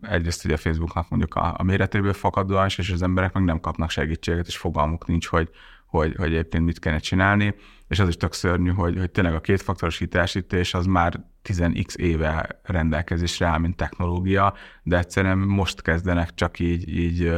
egyrészt 0.00 0.44
ugye 0.44 0.54
a 0.54 0.56
Facebooknak 0.56 1.08
mondjuk 1.08 1.34
a, 1.34 1.54
a 1.56 1.62
méretéből 1.62 2.12
fakadóan, 2.12 2.66
és 2.66 2.90
az 2.90 3.02
emberek 3.02 3.32
meg 3.32 3.44
nem 3.44 3.60
kapnak 3.60 3.90
segítséget, 3.90 4.46
és 4.46 4.56
fogalmuk 4.56 5.06
nincs, 5.06 5.26
hogy, 5.26 5.50
hogy, 5.86 6.14
hogy 6.16 6.32
egyébként 6.32 6.64
mit 6.64 6.78
kellene 6.78 7.00
csinálni, 7.00 7.54
és 7.92 7.98
az 7.98 8.08
is 8.08 8.16
tök 8.16 8.32
szörnyű, 8.32 8.70
hogy, 8.70 8.98
hogy 8.98 9.10
tényleg 9.10 9.34
a 9.34 9.40
kétfaktoros 9.40 9.98
hitelesítés 9.98 10.74
az 10.74 10.86
már 10.86 11.20
10x 11.48 11.96
éve 11.96 12.60
rendelkezésre 12.62 13.46
áll, 13.46 13.58
mint 13.58 13.76
technológia, 13.76 14.54
de 14.82 14.98
egyszerűen 14.98 15.38
most 15.38 15.82
kezdenek 15.82 16.34
csak 16.34 16.58
így, 16.58 16.98
így 16.98 17.32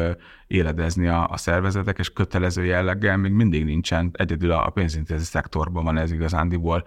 éledezni 0.47 1.07
a, 1.07 1.29
a 1.29 1.37
szervezetek, 1.37 1.99
és 1.99 2.13
kötelező 2.13 2.65
jelleggel 2.65 3.17
még 3.17 3.33
mindig 3.33 3.65
nincsen, 3.65 4.11
egyedül 4.13 4.51
a 4.51 4.71
pénzintézeti 4.71 5.25
szektorban 5.25 5.85
van 5.85 5.99
ez 5.99 6.13
igazándiból 6.13 6.87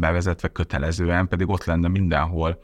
bevezetve 0.00 0.48
kötelezően, 0.48 1.28
pedig 1.28 1.48
ott 1.48 1.64
lenne 1.64 1.88
mindenhol 1.88 2.58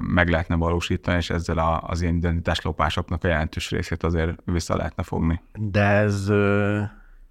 meg 0.00 0.28
lehetne 0.28 0.54
valósítani, 0.54 1.16
és 1.16 1.30
ezzel 1.30 1.80
az 1.86 2.02
ilyen 2.02 2.16
identitáslopásoknak 2.16 3.24
a 3.24 3.28
jelentős 3.28 3.70
részét 3.70 4.02
azért 4.02 4.38
vissza 4.44 4.76
lehetne 4.76 5.02
fogni. 5.02 5.40
De 5.52 5.82
ez 5.82 6.30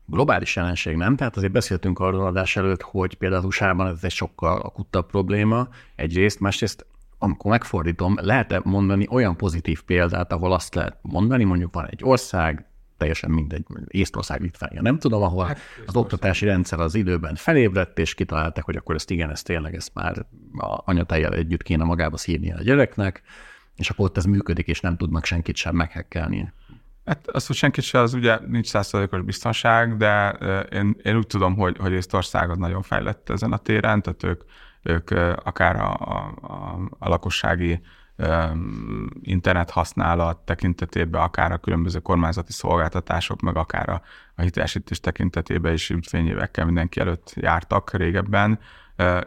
globális 0.06 0.56
jelenség, 0.56 0.96
nem? 0.96 1.16
Tehát 1.16 1.38
azért 1.38 1.52
beszéltünk 1.52 2.00
arról 2.00 2.26
adás 2.26 2.56
előtt, 2.56 2.82
hogy 2.82 3.16
például 3.16 3.46
USA-ban 3.46 3.88
ez 3.88 4.04
egy 4.04 4.12
sokkal 4.12 4.60
akuttabb 4.60 5.06
probléma, 5.06 5.68
egyrészt, 5.96 6.40
másrészt 6.40 6.86
amikor 7.18 7.52
megfordítom, 7.52 8.16
lehet-e 8.22 8.62
mondani 8.64 9.08
olyan 9.10 9.38
pozitív 9.38 9.82
példát, 9.82 10.32
ahol 10.32 10.54
azt 10.54 10.76
lehet 10.76 10.98
mondani, 11.02 11.44
mondjuk 11.44 11.74
van 11.74 11.88
egy 11.90 12.00
ország, 12.04 12.66
teljesen 12.98 13.32
mindegy, 13.32 13.66
Észtország, 13.88 14.42
Litvánia, 14.42 14.82
nem 14.82 15.00
tudom, 15.00 15.22
ahol 15.22 15.46
hát, 15.46 15.60
az 15.86 15.96
oktatási 15.96 16.46
rendszer 16.46 16.80
az 16.80 16.96
időben 16.96 17.36
felébredt, 17.36 18.00
és 18.00 18.14
kitalálták, 18.14 18.64
hogy 18.64 18.76
akkor 18.76 18.96
ezt 18.96 19.12
igen, 19.12 19.30
ez 19.30 19.42
tényleg 19.42 19.76
ezt 19.76 19.94
már 19.94 20.26
a 20.58 20.82
anyatájjal 20.86 21.34
együtt 21.34 21.64
kéne 21.64 21.84
magába 21.84 22.18
szírni 22.18 22.52
a 22.52 22.62
gyereknek, 22.62 23.22
és 23.76 23.90
akkor 23.90 24.06
ott 24.06 24.18
ez 24.18 24.26
működik, 24.26 24.68
és 24.68 24.80
nem 24.80 24.98
tudnak 24.98 25.26
senkit 25.26 25.56
sem 25.56 25.76
meghekkelni. 25.76 26.52
Hát 27.06 27.28
az, 27.28 27.48
hogy 27.48 27.56
senki 27.56 27.82
se, 27.82 28.00
az 28.00 28.14
ugye 28.14 28.40
nincs 28.48 28.68
százszerzalékos 28.68 29.22
biztonság, 29.22 29.98
de 29.98 30.30
én, 30.72 30.96
én 31.04 31.16
úgy 31.16 31.28
tudom, 31.28 31.56
hogy, 31.56 31.78
hogy 31.78 31.92
Észtország 31.92 32.50
az 32.50 32.58
nagyon 32.58 32.82
fejlett 32.82 33.30
ezen 33.30 33.52
a 33.52 33.58
téren, 33.58 34.02
tehát 34.02 34.24
ők, 34.24 34.42
ők 34.84 35.12
akár 35.44 35.76
a, 35.76 35.94
a, 35.94 36.80
a 37.00 37.10
lakossági 37.10 37.82
internet 39.22 39.70
használat 39.70 40.38
tekintetében, 40.38 41.22
akár 41.22 41.52
a 41.52 41.58
különböző 41.58 42.00
kormányzati 42.00 42.52
szolgáltatások, 42.52 43.42
meg 43.42 43.58
akár 43.58 43.90
a, 43.90 44.02
a 44.36 44.42
hitelesítés 44.42 45.00
tekintetében 45.00 45.74
is 45.74 45.90
ügyfényévekkel 45.90 46.66
mindenki 46.66 47.00
előtt 47.00 47.34
jártak 47.36 47.94
régebben. 47.94 48.60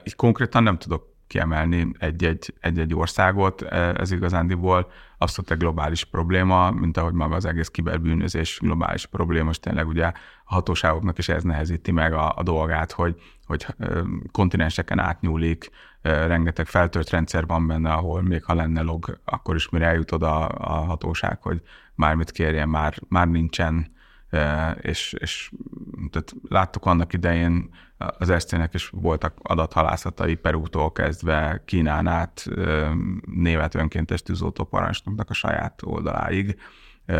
Így 0.04 0.16
konkrétan 0.16 0.62
nem 0.62 0.78
tudok 0.78 1.16
kiemelni 1.28 1.92
egy-egy, 1.98 2.54
egy-egy 2.60 2.94
országot. 2.94 3.62
Ez 3.72 4.10
igazándiból 4.10 4.90
abszolút 5.18 5.50
egy 5.50 5.58
globális 5.58 6.04
probléma, 6.04 6.70
mint 6.70 6.96
ahogy 6.96 7.12
maga 7.12 7.34
az 7.34 7.44
egész 7.44 7.68
kiberbűnözés 7.68 8.58
globális 8.62 9.06
probléma, 9.06 9.50
és 9.50 9.60
tényleg 9.60 9.86
ugye 9.86 10.06
a 10.06 10.14
hatóságoknak 10.44 11.18
is 11.18 11.28
ez 11.28 11.42
nehezíti 11.42 11.90
meg 11.90 12.12
a, 12.12 12.34
a 12.36 12.42
dolgát, 12.42 12.92
hogy, 12.92 13.16
hogy 13.46 13.66
kontinenseken 14.32 14.98
átnyúlik, 14.98 15.70
rengeteg 16.02 16.66
feltört 16.66 17.10
rendszer 17.10 17.46
van 17.46 17.66
benne, 17.66 17.92
ahol 17.92 18.22
még 18.22 18.44
ha 18.44 18.54
lenne 18.54 18.82
log, 18.82 19.20
akkor 19.24 19.54
is 19.54 19.68
mire 19.68 19.86
eljut 19.86 20.12
oda 20.12 20.46
a 20.46 20.72
hatóság, 20.72 21.42
hogy 21.42 21.62
bármit 21.94 22.30
kérjen, 22.30 22.68
már, 22.68 22.94
már 23.08 23.28
nincsen 23.28 23.96
és, 24.80 25.12
és 25.18 25.52
tehát 26.10 26.34
láttuk 26.48 26.86
annak 26.86 27.12
idején, 27.12 27.70
az 27.98 28.30
esztének 28.30 28.74
is 28.74 28.88
voltak 28.88 29.34
adathalászatai 29.42 30.34
Perútól 30.34 30.92
kezdve 30.92 31.62
Kínán 31.64 32.06
át 32.06 32.44
német 33.26 33.74
önkéntes 33.74 34.22
tűzoltó 34.22 34.64
parancsnoknak 34.64 35.30
a 35.30 35.34
saját 35.34 35.82
oldaláig, 35.84 36.56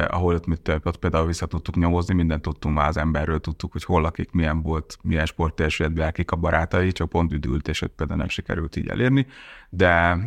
ahol 0.08 0.34
ott, 0.34 0.46
mit, 0.46 0.80
ott 0.84 0.96
például 0.96 1.26
vissza 1.26 1.46
tudtuk 1.46 1.76
nyomozni, 1.76 2.14
mindent 2.14 2.42
tudtunk 2.42 2.74
már 2.74 2.88
az 2.88 2.96
emberről, 2.96 3.40
tudtuk, 3.40 3.72
hogy 3.72 3.84
hol 3.84 4.00
lakik, 4.00 4.30
milyen 4.30 4.62
volt, 4.62 4.98
milyen 5.02 5.26
sportérségben, 5.26 6.12
kik 6.12 6.30
a 6.30 6.36
barátai, 6.36 6.92
csak 6.92 7.08
pont 7.08 7.32
üdült, 7.32 7.68
és 7.68 7.82
ott 7.82 7.94
például 7.94 8.18
nem 8.18 8.28
sikerült 8.28 8.76
így 8.76 8.88
elérni, 8.88 9.26
de, 9.68 10.18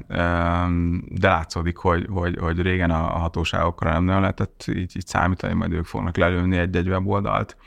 de 1.09 1.27
látszódik, 1.27 1.77
hogy, 1.77 2.07
hogy, 2.09 2.37
hogy 2.39 2.61
régen 2.61 2.91
a 2.91 3.01
hatóságokra 3.01 3.91
nem 3.91 4.03
nagyon 4.03 4.21
lehetett 4.21 4.65
így, 4.67 4.95
így 4.95 5.07
számítani, 5.07 5.53
majd 5.53 5.71
ők 5.71 5.85
fognak 5.85 6.17
lelőni 6.17 6.57
egy-egy 6.57 6.87
weboldalt, 6.87 7.57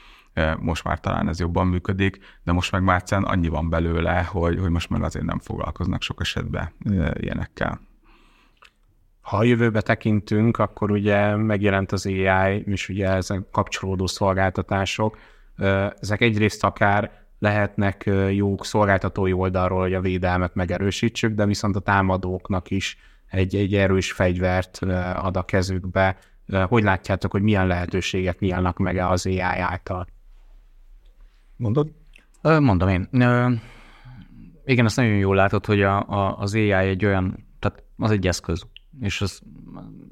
most 0.59 0.85
már 0.85 1.01
talán 1.01 1.29
ez 1.29 1.41
jobban 1.41 1.67
működik, 1.67 2.19
de 2.43 2.53
most 2.53 2.73
meg 2.73 2.83
már 2.83 3.03
annyi 3.09 3.49
van 3.49 3.69
belőle, 3.69 4.23
hogy, 4.23 4.59
hogy 4.59 4.71
most 4.71 4.91
már 4.91 5.03
azért 5.03 5.25
nem 5.25 5.39
foglalkoznak 5.39 6.03
sok 6.03 6.21
esetben 6.21 6.73
ilyenekkel. 7.13 7.81
Ha 9.21 9.37
a 9.37 9.43
jövőbe 9.43 9.81
tekintünk, 9.81 10.59
akkor 10.59 10.91
ugye 10.91 11.37
megjelent 11.37 11.93
az 11.93 12.07
AI, 12.07 12.63
és 12.67 12.89
ugye 12.89 13.09
ezek 13.09 13.41
kapcsolódó 13.53 14.07
szolgáltatások. 14.07 15.19
Ezek 16.01 16.21
egyrészt 16.21 16.65
akár 16.65 17.11
lehetnek 17.39 18.11
jók 18.31 18.65
szolgáltatói 18.65 19.33
oldalról, 19.33 19.81
hogy 19.81 19.95
a 19.95 20.01
védelmet 20.01 20.55
megerősítsük, 20.55 21.35
de 21.35 21.47
viszont 21.47 21.77
a 21.77 21.81
támadóknak 21.81 22.71
is 22.71 22.99
egy, 23.27 23.55
egy 23.55 23.75
erős 23.75 24.13
fegyvert 24.13 24.79
ad 25.17 25.37
a 25.37 25.43
kezükbe. 25.43 26.17
Hogy 26.69 26.83
látjátok, 26.83 27.31
hogy 27.31 27.43
milyen 27.43 27.67
lehetőségek 27.67 28.39
nyílnak 28.39 28.79
meg 28.79 28.97
az 28.97 29.27
AI 29.27 29.41
által? 29.41 30.07
Mondod? 31.57 31.91
Mondom 32.43 32.89
én. 32.89 33.09
Igen, 34.65 34.85
azt 34.85 34.97
nagyon 34.97 35.17
jól 35.17 35.35
látod, 35.35 35.67
hogy 35.67 35.83
a, 35.83 36.09
a, 36.09 36.39
az 36.39 36.55
AI 36.55 36.73
egy 36.73 37.05
olyan, 37.05 37.47
tehát 37.59 37.83
az 37.97 38.11
egy 38.11 38.27
eszköz, 38.27 38.67
és 39.01 39.21
az 39.21 39.41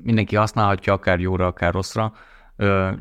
mindenki 0.03 0.37
használhatja, 0.37 0.93
akár 0.93 1.21
jóra, 1.21 1.47
akár 1.47 1.73
rosszra. 1.73 2.13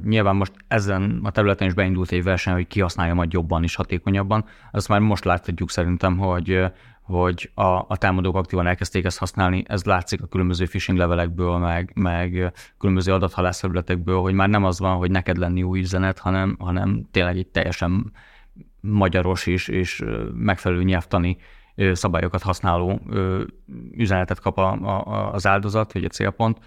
Nyilván 0.04 0.36
most 0.36 0.54
ezen 0.68 1.20
a 1.24 1.32
területen 1.32 1.68
is 1.68 1.74
beindult 1.74 2.12
egy 2.12 2.24
verseny, 2.24 2.54
hogy 2.54 2.68
ki 2.68 2.82
használja 2.82 3.14
majd 3.14 3.32
jobban 3.34 3.64
és 3.64 3.76
hatékonyabban. 3.76 4.46
Azt 4.72 4.88
már 4.88 5.00
most 5.00 5.24
láthatjuk 5.24 5.70
szerintem, 5.70 6.18
hogy 6.18 6.72
hogy 7.02 7.52
a, 7.54 7.64
a 7.64 7.98
támadók 7.98 8.36
aktívan 8.36 8.68
elkezdték 8.68 9.06
ezt 9.06 9.18
használni, 9.18 9.64
ez 9.68 9.84
látszik 9.84 10.22
a 10.22 10.28
különböző 10.28 10.66
phishing 10.66 10.98
levelekből, 10.98 11.58
meg, 11.58 11.92
meg 11.96 12.54
különböző 12.80 13.14
adathalászfelületekből, 13.14 14.20
hogy 14.20 14.34
már 14.34 14.50
nem 14.50 14.64
az 14.64 14.80
van, 14.80 14.98
hogy 14.98 15.12
neked 15.12 15.38
lenni 15.38 15.64
új 15.64 15.80
üzenet, 15.80 16.20
hanem, 16.20 16.56
hanem 16.60 17.08
tényleg 17.12 17.38
egy 17.38 17.48
teljesen 17.48 18.12
magyaros 18.82 19.48
és, 19.48 19.68
és 19.68 20.04
megfelelő 20.34 20.84
nyelvtani 20.84 21.38
szabályokat 21.92 22.42
használó 22.42 23.02
üzenetet 23.92 24.40
kap 24.40 24.58
a, 24.58 24.72
a, 24.72 25.34
az 25.34 25.48
áldozat, 25.48 25.94
vagy 25.94 26.04
a 26.04 26.08
célpont. 26.08 26.58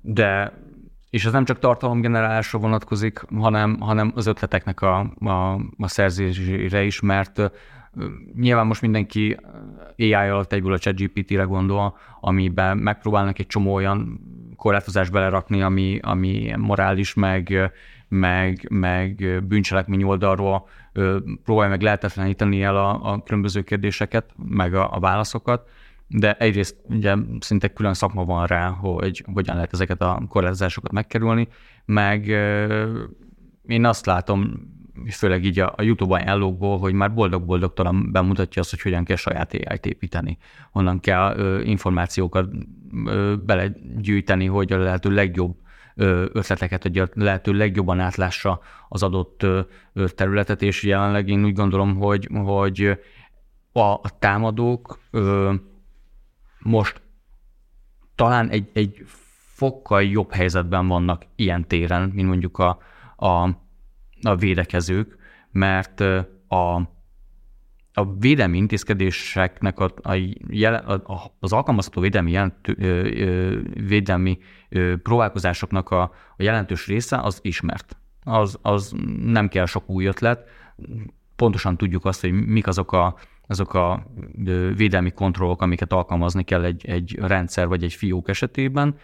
De 0.00 0.52
és 1.10 1.24
ez 1.24 1.32
nem 1.32 1.44
csak 1.44 1.58
tartalomgenerálásra 1.58 2.58
vonatkozik, 2.58 3.24
hanem, 3.36 3.80
hanem 3.80 4.12
az 4.14 4.26
ötleteknek 4.26 4.80
a, 4.80 4.98
a, 5.18 5.54
a 5.78 5.88
szerzésére 5.88 6.82
is, 6.82 7.00
mert 7.00 7.52
nyilván 8.34 8.66
most 8.66 8.80
mindenki 8.80 9.36
AI 9.98 10.12
alatt 10.12 10.52
egyből 10.52 10.72
a 10.72 10.78
ChatGPT-re 10.78 11.42
gondol, 11.42 11.96
amiben 12.20 12.78
megpróbálnak 12.78 13.38
egy 13.38 13.46
csomó 13.46 13.74
olyan 13.74 14.20
korlátozást 14.56 15.12
belerakni, 15.12 15.62
ami, 15.62 15.98
ami 16.02 16.54
morális, 16.56 17.14
meg, 17.14 17.72
meg, 18.12 18.66
meg 18.70 19.42
bűncselekmény 19.44 20.02
oldalról 20.02 20.68
próbálja 21.44 21.70
meg 21.70 21.82
lehetetleníteni 21.82 22.62
el 22.62 22.76
a, 22.76 23.12
a 23.12 23.22
különböző 23.22 23.62
kérdéseket, 23.62 24.30
meg 24.48 24.74
a, 24.74 24.94
a 24.94 25.00
válaszokat, 25.00 25.68
de 26.06 26.32
egyrészt 26.32 26.76
ugye 26.88 27.14
szinte 27.40 27.68
külön 27.68 27.94
szakma 27.94 28.24
van 28.24 28.46
rá, 28.46 28.68
hogy 28.68 29.24
hogyan 29.32 29.54
lehet 29.54 29.72
ezeket 29.72 30.00
a 30.02 30.22
korlátozásokat 30.28 30.92
megkerülni, 30.92 31.48
meg 31.84 32.26
én 33.66 33.84
azt 33.84 34.06
látom, 34.06 34.70
főleg 35.10 35.44
így 35.44 35.58
a, 35.58 35.72
a 35.76 35.82
YouTube 35.82 36.14
ajánlókból, 36.14 36.78
hogy 36.78 36.92
már 36.92 37.14
boldog-boldogtalan 37.14 38.12
bemutatja 38.12 38.62
azt, 38.62 38.70
hogy 38.70 38.80
hogyan 38.80 39.04
kell 39.04 39.16
saját 39.16 39.54
AI-t 39.54 39.86
építeni. 39.86 40.38
Honnan 40.70 41.00
kell 41.00 41.36
ö, 41.36 41.60
információkat 41.60 42.48
ö, 43.06 43.34
belegyűjteni, 43.44 44.46
hogy 44.46 44.72
a 44.72 44.78
lehető 44.78 45.10
legjobb 45.10 45.61
ötleteket, 45.94 46.82
hogy 46.82 46.98
a 46.98 47.08
lehető 47.14 47.52
legjobban 47.52 48.00
átlássa 48.00 48.60
az 48.88 49.02
adott 49.02 49.46
területet, 50.14 50.62
és 50.62 50.82
jelenleg 50.82 51.28
én 51.28 51.44
úgy 51.44 51.54
gondolom, 51.54 51.96
hogy, 51.96 52.28
hogy 52.44 52.98
a 53.72 54.18
támadók 54.18 55.00
most 56.58 57.02
talán 58.14 58.48
egy, 58.48 58.70
egy 58.72 59.04
fokkal 59.54 60.02
jobb 60.02 60.32
helyzetben 60.32 60.88
vannak 60.88 61.26
ilyen 61.36 61.66
téren, 61.66 62.08
mint 62.08 62.28
mondjuk 62.28 62.58
a, 62.58 62.78
a, 63.16 63.48
a 64.22 64.36
védekezők, 64.36 65.16
mert 65.50 66.00
a, 66.48 66.82
a 67.94 68.14
védelmi 68.14 68.56
intézkedéseknek 68.56 69.80
a, 69.80 69.94
a, 70.02 70.14
a, 71.12 71.34
az 71.40 71.52
alkalmazható 71.52 72.00
védelmi, 72.00 72.30
jelentő, 72.30 72.74
védelmi 73.86 74.38
próbálkozásoknak 75.02 75.90
a, 75.90 76.02
a 76.36 76.42
jelentős 76.42 76.86
része 76.86 77.18
az 77.20 77.38
ismert. 77.42 77.96
Az, 78.24 78.58
az 78.62 78.94
nem 79.24 79.48
kell 79.48 79.66
sok 79.66 79.90
új 79.90 80.04
ötlet. 80.04 80.48
Pontosan 81.36 81.76
tudjuk 81.76 82.04
azt, 82.04 82.20
hogy 82.20 82.32
mik 82.32 82.66
azok 82.66 82.92
a, 82.92 83.16
azok 83.46 83.74
a 83.74 84.06
védelmi 84.76 85.10
kontrollok, 85.10 85.62
amiket 85.62 85.92
alkalmazni 85.92 86.42
kell 86.42 86.64
egy, 86.64 86.86
egy 86.86 87.18
rendszer 87.20 87.68
vagy 87.68 87.84
egy 87.84 87.94
fiók 87.94 88.28
esetében. 88.28 88.96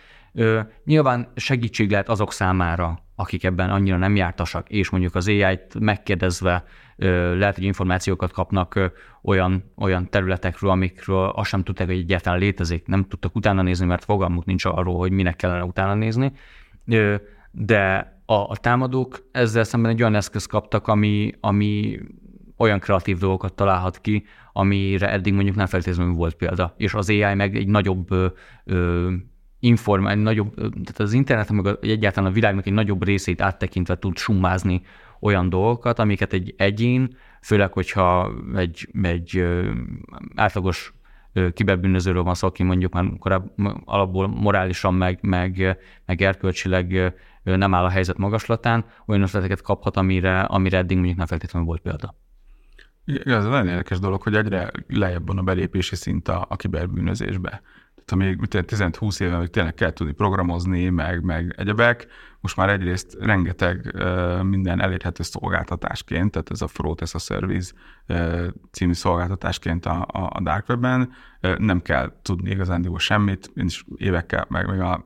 Nyilván 0.84 1.32
segítség 1.36 1.90
lehet 1.90 2.08
azok 2.08 2.32
számára, 2.32 2.98
akik 3.20 3.44
ebben 3.44 3.70
annyira 3.70 3.96
nem 3.96 4.16
jártasak, 4.16 4.68
és 4.68 4.90
mondjuk 4.90 5.14
az 5.14 5.28
AI-t 5.28 5.78
megkérdezve 5.78 6.64
lehet, 7.36 7.54
hogy 7.54 7.64
információkat 7.64 8.32
kapnak 8.32 8.92
olyan, 9.22 9.72
olyan 9.76 10.10
területekről, 10.10 10.70
amikről 10.70 11.28
azt 11.28 11.48
sem 11.48 11.62
tudták, 11.62 11.86
hogy 11.86 11.96
egyáltalán 11.96 12.38
létezik, 12.38 12.86
nem 12.86 13.04
tudtak 13.04 13.36
utána 13.36 13.62
nézni, 13.62 13.86
mert 13.86 14.04
fogalmuk 14.04 14.44
nincs 14.44 14.64
arról, 14.64 14.96
hogy 14.98 15.10
minek 15.10 15.36
kellene 15.36 15.64
utána 15.64 15.94
nézni. 15.94 16.32
De 17.50 18.12
a, 18.26 18.34
a 18.34 18.56
támadók 18.56 19.28
ezzel 19.32 19.64
szemben 19.64 19.90
egy 19.90 20.00
olyan 20.00 20.14
eszköz 20.14 20.46
kaptak, 20.46 20.88
ami, 20.88 21.32
ami 21.40 21.98
olyan 22.56 22.78
kreatív 22.78 23.18
dolgokat 23.18 23.54
találhat 23.54 24.00
ki, 24.00 24.24
amire 24.52 25.10
eddig 25.10 25.32
mondjuk 25.32 25.56
nem 25.56 25.66
feltétlenül 25.66 26.14
volt 26.14 26.34
példa. 26.34 26.74
És 26.76 26.94
az 26.94 27.08
AI 27.08 27.34
meg 27.34 27.56
egy 27.56 27.68
nagyobb 27.68 28.10
ö, 28.64 29.12
informál, 29.60 30.14
nagyobb, 30.14 30.54
tehát 30.54 30.98
az 31.00 31.12
internet, 31.12 31.50
meg 31.50 31.76
egyáltalán 31.80 32.30
a 32.30 32.34
világnak 32.34 32.66
egy 32.66 32.72
nagyobb 32.72 33.04
részét 33.04 33.40
áttekintve 33.40 33.98
tud 33.98 34.16
summázni 34.16 34.82
olyan 35.20 35.48
dolgokat, 35.48 35.98
amiket 35.98 36.32
egy 36.32 36.54
egyén, 36.56 37.16
főleg, 37.42 37.72
hogyha 37.72 38.32
egy, 38.54 38.88
egy 39.02 39.46
átlagos 40.34 40.92
kiberbűnözőről 41.52 42.22
van 42.22 42.34
szó, 42.34 42.46
aki 42.46 42.62
mondjuk 42.62 42.92
már 42.92 43.04
korábban 43.18 43.82
alapból 43.84 44.26
morálisan, 44.26 44.94
meg, 44.94 45.18
meg, 45.22 45.78
meg 46.06 46.22
erkölcsileg 46.22 47.14
nem 47.42 47.74
áll 47.74 47.84
a 47.84 47.88
helyzet 47.88 48.18
magaslatán, 48.18 48.84
olyan 49.06 49.22
ötleteket 49.22 49.62
kaphat, 49.62 49.96
amire, 49.96 50.40
amire 50.40 50.76
eddig 50.76 50.96
mondjuk 50.96 51.18
nem 51.18 51.26
feltétlenül 51.26 51.68
volt 51.68 51.80
példa. 51.80 52.14
Igen, 53.04 53.38
ez 53.38 53.44
nagyon 53.44 53.68
érdekes 53.68 53.98
dolog, 53.98 54.22
hogy 54.22 54.34
egyre 54.34 54.70
lejjebb 54.88 55.26
van 55.26 55.38
a 55.38 55.42
belépési 55.42 55.96
szint 55.96 56.28
a, 56.28 56.46
a 56.48 56.56
kiberbűnözésbe 56.56 57.62
még 58.16 58.38
10-20 58.40 59.20
éve 59.20 59.38
még 59.38 59.48
tényleg 59.48 59.74
kell 59.74 59.92
tudni 59.92 60.12
programozni, 60.12 60.88
meg, 60.88 61.22
meg 61.22 61.54
egyebek, 61.56 62.06
most 62.40 62.56
már 62.56 62.68
egyrészt 62.68 63.16
rengeteg 63.20 63.94
minden 64.42 64.80
elérhető 64.80 65.22
szolgáltatásként, 65.22 66.30
tehát 66.30 66.50
ez 66.50 66.62
a 66.62 66.66
Fraud 66.66 67.02
as 67.02 67.14
a 67.14 67.18
Service 67.18 67.72
uh, 68.08 68.46
című 68.70 68.92
szolgáltatásként 68.92 69.86
a, 69.86 70.06
a, 70.12 70.30
a 70.34 70.40
Dark 70.40 70.68
Web-en, 70.68 71.12
nem 71.58 71.82
kell 71.82 72.12
tudni 72.22 72.50
igazándiból 72.50 72.98
semmit, 72.98 73.50
én 73.54 73.64
is 73.64 73.84
évekkel, 73.96 74.46
meg, 74.48 74.66
meg 74.66 74.80
a 74.80 75.04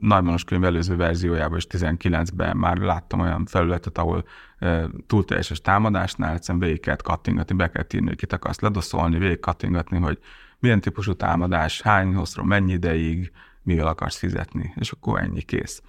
Nagymanos 0.00 0.44
könyv 0.44 0.64
előző 0.64 0.96
verziójában 0.96 1.56
is 1.56 1.66
19-ben 1.70 2.56
már 2.56 2.76
láttam 2.76 3.20
olyan 3.20 3.46
felületet, 3.46 3.98
ahol 3.98 4.24
uh, 4.60 4.84
túlteljeses 5.06 5.60
támadásnál 5.60 6.34
egyszerűen 6.34 6.64
végig 6.64 6.80
kell 6.80 6.96
kattingatni, 6.96 7.54
be 7.54 7.70
kell 7.70 7.84
írni, 7.94 8.06
hogy 8.06 8.16
kit 8.16 8.32
akarsz 8.32 8.60
ledoszolni, 8.60 9.18
végig 9.18 9.40
kattingatni, 9.40 9.98
hogy 9.98 10.18
milyen 10.64 10.80
típusú 10.80 11.14
támadás, 11.14 11.80
hány 11.80 12.14
hosszra, 12.14 12.44
mennyi 12.44 12.72
ideig, 12.72 13.32
mivel 13.62 13.86
akarsz 13.86 14.16
fizetni, 14.16 14.72
és 14.76 14.90
akkor 14.90 15.20
ennyi 15.20 15.42
kész. 15.42 15.82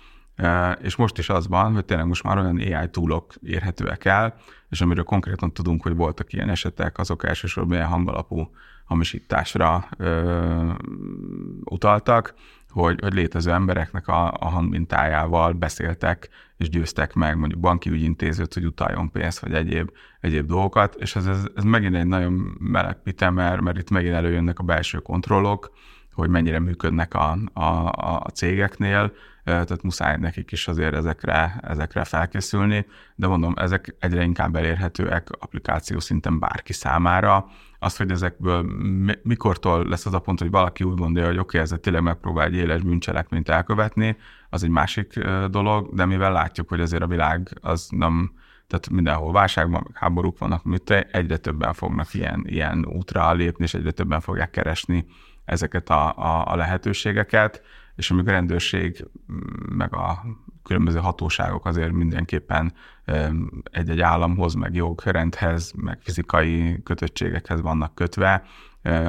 És 0.81 0.95
most 0.95 1.17
is 1.17 1.29
az 1.29 1.47
van, 1.47 1.73
hogy 1.73 1.85
tényleg 1.85 2.07
most 2.07 2.23
már 2.23 2.37
olyan 2.37 2.57
AI 2.57 2.89
túlok 2.89 3.33
érhetőek 3.43 4.05
el, 4.05 4.35
és 4.69 4.81
amiről 4.81 5.03
konkrétan 5.03 5.53
tudunk, 5.53 5.83
hogy 5.83 5.95
voltak 5.95 6.33
ilyen 6.33 6.49
esetek, 6.49 6.97
azok 6.97 7.25
elsősorban 7.25 7.77
ilyen 7.77 7.87
hangalapú 7.89 8.51
hamisításra 8.85 9.87
ö, 9.97 10.71
utaltak, 11.63 12.33
hogy, 12.69 12.99
hogy 13.01 13.13
létező 13.13 13.51
embereknek 13.51 14.07
a, 14.07 14.33
a 14.39 14.45
hangmintájával 14.45 15.53
beszéltek, 15.53 16.29
és 16.57 16.69
győztek 16.69 17.13
meg 17.13 17.37
mondjuk 17.37 17.59
banki 17.59 17.89
ügyintézőt, 17.89 18.53
hogy 18.53 18.65
utaljon 18.65 19.11
pénzt, 19.11 19.39
vagy 19.39 19.53
egyéb, 19.53 19.91
egyéb 20.19 20.47
dolgokat, 20.47 20.95
és 20.95 21.15
ez, 21.15 21.25
ez, 21.25 21.47
ez 21.55 21.63
megint 21.63 21.95
egy 21.95 22.07
nagyon 22.07 22.57
meleg 22.59 23.01
pite, 23.01 23.29
mert, 23.29 23.61
mert 23.61 23.77
itt 23.77 23.89
megint 23.89 24.13
előjönnek 24.13 24.59
a 24.59 24.63
belső 24.63 24.97
kontrollok, 24.97 25.71
hogy 26.13 26.29
mennyire 26.29 26.59
működnek 26.59 27.13
a, 27.13 27.37
a, 27.53 27.91
a 28.23 28.29
cégeknél, 28.33 29.13
tehát 29.45 29.83
muszáj 29.83 30.17
nekik 30.17 30.51
is 30.51 30.67
azért 30.67 30.93
ezekre, 30.93 31.59
ezekre 31.61 32.03
felkészülni, 32.03 32.85
de 33.15 33.27
mondom, 33.27 33.53
ezek 33.57 33.95
egyre 33.99 34.23
inkább 34.23 34.55
elérhetőek 34.55 35.27
applikáció 35.39 35.99
szinten 35.99 36.39
bárki 36.39 36.73
számára. 36.73 37.45
Az, 37.79 37.97
hogy 37.97 38.11
ezekből 38.11 38.63
mikortól 39.23 39.87
lesz 39.87 40.05
az 40.05 40.13
a 40.13 40.19
pont, 40.19 40.39
hogy 40.39 40.49
valaki 40.49 40.83
úgy 40.83 40.97
gondolja, 40.97 41.27
hogy 41.29 41.37
oké, 41.37 41.45
okay, 41.47 41.59
ezzel 41.59 41.77
tényleg 41.77 42.01
megpróbál 42.01 42.45
egy 42.45 42.55
éles 42.55 42.81
bűncselekményt 42.81 43.49
elkövetni, 43.49 44.17
az 44.49 44.63
egy 44.63 44.69
másik 44.69 45.19
dolog, 45.49 45.93
de 45.93 46.05
mivel 46.05 46.31
látjuk, 46.31 46.69
hogy 46.69 46.81
azért 46.81 47.03
a 47.03 47.07
világ 47.07 47.57
az 47.61 47.87
nem, 47.91 48.31
tehát 48.67 48.89
mindenhol 48.89 49.31
válságban, 49.31 49.87
háborúk 49.93 50.37
vannak, 50.37 50.61
amit 50.65 50.89
egyre 50.89 51.37
többen 51.37 51.73
fognak 51.73 52.13
ilyen, 52.13 52.43
ilyen 52.47 52.85
útra 52.85 53.33
lépni, 53.33 53.63
és 53.63 53.73
egyre 53.73 53.91
többen 53.91 54.19
fogják 54.19 54.49
keresni 54.49 55.05
ezeket 55.45 55.89
a, 55.89 56.17
a, 56.17 56.51
a 56.51 56.55
lehetőségeket, 56.55 57.61
és 57.95 58.11
amikor 58.11 58.31
a 58.31 58.35
rendőrség 58.35 59.05
meg 59.69 59.93
a 59.93 60.25
különböző 60.63 60.99
hatóságok 60.99 61.65
azért 61.65 61.91
mindenképpen 61.91 62.73
egy-egy 63.63 64.01
államhoz, 64.01 64.53
meg 64.53 64.75
jogrendhez, 64.75 65.71
meg 65.75 65.99
fizikai 66.01 66.83
kötöttségekhez 66.83 67.61
vannak 67.61 67.95
kötve, 67.95 68.43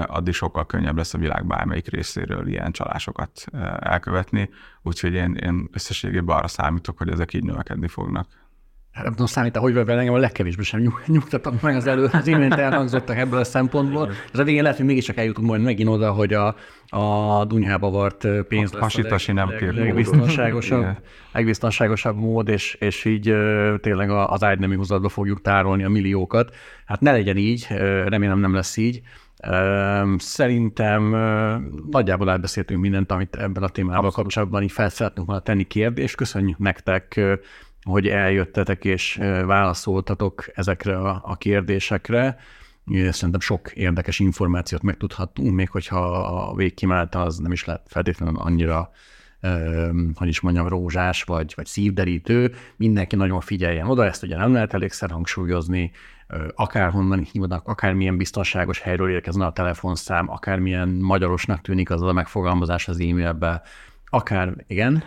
addig 0.07 0.35
sokkal 0.35 0.67
könnyebb 0.67 0.97
lesz 0.97 1.15
a 1.15 1.19
világ 1.19 1.47
bármelyik 1.47 1.89
részéről 1.89 2.49
ilyen 2.49 2.73
csalásokat 2.73 3.45
elkövetni. 3.79 4.51
Úgyhogy 4.83 5.13
én, 5.13 5.35
én 5.35 5.69
összességében 5.73 6.37
arra 6.37 6.49
számítok, 6.49 6.99
hogy 6.99 7.09
ezek 7.09 7.35
így 7.35 7.45
növekedni 7.45 7.89
fognak. 7.89 8.27
Hát 8.97 9.05
nem 9.05 9.13
tudom 9.13 9.27
számítani, 9.27 9.73
hogy 9.73 9.85
vele 9.85 9.99
engem 9.99 10.15
a 10.15 10.19
legkevésbé 10.19 10.63
sem 10.63 10.81
nyug, 10.81 11.03
nyugtatnak 11.07 11.61
meg 11.61 11.77
az 11.77 11.87
elő, 11.87 12.09
az 12.13 12.27
imént 12.27 12.55
elhangzottak 12.55 13.17
ebből 13.17 13.39
a 13.39 13.45
szempontból. 13.45 14.11
Az 14.33 14.39
a 14.39 14.45
végén 14.45 14.63
lehet, 14.63 14.77
hogy 14.77 14.87
mégiscsak 14.87 15.17
eljutunk 15.17 15.47
majd 15.47 15.63
megint 15.63 15.89
oda, 15.89 16.13
hogy 16.13 16.35
a, 16.35 16.55
a 16.89 17.45
dunyhába 17.45 17.91
vart 17.91 18.27
pénz 18.49 18.73
lesz 18.73 18.83
Hasítasi 18.83 19.33
nem 19.33 19.49
kér. 19.59 19.75
Legbiztonságosabb, 19.75 20.87
legbiztonságosabb 21.33 22.17
mód, 22.17 22.49
és, 22.49 22.75
és 22.75 23.05
így 23.05 23.35
tényleg 23.81 24.11
az 24.11 24.45
ágynemi 24.45 24.77
húzatba 24.77 25.09
fogjuk 25.09 25.41
tárolni 25.41 25.85
a 25.85 25.89
milliókat. 25.89 26.55
Hát 26.85 27.01
ne 27.01 27.13
legyen 27.13 27.37
így, 27.37 27.67
remélem 28.07 28.39
nem 28.39 28.55
lesz 28.55 28.77
így. 28.77 29.01
Szerintem 30.17 31.03
nagyjából 31.91 32.31
elbeszéltünk 32.31 32.81
mindent, 32.81 33.13
amit 33.13 33.37
ebben 33.37 33.63
a 33.63 33.69
témával 33.69 33.97
Abszolút. 33.97 34.15
kapcsolatban 34.15 34.63
így 34.63 34.73
fel 34.73 34.89
szeretnünk 34.89 35.27
volna 35.27 35.43
tenni 35.43 35.65
kérdést. 35.65 36.17
Köszönjük 36.17 36.59
nektek 36.59 37.21
hogy 37.87 38.09
eljöttetek 38.09 38.85
és 38.85 39.15
válaszoltatok 39.45 40.45
ezekre 40.55 40.99
a, 40.99 41.23
a 41.25 41.37
kérdésekre. 41.37 42.37
Szerintem 43.11 43.41
sok 43.41 43.73
érdekes 43.73 44.19
információt 44.19 44.83
megtudhattunk, 44.83 45.55
még 45.55 45.71
hogyha 45.71 46.01
a 46.17 46.55
végkimálta 46.55 47.23
az 47.23 47.39
nem 47.39 47.53
is 47.53 47.65
lett 47.65 47.87
feltétlenül 47.89 48.37
annyira 48.37 48.91
hogy 50.15 50.29
is 50.29 50.41
mondjam, 50.41 50.69
rózsás 50.69 51.23
vagy, 51.23 51.53
vagy 51.57 51.67
szívderítő, 51.67 52.55
mindenki 52.77 53.17
nagyon 53.17 53.41
figyeljen 53.41 53.89
oda, 53.89 54.05
ezt 54.05 54.23
ugye 54.23 54.37
nem 54.37 54.53
lehet 54.53 54.75
elégszer 54.75 55.11
hangsúlyozni, 55.11 55.91
akárhonnan 56.55 57.27
hívnak, 57.33 57.69
akármilyen 57.69 58.17
biztonságos 58.17 58.81
helyről 58.81 59.11
érkezne 59.11 59.47
a 59.47 59.53
telefonszám, 59.53 60.31
akármilyen 60.31 60.89
magyarosnak 60.89 61.61
tűnik 61.61 61.91
az 61.91 62.03
a 62.03 62.13
megfogalmazás 62.13 62.89
az 62.89 63.01
e-mailbe, 63.01 63.63
akár, 64.09 64.65
igen 64.67 65.03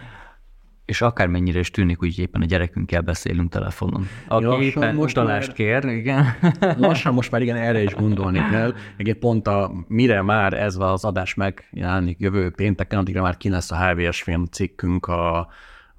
és 0.90 1.02
akármennyire 1.02 1.60
is 1.60 1.72
tűnik, 1.72 1.98
hogy 1.98 2.20
éppen 2.20 2.42
a 2.42 2.46
gyerekünkkel 2.46 3.02
beszélünk 3.02 3.50
telefonon. 3.50 4.08
Aki 4.28 4.46
Lassan 4.46 4.62
éppen 4.62 4.96
most 4.96 5.18
utalást 5.18 5.48
már, 5.48 5.56
kér, 5.56 5.86
igen. 5.86 6.26
Lassan 6.78 7.14
most 7.14 7.32
már 7.32 7.42
igen, 7.42 7.56
erre 7.56 7.84
is 7.84 7.94
gondolni 7.94 8.40
kell. 8.52 8.74
Egyébként 8.98 9.18
pont 9.20 9.48
a, 9.48 9.72
mire 9.88 10.22
már 10.22 10.54
ez 10.54 10.76
az 10.80 11.06
adás 11.06 11.34
megjelenik 11.34 12.20
jövő 12.20 12.50
pénteken, 12.50 13.00
addigra 13.00 13.22
már 13.22 13.38
ki 13.38 13.50
lesz 13.50 13.72
a 13.72 13.88
HVS 13.88 14.22
film 14.22 14.46
cikkünk 14.46 15.06
a, 15.06 15.48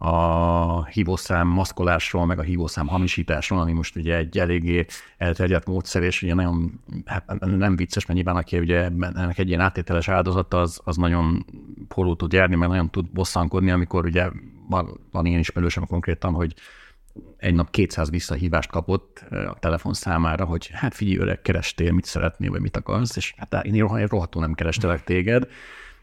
a 0.02 0.84
hívószám 0.84 1.48
maszkolásról, 1.48 2.26
meg 2.26 2.38
a 2.38 2.42
hívószám 2.42 2.86
hamisításról, 2.86 3.60
ami 3.60 3.72
most 3.72 3.96
ugye 3.96 4.16
egy 4.16 4.38
eléggé 4.38 4.86
elterjedt 5.18 5.66
módszer, 5.66 6.02
és 6.02 6.22
ugye 6.22 6.34
nagyon, 6.34 6.80
hát 7.04 7.38
nem 7.40 7.76
vicces, 7.76 8.06
mert 8.06 8.18
nyilván 8.18 8.42
aki 8.42 8.58
ugye 8.58 8.84
ennek 9.00 9.38
egy 9.38 9.48
ilyen 9.48 9.60
áttételes 9.60 10.08
áldozata, 10.08 10.60
az, 10.60 10.80
az 10.84 10.96
nagyon 10.96 11.44
porul 11.88 12.16
tud 12.16 12.32
járni, 12.32 12.54
meg 12.54 12.68
nagyon 12.68 12.90
tud 12.90 13.10
bosszankodni, 13.10 13.70
amikor 13.70 14.04
ugye 14.04 14.28
van, 14.68 15.00
van 15.10 15.26
ilyen 15.26 15.40
ismerősem 15.40 15.86
konkrétan, 15.86 16.32
hogy 16.32 16.54
egy 17.36 17.54
nap 17.54 17.70
200 17.70 18.10
visszahívást 18.10 18.70
kapott 18.70 19.24
a 19.30 19.56
telefon 19.58 19.94
számára, 19.94 20.44
hogy 20.44 20.70
hát 20.72 20.94
figyelj, 20.94 21.18
öreg, 21.18 21.42
kerestél, 21.42 21.92
mit 21.92 22.04
szeretnél, 22.04 22.50
vagy 22.50 22.60
mit 22.60 22.76
akarsz, 22.76 23.16
és 23.16 23.34
hát 23.36 23.64
én 23.64 23.86
rohadtul 23.86 24.40
nem 24.40 24.54
kerestelek 24.54 25.04
téged, 25.04 25.48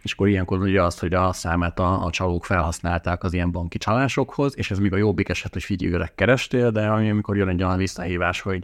és 0.01 0.13
akkor 0.13 0.27
ilyenkor 0.27 0.59
ugye 0.59 0.83
azt, 0.83 0.99
hogy 0.99 1.13
a 1.13 1.33
számát 1.33 1.79
a, 1.79 2.05
a 2.05 2.09
csalók 2.09 2.45
felhasználták 2.45 3.23
az 3.23 3.33
ilyen 3.33 3.51
banki 3.51 3.77
csalásokhoz, 3.77 4.57
és 4.57 4.71
ez 4.71 4.79
még 4.79 4.93
a 4.93 4.97
jobbik 4.97 5.29
eset, 5.29 5.53
hogy 5.53 5.63
figyelj, 5.63 5.93
öreg, 5.93 6.15
kerestél, 6.15 6.71
de 6.71 6.87
amikor 6.87 7.37
jön 7.37 7.47
egy 7.47 7.63
olyan 7.63 7.77
visszahívás, 7.77 8.41
hogy 8.41 8.63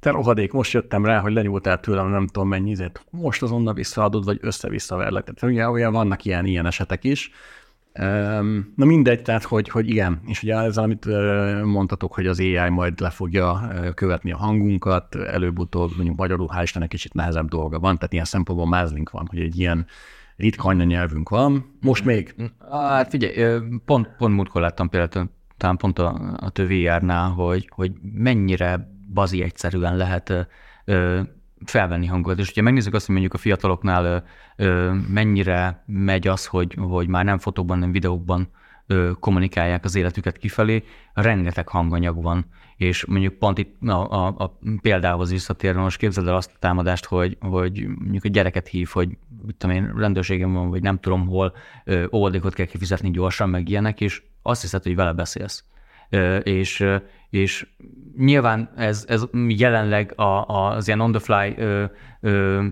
te 0.00 0.10
rohadék, 0.10 0.52
most 0.52 0.72
jöttem 0.72 1.04
rá, 1.04 1.20
hogy 1.20 1.32
lenyúltál 1.32 1.80
tőlem 1.80 2.08
nem 2.08 2.26
tudom 2.26 2.48
mennyi 2.48 2.70
izét, 2.70 3.04
most 3.10 3.42
azonnal 3.42 3.74
visszaadod, 3.74 4.24
vagy 4.24 4.38
össze-vissza 4.40 4.96
verlek. 4.96 5.24
Tehát 5.24 5.54
ugye, 5.54 5.68
ugye 5.68 5.88
vannak 5.88 6.24
ilyen, 6.24 6.46
ilyen 6.46 6.66
esetek 6.66 7.04
is, 7.04 7.30
Na 8.74 8.84
mindegy, 8.84 9.22
tehát 9.22 9.42
hogy, 9.42 9.68
hogy 9.68 9.88
igen, 9.88 10.20
és 10.26 10.42
ugye 10.42 10.56
ezzel, 10.56 10.84
amit 10.84 11.06
mondtatok, 11.64 12.14
hogy 12.14 12.26
az 12.26 12.40
AI 12.40 12.68
majd 12.68 13.00
le 13.00 13.10
fogja 13.10 13.72
követni 13.94 14.32
a 14.32 14.36
hangunkat, 14.36 15.14
előbb-utóbb 15.14 15.90
mondjuk 15.96 16.16
magyarul, 16.16 16.48
hál' 16.56 16.62
Istennek 16.62 16.88
kicsit 16.88 17.14
nehezebb 17.14 17.48
dolga 17.48 17.78
van, 17.78 17.96
tehát 17.96 18.12
ilyen 18.12 18.24
szempontból 18.24 18.68
mázlink 18.68 19.10
van, 19.10 19.26
hogy 19.30 19.40
egy 19.40 19.58
ilyen 19.58 19.86
ritka 20.36 20.68
anyanyelvünk 20.68 21.28
van. 21.28 21.78
Most 21.80 22.04
még? 22.04 22.34
Hát 22.70 23.08
figyelj, 23.08 23.60
pont, 23.84 24.08
pont 24.18 24.34
múltkor 24.34 24.60
láttam 24.60 24.88
például, 24.88 25.30
talán 25.56 25.76
pont 25.76 25.98
a, 25.98 26.36
a 26.36 26.50
tövijárnál, 26.50 27.30
hogy, 27.30 27.68
hogy 27.74 27.92
mennyire 28.02 28.88
bazi 29.12 29.42
egyszerűen 29.42 29.96
lehet 29.96 30.48
felvenni 31.64 32.06
hangot. 32.06 32.38
És 32.38 32.50
ugye 32.50 32.62
megnézzük 32.62 32.94
azt, 32.94 33.06
hogy 33.06 33.14
mondjuk 33.14 33.34
a 33.34 33.42
fiataloknál 33.42 34.24
ö, 34.56 34.92
mennyire 35.08 35.82
megy 35.86 36.28
az, 36.28 36.46
hogy, 36.46 36.76
hogy 36.78 37.08
már 37.08 37.24
nem 37.24 37.38
fotókban, 37.38 37.78
nem 37.78 37.92
videókban 37.92 38.48
ö, 38.86 39.10
kommunikálják 39.20 39.84
az 39.84 39.94
életüket 39.94 40.36
kifelé, 40.36 40.84
rengeteg 41.14 41.68
hanganyag 41.68 42.22
van. 42.22 42.46
És 42.76 43.04
mondjuk 43.04 43.34
pont 43.34 43.58
itt 43.58 43.82
a, 43.82 44.26
a, 44.26 44.26
a 44.38 44.58
példához 44.80 45.30
visszatérve, 45.30 45.80
most 45.80 45.98
képzeld 45.98 46.28
el 46.28 46.36
azt 46.36 46.50
a 46.54 46.58
támadást, 46.58 47.04
hogy, 47.04 47.36
hogy 47.40 47.86
mondjuk 47.86 48.24
a 48.24 48.28
gyereket 48.28 48.68
hív, 48.68 48.88
hogy 48.88 49.18
tudom 49.56 49.76
én, 49.76 49.92
rendőrségem 49.96 50.52
van, 50.52 50.70
vagy 50.70 50.82
nem 50.82 50.98
tudom 50.98 51.26
hol, 51.26 51.54
óvodékot 52.12 52.54
kell 52.54 52.66
kifizetni 52.66 53.10
gyorsan, 53.10 53.48
meg 53.48 53.68
ilyenek, 53.68 54.00
és 54.00 54.22
azt 54.42 54.60
hiszed, 54.60 54.82
hogy 54.82 54.94
vele 54.94 55.12
beszélsz. 55.12 55.64
És, 56.42 56.84
és 57.30 57.66
nyilván 58.16 58.72
ez, 58.76 59.04
ez 59.08 59.24
jelenleg 59.48 60.12
a, 60.20 60.46
az 60.46 60.86
ilyen 60.86 61.00
on-the-fly 61.00 61.54
ö, 61.56 61.84
ö, 62.20 62.66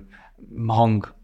hang 0.67 1.15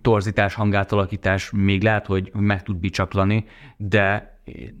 torzítás, 0.00 0.54
hangátalakítás 0.54 1.50
még 1.50 1.82
lehet, 1.82 2.06
hogy 2.06 2.30
meg 2.34 2.62
tud 2.62 2.76
bicsaklani, 2.76 3.44
de 3.76 4.34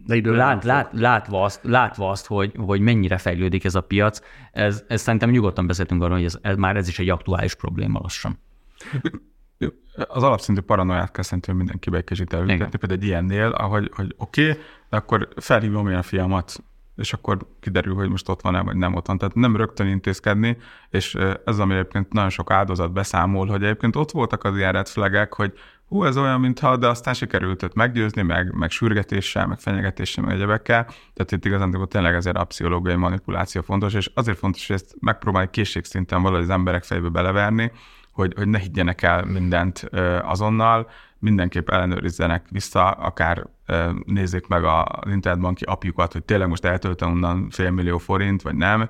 de 0.06 0.20
lát, 0.30 0.64
lát, 0.64 0.90
látva, 0.92 1.42
azt, 1.42 1.60
látva 1.62 2.10
azt, 2.10 2.26
hogy, 2.26 2.52
hogy 2.56 2.80
mennyire 2.80 3.18
fejlődik 3.18 3.64
ez 3.64 3.74
a 3.74 3.80
piac, 3.80 4.20
ez, 4.52 4.84
ez 4.88 5.00
szerintem 5.00 5.30
nyugodtan 5.30 5.66
beszéltünk 5.66 6.02
arról, 6.02 6.16
hogy 6.16 6.24
ez, 6.24 6.38
ez 6.42 6.56
már 6.56 6.76
ez 6.76 6.88
is 6.88 6.98
egy 6.98 7.08
aktuális 7.08 7.54
probléma 7.54 7.98
lassan. 8.02 8.38
Az 10.16 10.22
alapszintű 10.22 10.60
paranoiát 10.60 11.10
kell 11.10 11.22
szerintem 11.22 11.56
mindenkibe 11.56 11.96
egy 11.96 12.04
kicsit 12.04 12.32
elültetni, 12.32 12.78
például 12.78 13.00
egy 13.00 13.06
ilyennél, 13.06 13.48
ahogy, 13.48 13.90
hogy 13.94 14.14
oké, 14.18 14.50
okay, 14.50 14.62
de 14.90 14.96
akkor 14.96 15.28
felhívom 15.36 15.88
én 15.88 15.96
a 15.96 16.02
fiamat 16.02 16.64
és 16.96 17.12
akkor 17.12 17.38
kiderül, 17.60 17.94
hogy 17.94 18.08
most 18.08 18.28
ott 18.28 18.40
van-e, 18.40 18.60
vagy 18.60 18.76
nem 18.76 18.94
ott 18.94 19.06
van. 19.06 19.18
Tehát 19.18 19.34
nem 19.34 19.56
rögtön 19.56 19.86
intézkedni, 19.86 20.56
és 20.90 21.14
ez, 21.44 21.58
ami 21.58 21.74
egyébként 21.74 22.12
nagyon 22.12 22.30
sok 22.30 22.50
áldozat 22.50 22.92
beszámol, 22.92 23.46
hogy 23.46 23.62
egyébként 23.62 23.96
ott 23.96 24.10
voltak 24.10 24.44
az 24.44 24.56
ilyen 24.56 24.72
red 24.72 24.88
flagek, 24.88 25.34
hogy 25.34 25.52
hú, 25.88 26.04
ez 26.04 26.16
olyan, 26.16 26.40
mintha, 26.40 26.76
de 26.76 26.88
aztán 26.88 27.14
sikerült 27.14 27.62
őt 27.62 27.74
meggyőzni, 27.74 28.22
meg, 28.22 28.52
meg 28.54 28.70
sürgetéssel, 28.70 29.46
meg 29.46 29.58
fenyegetéssel, 29.58 30.24
meg 30.24 30.34
egyebekkel. 30.34 30.84
Tehát 30.84 31.32
itt 31.32 31.44
igazán 31.44 31.86
tényleg 31.88 32.14
ezért 32.14 32.36
a 32.36 32.44
pszichológiai 32.44 32.96
manipuláció 32.96 33.60
fontos, 33.60 33.94
és 33.94 34.10
azért 34.14 34.38
fontos, 34.38 34.66
hogy 34.66 34.76
ezt 34.76 34.94
megpróbálj 35.00 35.46
készségszinten 35.50 36.22
valahogy 36.22 36.44
az 36.44 36.50
emberek 36.50 36.84
fejébe 36.84 37.08
beleverni, 37.08 37.72
hogy, 38.16 38.32
hogy 38.36 38.48
ne 38.48 38.58
higgyenek 38.58 39.02
el 39.02 39.24
mindent 39.24 39.88
azonnal, 40.22 40.90
mindenképp 41.18 41.68
ellenőrizzenek 41.68 42.46
vissza, 42.50 42.90
akár 42.90 43.46
nézzék 44.04 44.46
meg 44.46 44.64
az 44.64 45.10
internetbanki 45.10 45.64
apjukat, 45.64 46.12
hogy 46.12 46.24
tényleg 46.24 46.48
most 46.48 46.64
eltöltem 46.64 47.10
onnan 47.10 47.50
fél 47.50 47.70
millió 47.70 47.98
forint, 47.98 48.42
vagy 48.42 48.54
nem, 48.54 48.88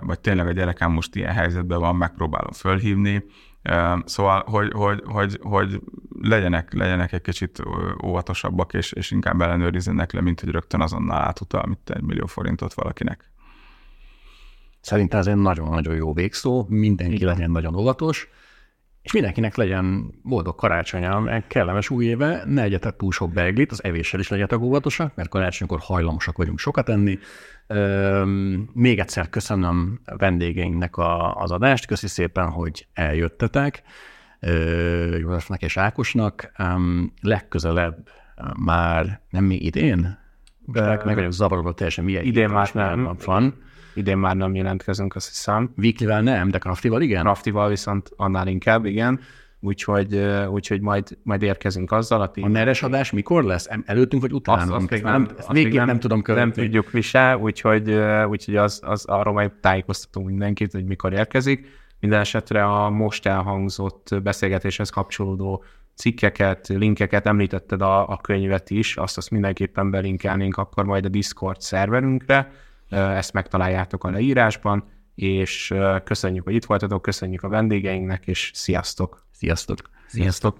vagy 0.00 0.20
tényleg 0.20 0.46
a 0.46 0.52
gyerekem 0.52 0.92
most 0.92 1.16
ilyen 1.16 1.32
helyzetben 1.32 1.78
van, 1.78 1.96
megpróbálom 1.96 2.52
fölhívni. 2.52 3.24
Szóval, 4.04 4.42
hogy, 4.46 4.72
hogy, 4.72 5.02
hogy, 5.04 5.38
hogy 5.42 5.80
legyenek, 6.20 6.72
legyenek 6.72 7.12
egy 7.12 7.20
kicsit 7.20 7.62
óvatosabbak, 8.04 8.74
és, 8.74 8.92
és 8.92 9.10
inkább 9.10 9.40
ellenőrizzenek 9.40 10.12
le, 10.12 10.20
mint 10.20 10.40
hogy 10.40 10.50
rögtön 10.50 10.80
azonnal 10.80 11.20
átutal, 11.20 11.66
mint 11.66 11.90
egy 11.90 12.02
millió 12.02 12.26
forintot 12.26 12.74
valakinek. 12.74 13.30
Szerintem 14.80 15.20
ez 15.20 15.26
egy 15.26 15.36
nagyon-nagyon 15.36 15.94
jó 15.94 16.12
végszó, 16.12 16.66
mindenki 16.68 17.24
legyen 17.24 17.50
nagyon 17.50 17.74
óvatos, 17.74 18.28
és 19.02 19.12
mindenkinek 19.12 19.56
legyen 19.56 20.14
boldog 20.22 20.54
karácsonya, 20.54 21.20
meg 21.20 21.46
kellemes 21.46 21.90
új 21.90 22.04
éve, 22.04 22.42
ne 22.46 22.62
egyetek 22.62 22.96
túl 22.96 23.12
sok 23.12 23.32
beiglit, 23.32 23.70
az 23.70 23.84
evéssel 23.84 24.20
is 24.20 24.28
legyetek 24.28 24.60
óvatosak, 24.60 25.14
mert 25.14 25.28
karácsonykor 25.28 25.78
hajlamosak 25.80 26.36
vagyunk 26.36 26.58
sokat 26.58 26.88
enni. 26.88 27.18
Üm, 27.68 28.70
még 28.72 28.98
egyszer 28.98 29.28
köszönöm 29.28 30.00
vendégeinknek 30.04 30.96
a, 30.96 31.34
az 31.34 31.50
adást, 31.50 31.86
köszi 31.86 32.06
szépen, 32.06 32.50
hogy 32.50 32.86
eljöttetek. 32.92 33.82
Józsefnek 35.18 35.62
és 35.62 35.76
Ákosnak. 35.76 36.52
Üm, 36.58 37.12
legközelebb 37.20 38.08
már 38.64 39.20
nem 39.30 39.44
még 39.44 39.64
idén, 39.64 40.18
de 40.66 41.02
meg 41.04 41.14
vagyok 41.14 41.32
zavarodva 41.32 41.72
teljesen 41.72 42.04
milyen 42.04 42.24
Idén 42.24 42.48
már 42.48 42.70
nem. 42.74 43.16
van. 43.24 43.54
Idén 43.94 44.18
már 44.18 44.36
nem 44.36 44.54
jelentkezünk, 44.54 45.14
azt 45.14 45.28
hiszem. 45.28 45.72
Weeklyvel 45.76 46.22
nem, 46.22 46.48
de 46.48 46.58
Craftival 46.58 47.02
igen? 47.02 47.22
Craftival 47.22 47.68
viszont 47.68 48.10
annál 48.16 48.46
inkább, 48.46 48.84
igen. 48.84 49.20
Úgyhogy, 49.64 50.16
úgyhogy 50.48 50.80
majd, 50.80 51.18
majd 51.22 51.42
érkezünk 51.42 51.92
azzal. 51.92 52.20
A, 52.20 52.30
a 52.40 52.48
neres 52.48 52.82
adás 52.82 53.10
mikor 53.10 53.44
lesz? 53.44 53.68
Előttünk 53.84 54.22
vagy 54.22 54.32
utánunk? 54.32 54.70
Azt, 54.70 54.80
azt 54.80 54.90
még 54.90 55.02
nem, 55.02 55.22
nem, 55.22 55.34
ezt 55.38 55.52
végig 55.52 55.74
nem, 55.74 55.86
nem 55.86 55.98
tudom 55.98 56.22
követni. 56.22 56.50
Nem 56.54 56.64
tudjuk 56.64 56.92
mi 56.92 57.00
se, 57.00 57.36
úgyhogy, 57.36 57.90
úgyhogy 58.28 58.56
az, 58.56 58.80
az, 58.84 59.04
arról 59.04 59.32
majd 59.32 59.52
tájékoztatunk 59.52 60.26
mindenkit, 60.26 60.72
hogy 60.72 60.84
mikor 60.84 61.12
érkezik. 61.12 61.66
Minden 62.00 62.20
esetre 62.20 62.64
a 62.64 62.90
most 62.90 63.26
elhangzott 63.26 64.08
beszélgetéshez 64.22 64.90
kapcsolódó 64.90 65.64
cikkeket, 65.94 66.68
linkeket, 66.68 67.26
említetted 67.26 67.82
a, 67.82 68.08
a 68.08 68.16
könyvet 68.16 68.70
is, 68.70 68.96
azt 68.96 69.16
azt 69.16 69.30
mindenképpen 69.30 69.90
belinkelnénk 69.90 70.56
akkor 70.56 70.84
majd 70.84 71.04
a 71.04 71.08
Discord 71.08 71.60
szerverünkre, 71.60 72.52
ezt 72.92 73.32
megtaláljátok 73.32 74.04
a 74.04 74.10
leírásban, 74.10 74.84
és 75.14 75.74
köszönjük, 76.04 76.44
hogy 76.44 76.54
itt 76.54 76.64
voltatok, 76.64 77.02
köszönjük 77.02 77.42
a 77.42 77.48
vendégeinknek, 77.48 78.26
és 78.26 78.50
sziasztok! 78.54 79.26
Sziasztok! 79.32 79.78
Sziasztok! 80.06 80.58